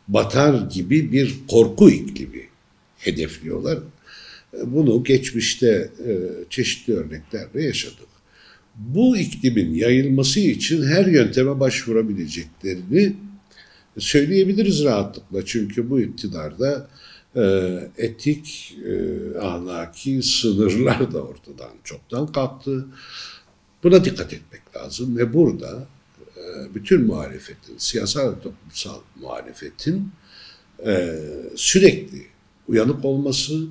batar 0.08 0.70
gibi 0.70 1.12
bir 1.12 1.36
korku 1.48 1.90
iklimi 1.90 2.44
hedefliyorlar. 2.98 3.80
Bunu 4.64 5.04
geçmişte 5.04 5.90
e, 6.08 6.12
çeşitli 6.50 6.94
örneklerle 6.94 7.64
yaşadık. 7.64 8.17
Bu 8.78 9.18
iklimin 9.18 9.74
yayılması 9.74 10.40
için 10.40 10.84
her 10.84 11.06
yönteme 11.06 11.60
başvurabileceklerini 11.60 13.16
söyleyebiliriz 13.98 14.84
rahatlıkla. 14.84 15.46
Çünkü 15.46 15.90
bu 15.90 16.02
iktidarda 16.02 16.90
e, 17.36 17.44
etik, 17.98 18.78
e, 18.86 19.40
ahlaki 19.40 20.24
sınırlar 20.24 21.14
da 21.14 21.22
ortadan 21.22 21.72
çoktan 21.84 22.32
kalktı. 22.32 22.86
Buna 23.84 24.06
dikkat 24.06 24.34
etmek 24.34 24.62
lazım 24.76 25.18
ve 25.18 25.34
burada 25.34 25.88
e, 26.38 26.76
bütün 26.76 27.06
muhalefetin, 27.06 27.78
siyasal 27.78 28.32
ve 28.32 28.40
toplumsal 28.42 29.00
muhalefetin 29.22 30.12
sürekli 31.56 32.22
uyanık 32.68 33.06
olması, 33.06 33.68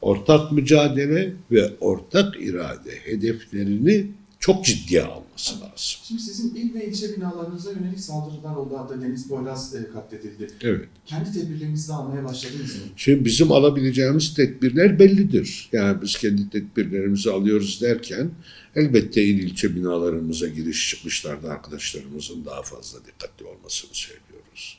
ortak 0.00 0.52
mücadele 0.52 1.32
ve 1.50 1.72
ortak 1.80 2.40
irade 2.40 2.90
hedeflerini 3.04 4.06
çok 4.46 4.64
ciddiye 4.64 5.02
alması 5.02 5.54
lazım. 5.54 6.00
şimdi 6.02 6.22
sizin 6.22 6.54
il 6.54 6.74
ve 6.74 6.86
ilçe 6.86 7.16
binalarınıza 7.16 7.70
yönelik 7.72 8.00
saldırılar 8.00 8.56
oldu. 8.56 8.74
Hatta 8.78 9.02
Deniz 9.02 9.28
Poyraz 9.28 9.74
e, 9.74 9.88
katledildi. 9.92 10.50
Evet. 10.62 10.88
Kendi 11.06 11.32
tedbirlerinizi 11.32 11.88
de 11.88 11.92
almaya 11.92 12.24
başladınız 12.24 12.74
mı? 12.74 12.80
Şimdi 12.96 13.24
bizim 13.24 13.52
alabileceğimiz 13.52 14.34
tedbirler 14.34 14.98
bellidir. 14.98 15.68
Yani 15.72 16.02
biz 16.02 16.18
kendi 16.18 16.50
tedbirlerimizi 16.50 17.30
alıyoruz 17.30 17.82
derken 17.82 18.30
elbette 18.74 19.24
il 19.24 19.38
ilçe 19.38 19.76
binalarımıza 19.76 20.48
giriş 20.48 20.90
çıkışlarda 20.90 21.50
arkadaşlarımızın 21.50 22.44
daha 22.44 22.62
fazla 22.62 22.98
dikkatli 23.06 23.44
olmasını 23.44 23.90
söylüyoruz. 23.92 24.78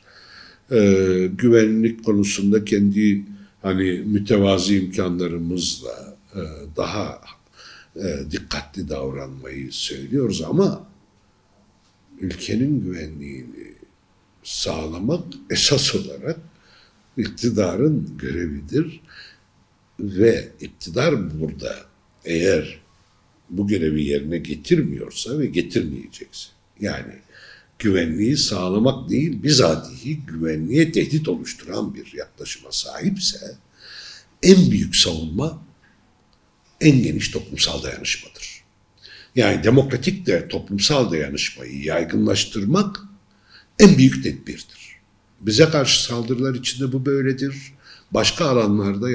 Ee, 0.71 1.35
güvenlik 1.37 2.05
konusunda 2.05 2.65
kendi 2.65 3.25
hani 3.61 3.91
mütevazi 4.05 4.77
imkanlarımızla 4.77 6.17
e, 6.35 6.41
daha 6.77 7.21
e, 8.03 8.31
dikkatli 8.31 8.89
davranmayı 8.89 9.71
söylüyoruz 9.71 10.41
ama 10.41 10.87
ülkenin 12.19 12.81
güvenliğini 12.81 13.73
sağlamak 14.43 15.23
esas 15.49 15.95
olarak 15.95 16.39
iktidarın 17.17 18.17
görevidir 18.17 19.01
ve 19.99 20.49
iktidar 20.59 21.41
burada 21.41 21.75
eğer 22.25 22.79
bu 23.49 23.67
görevi 23.67 24.03
yerine 24.03 24.37
getirmiyorsa 24.37 25.39
ve 25.39 25.45
getirmeyecekse 25.45 26.49
yani 26.79 27.13
güvenliği 27.79 28.37
sağlamak 28.37 29.09
değil 29.09 29.43
bizatihi 29.43 30.19
güvenliğe 30.25 30.91
tehdit 30.91 31.27
oluşturan 31.27 31.93
bir 31.93 32.13
yaklaşıma 32.13 32.71
sahipse 32.71 33.55
en 34.43 34.71
büyük 34.71 34.95
savunma 34.95 35.66
en 36.81 37.03
geniş 37.03 37.31
toplumsal 37.31 37.83
dayanışmadır. 37.83 38.63
Yani 39.35 39.63
demokratik 39.63 40.25
de 40.25 40.47
toplumsal 40.47 41.11
dayanışmayı 41.11 41.83
yaygınlaştırmak 41.83 43.01
en 43.79 43.97
büyük 43.97 44.23
tedbirdir. 44.23 44.97
Bize 45.41 45.69
karşı 45.69 46.03
saldırılar 46.03 46.55
içinde 46.55 46.93
bu 46.93 47.05
böyledir. 47.05 47.73
Başka 48.11 48.49
alanlarda 48.49 49.09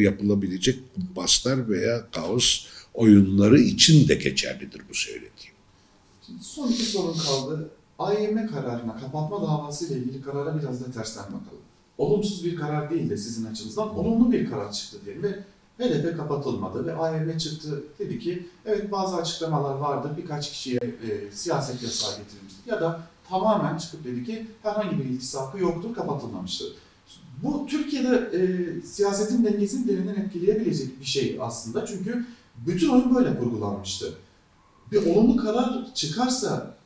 yapılabilecek 0.00 0.94
kumpaslar 0.94 1.68
veya 1.68 2.10
kaos 2.10 2.66
oyunları 2.94 3.60
için 3.60 4.08
de 4.08 4.14
geçerlidir 4.14 4.82
bu 4.90 4.94
söylediğim. 4.94 5.54
Şimdi 6.26 6.44
son 6.44 6.68
iki 6.68 6.82
sorun 6.82 7.18
kaldı. 7.18 7.70
AYM 7.98 8.46
kararına, 8.46 9.00
kapatma 9.00 9.42
davası 9.42 9.86
ile 9.86 9.98
ilgili 9.98 10.22
karara 10.22 10.60
biraz 10.60 10.80
da 10.80 10.90
tersten 10.90 11.24
bakalım. 11.24 11.62
Olumsuz 11.98 12.44
bir 12.44 12.56
karar 12.56 12.90
değil 12.90 13.10
de 13.10 13.16
sizin 13.16 13.44
açınızdan 13.44 13.98
olumlu 13.98 14.32
bir 14.32 14.50
karar 14.50 14.72
çıktı 14.72 14.98
diyelim 15.04 15.22
ve 15.22 15.38
HDP 15.82 16.16
kapatılmadı 16.16 16.86
ve 16.86 16.94
AYM 16.94 17.38
çıktı 17.38 17.82
dedi 17.98 18.18
ki 18.18 18.46
evet 18.66 18.92
bazı 18.92 19.16
açıklamalar 19.16 19.74
vardı 19.74 20.10
birkaç 20.16 20.50
kişiye 20.50 20.80
e, 20.80 21.30
siyaset 21.32 21.82
yasağı 21.82 22.18
getirilmişti 22.18 22.70
ya 22.70 22.80
da 22.80 23.00
tamamen 23.28 23.78
çıkıp 23.78 24.04
dedi 24.04 24.24
ki 24.24 24.46
herhangi 24.62 24.98
bir 24.98 25.04
iltisakı 25.04 25.58
yoktur 25.58 25.94
kapatılmamıştır. 25.94 26.72
Bu 27.42 27.66
Türkiye'de 27.66 28.30
e, 28.38 28.42
siyasetin 28.86 29.44
dengesini 29.44 29.88
derinden 29.88 30.14
etkileyebilecek 30.14 31.00
bir 31.00 31.04
şey 31.04 31.38
aslında 31.40 31.86
çünkü 31.86 32.24
bütün 32.66 32.88
oyun 32.88 33.14
böyle 33.14 33.38
kurgulanmıştı. 33.38 34.12
Bir 34.92 35.06
olumlu 35.06 35.36
karar 35.36 35.94
çıkarsa 35.94 36.76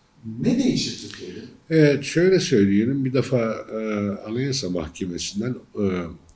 ne 0.41 0.59
değişir 0.59 1.09
Türkiye'de? 1.09 1.41
Evet 1.71 2.05
şöyle 2.05 2.41
söyleyelim 2.41 3.05
bir 3.05 3.13
defa 3.13 3.55
e, 3.73 4.11
Anayasa 4.31 4.71
Mahkemesi'nden 4.71 5.55
e, 5.75 5.85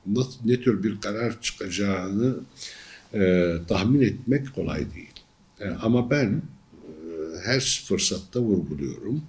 nasıl, 0.06 0.38
ne 0.44 0.60
tür 0.60 0.82
bir 0.82 1.00
karar 1.00 1.40
çıkacağını 1.40 2.34
e, 3.14 3.52
tahmin 3.68 4.00
etmek 4.00 4.54
kolay 4.54 4.94
değil. 4.94 5.20
E, 5.60 5.68
ama 5.68 6.10
ben 6.10 6.26
e, 6.26 6.92
her 7.44 7.84
fırsatta 7.88 8.40
vurguluyorum. 8.40 9.22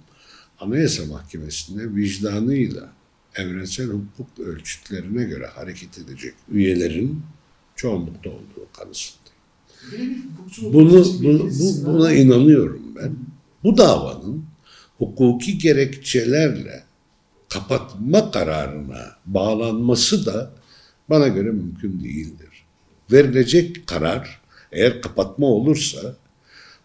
Anayasa 0.60 1.06
Mahkemesi'nde 1.06 1.94
vicdanıyla 1.94 2.92
evrensel 3.34 3.86
hukuk 3.86 4.38
ölçütlerine 4.38 5.24
göre 5.24 5.46
hareket 5.46 5.98
edecek 5.98 6.34
üyelerin 6.52 7.22
çoğunlukta 7.76 8.30
olduğu 8.30 8.68
kanısındayım. 8.72 9.22
Bunu, 10.62 11.04
bu, 11.60 11.86
buna 11.86 12.12
inanıyorum 12.12 12.82
ben. 12.96 13.16
Bu 13.64 13.76
davanın 13.78 14.44
hukuki 14.98 15.58
gerekçelerle 15.58 16.84
kapatma 17.48 18.30
kararına 18.30 19.16
bağlanması 19.26 20.26
da 20.26 20.52
bana 21.08 21.28
göre 21.28 21.50
mümkün 21.50 22.04
değildir. 22.04 22.64
Verilecek 23.12 23.86
karar 23.86 24.40
eğer 24.72 25.02
kapatma 25.02 25.46
olursa 25.46 26.16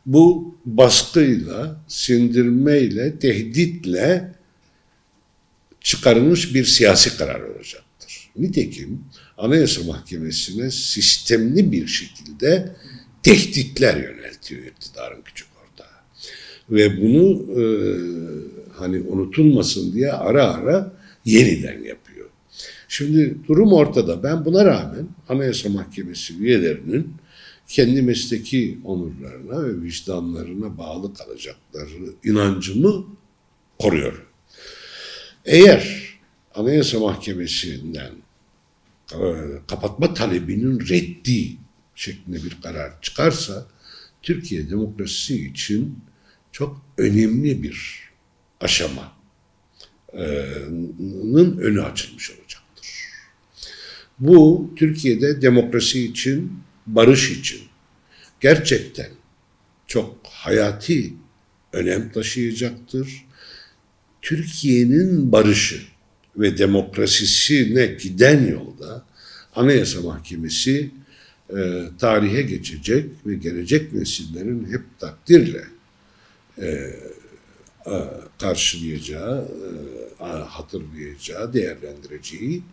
bu 0.05 0.55
baskıyla, 0.65 1.83
sindirmeyle, 1.87 3.19
tehditle 3.19 4.33
çıkarılmış 5.81 6.53
bir 6.53 6.65
siyasi 6.65 7.17
karar 7.17 7.41
olacaktır. 7.41 8.29
Nitekim 8.35 9.03
Anayasa 9.37 9.83
Mahkemesi'ne 9.83 10.71
sistemli 10.71 11.71
bir 11.71 11.87
şekilde 11.87 12.75
tehditler 13.23 13.97
yöneltiyor 13.97 14.63
iktidarın 14.63 15.21
küçük 15.21 15.47
ortağı. 15.63 15.97
Ve 16.69 17.01
bunu 17.01 17.45
e, 17.61 17.63
hani 18.73 19.01
unutulmasın 19.01 19.93
diye 19.93 20.11
ara 20.11 20.53
ara 20.53 20.93
yeniden 21.25 21.73
yapıyor. 21.73 22.06
Şimdi 22.87 23.37
durum 23.47 23.73
ortada. 23.73 24.23
Ben 24.23 24.45
buna 24.45 24.65
rağmen 24.65 25.07
Anayasa 25.29 25.69
Mahkemesi 25.69 26.37
üyelerinin 26.37 27.13
kendi 27.67 28.01
mesleki 28.01 28.79
onurlarına 28.83 29.63
ve 29.63 29.81
vicdanlarına 29.81 30.77
bağlı 30.77 31.13
kalacakları 31.13 32.13
inancımı 32.23 33.05
koruyorum. 33.79 34.25
Eğer 35.45 36.07
Anayasa 36.55 36.99
Mahkemesi'nden 36.99 38.11
e, 39.13 39.19
kapatma 39.67 40.13
talebinin 40.13 40.79
reddi 40.79 41.57
şeklinde 41.95 42.43
bir 42.43 42.57
karar 42.61 43.01
çıkarsa 43.01 43.67
Türkiye 44.21 44.69
demokrasisi 44.69 45.47
için 45.47 45.99
çok 46.51 46.81
önemli 46.97 47.63
bir 47.63 48.09
aşamanın 48.61 49.11
önü 51.57 51.83
açılmış 51.83 52.29
olacaktır. 52.29 52.36
Bu 54.19 54.69
Türkiye'de 54.75 55.41
demokrasi 55.41 56.05
için, 56.05 56.53
barış 56.87 57.31
için 57.31 57.61
gerçekten 58.39 59.09
çok 59.87 60.17
hayati 60.23 61.13
önem 61.73 62.11
taşıyacaktır. 62.11 63.25
Türkiye'nin 64.21 65.31
barışı 65.31 65.81
ve 66.37 66.57
demokrasisine 66.57 67.85
giden 67.85 68.47
yolda 68.47 69.05
Anayasa 69.55 70.01
Mahkemesi 70.01 70.91
e, 71.49 71.83
tarihe 71.99 72.41
geçecek 72.41 73.05
ve 73.25 73.35
gelecek 73.35 73.93
nesillerin 73.93 74.71
hep 74.71 74.81
takdirle 74.99 75.63
e, 76.61 76.93
karşılayacağı, 78.39 79.47
e, 80.19 80.25
hatırlayacağı, 80.25 81.53
değerlendireceği 81.53 82.63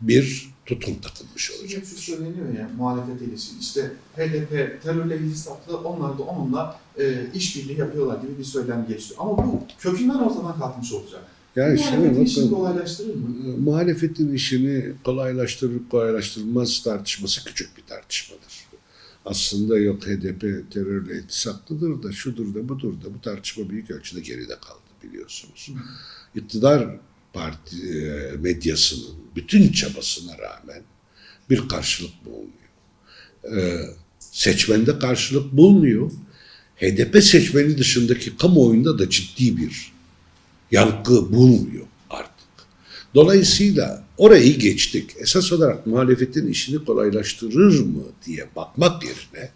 bir 0.00 0.48
tutum 0.66 0.94
takılmış 1.00 1.50
olacak. 1.50 1.80
Hep 1.80 1.88
şu 1.88 1.96
söyleniyor 1.96 2.54
ya 2.58 2.70
muhalefet 2.76 3.22
ilişkin. 3.22 3.58
İşte 3.60 3.92
HDP 4.16 4.82
terörle 4.82 5.18
iltisaklı 5.18 5.78
onlar 5.78 6.18
da 6.18 6.22
onunla 6.22 6.80
e, 6.98 7.26
işbirliği 7.34 7.78
yapıyorlar 7.78 8.22
gibi 8.22 8.38
bir 8.38 8.44
söylem 8.44 8.86
geçti. 8.88 9.14
Ama 9.18 9.38
bu 9.38 9.62
kökünden 9.78 10.18
ortadan 10.18 10.58
kalkmış 10.58 10.92
olacak. 10.92 11.24
Yani 11.56 11.74
muhalefetin 11.74 12.14
şimdi 12.14 12.24
işini 12.24 12.44
bakın, 12.44 12.56
kolaylaştırır 12.56 13.14
mı? 13.14 13.28
muhalefetin 13.58 14.32
işini 14.34 14.92
kolaylaştırır 15.04 15.80
kolaylaştırmaz 15.90 16.82
tartışması 16.82 17.44
küçük 17.44 17.76
bir 17.76 17.82
tartışmadır. 17.82 18.68
Aslında 19.24 19.78
yok 19.78 20.06
HDP 20.06 20.72
terörle 20.72 21.18
iltisaklıdır 21.18 22.02
da 22.02 22.12
şudur 22.12 22.54
da 22.54 22.68
budur 22.68 22.92
da 22.92 23.14
bu 23.14 23.20
tartışma 23.20 23.70
büyük 23.70 23.90
ölçüde 23.90 24.20
geride 24.20 24.54
kaldı 24.60 24.80
biliyorsunuz. 25.02 25.70
İktidar 26.34 26.96
parti 27.32 27.76
e, 27.76 28.36
medyasının 28.36 29.18
bütün 29.36 29.72
çabasına 29.72 30.38
rağmen 30.38 30.82
bir 31.50 31.68
karşılık 31.68 32.12
bulmuyor. 32.24 32.58
Ee, 33.56 33.80
seçmende 34.20 34.98
karşılık 34.98 35.52
bulmuyor. 35.52 36.10
HDP 36.76 37.22
seçmeni 37.22 37.78
dışındaki 37.78 38.36
kamuoyunda 38.36 38.98
da 38.98 39.10
ciddi 39.10 39.56
bir 39.56 39.92
yankı 40.70 41.32
bulmuyor 41.32 41.86
artık. 42.10 42.48
Dolayısıyla 43.14 44.04
orayı 44.16 44.58
geçtik. 44.58 45.10
Esas 45.18 45.52
olarak 45.52 45.86
muhalefetin 45.86 46.48
işini 46.48 46.84
kolaylaştırır 46.84 47.80
mı 47.80 48.02
diye 48.26 48.46
bakmak 48.56 49.04
yerine 49.04 49.50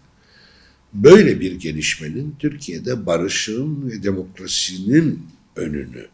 böyle 0.93 1.39
bir 1.39 1.51
gelişmenin 1.51 2.35
Türkiye'de 2.39 3.05
barışın 3.05 3.89
ve 3.89 4.03
demokrasinin 4.03 5.27
önünü 5.55 6.07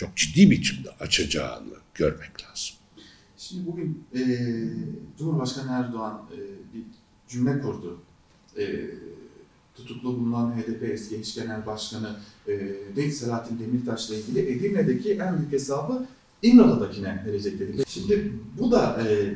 çok 0.00 0.16
ciddi 0.16 0.50
biçimde 0.50 0.90
açacağını 1.00 1.74
görmek 1.94 2.42
lazım. 2.42 2.76
Şimdi 3.38 3.66
bugün 3.66 4.04
e, 4.14 4.22
Cumhurbaşkanı 5.18 5.72
Erdoğan 5.72 6.22
e, 6.32 6.38
bir 6.74 6.82
cümle 7.28 7.60
kurdu. 7.60 8.00
E, 8.58 8.90
tutuklu 9.74 10.20
bulunan 10.20 10.52
HDP 10.52 10.82
eski 10.82 11.16
eş 11.16 11.34
genel 11.34 11.66
başkanı 11.66 12.16
e, 12.96 13.10
Selahattin 13.10 13.58
Demirtaş'la 13.58 14.14
ilgili 14.14 14.38
Edirne'deki 14.38 15.12
en 15.12 15.38
büyük 15.38 15.52
hesabı 15.52 16.06
İmralı'dakine 16.42 17.22
verecek 17.26 17.60
dedi. 17.60 17.82
Şimdi 17.88 18.32
bu 18.58 18.72
da 18.72 19.02
e, 19.08 19.34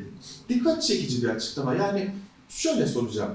dikkat 0.49 0.83
çekici 0.83 1.23
bir 1.23 1.29
açıklama. 1.29 1.75
Yani 1.75 2.11
şöyle 2.49 2.87
soracağım. 2.87 3.33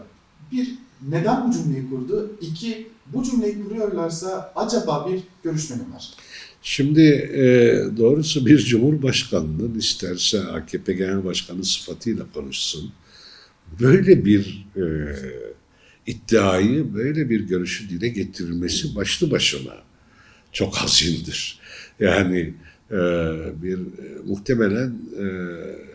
Bir, 0.52 0.76
neden 1.10 1.48
bu 1.48 1.54
cümleyi 1.54 1.90
kurdu? 1.90 2.32
İki, 2.42 2.88
bu 3.06 3.24
cümleyi 3.24 3.64
kuruyorlarsa 3.64 4.54
acaba 4.56 5.10
bir 5.10 5.24
görüşme 5.44 5.76
mi 5.76 5.94
var? 5.94 6.14
Şimdi 6.62 7.02
e, 7.34 7.44
doğrusu 7.98 8.46
bir 8.46 8.58
cumhurbaşkanının 8.58 9.80
isterse 9.80 10.42
AKP 10.42 10.94
Genel 10.94 11.26
Başkanı 11.26 11.64
sıfatıyla 11.64 12.26
konuşsun. 12.34 12.92
Böyle 13.80 14.26
bir 14.26 14.68
e, 14.76 14.84
iddiayı, 16.08 16.94
böyle 16.94 17.30
bir 17.30 17.40
görüşü 17.40 17.90
dile 17.90 18.08
getirilmesi 18.10 18.96
başlı 18.96 19.32
başına 19.32 19.76
çok 20.52 20.76
hazindir. 20.76 21.60
Yani 22.00 22.54
e, 22.92 22.98
bir 23.62 23.78
e, 23.78 24.20
muhtemelen 24.26 24.94
e, 25.20 25.26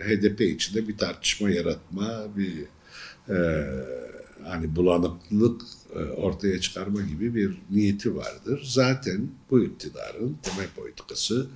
HDP 0.05 0.41
içinde 0.41 0.89
bir 0.89 0.97
tartışma 0.97 1.51
yaratma, 1.51 2.27
bir 2.37 2.53
e, 3.35 3.67
hani 4.45 4.77
bulanıklık 4.77 5.63
e, 5.95 5.99
ortaya 5.99 6.61
çıkarma 6.61 7.03
gibi 7.03 7.35
bir 7.35 7.59
niyeti 7.71 8.17
vardır. 8.17 8.63
Zaten 8.65 9.29
bu 9.51 9.65
iktidarın 9.65 10.39
temel 10.43 10.69
politikası 10.77 11.47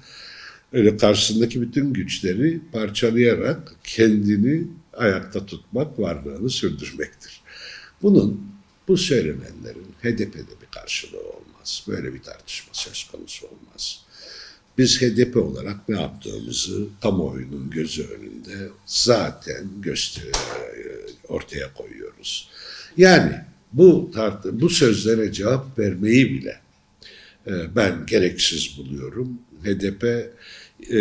öyle 0.72 0.97
karşısındaki 0.97 1.61
bütün 1.61 1.93
güçleri 1.93 2.61
parçalayarak 2.72 3.74
kendini 3.84 4.66
ayakta 4.93 5.47
tutmak, 5.47 5.99
varlığını 5.99 6.51
sürdürmektir. 6.51 7.41
Bunun, 8.03 8.43
bu 8.89 8.97
söylenenlerin 8.97 9.95
HDP'de 10.03 10.61
bir 10.62 10.70
karşılığı 10.70 11.28
olmaz. 11.28 11.84
Böyle 11.89 12.14
bir 12.14 12.22
tartışma 12.22 12.74
söz 12.74 13.05
konusu 13.05 13.47
olmaz. 13.47 14.05
Biz 14.78 15.03
HDP 15.03 15.36
olarak 15.36 15.89
ne 15.89 16.01
yaptığımızı 16.01 16.86
kamuoyunun 17.03 17.70
gözü 17.70 18.03
önünde 18.03 18.68
zaten 18.86 19.66
göster 19.82 20.32
ortaya 21.28 21.74
koyuyoruz. 21.74 22.49
Yani 22.99 23.32
bu 23.72 24.11
tartı, 24.14 24.61
bu 24.61 24.68
sözlere 24.68 25.32
cevap 25.32 25.78
vermeyi 25.78 26.30
bile 26.30 26.61
e, 27.46 27.76
ben 27.76 28.07
gereksiz 28.07 28.78
buluyorum. 28.78 29.38
HDP 29.64 30.05
e, 30.90 31.01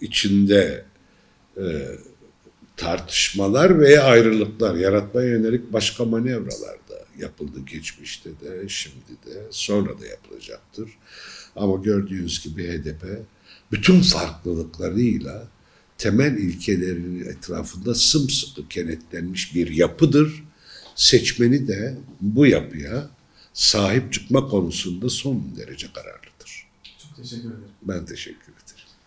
içinde 0.00 0.84
e, 1.56 1.64
tartışmalar 2.76 3.80
veya 3.80 4.02
ayrılıklar 4.02 4.74
yaratmaya 4.74 5.28
yönelik 5.28 5.72
başka 5.72 6.04
manevralar 6.04 6.76
da 6.90 7.04
yapıldı 7.18 7.60
geçmişte 7.66 8.30
de, 8.30 8.68
şimdi 8.68 9.10
de, 9.26 9.42
sonra 9.50 10.00
da 10.00 10.06
yapılacaktır. 10.06 10.90
Ama 11.56 11.82
gördüğünüz 11.82 12.44
gibi 12.44 12.68
HDP 12.68 13.04
bütün 13.72 14.00
farklılıklarıyla 14.00 15.48
temel 15.98 16.36
ilkelerinin 16.38 17.24
etrafında 17.24 17.94
sımsıkı 17.94 18.68
kenetlenmiş 18.68 19.54
bir 19.54 19.70
yapıdır. 19.70 20.44
Seçmeni 20.94 21.68
de 21.68 21.94
bu 22.20 22.46
yapıya 22.46 23.08
sahip 23.54 24.12
çıkma 24.12 24.48
konusunda 24.48 25.10
son 25.10 25.42
derece 25.56 25.92
kararlıdır. 25.92 26.66
Çok 26.98 27.16
teşekkür 27.16 27.48
ederim. 27.48 27.64
Ben 27.82 28.06
teşekkür 28.06 28.42
ederim. 28.42 28.53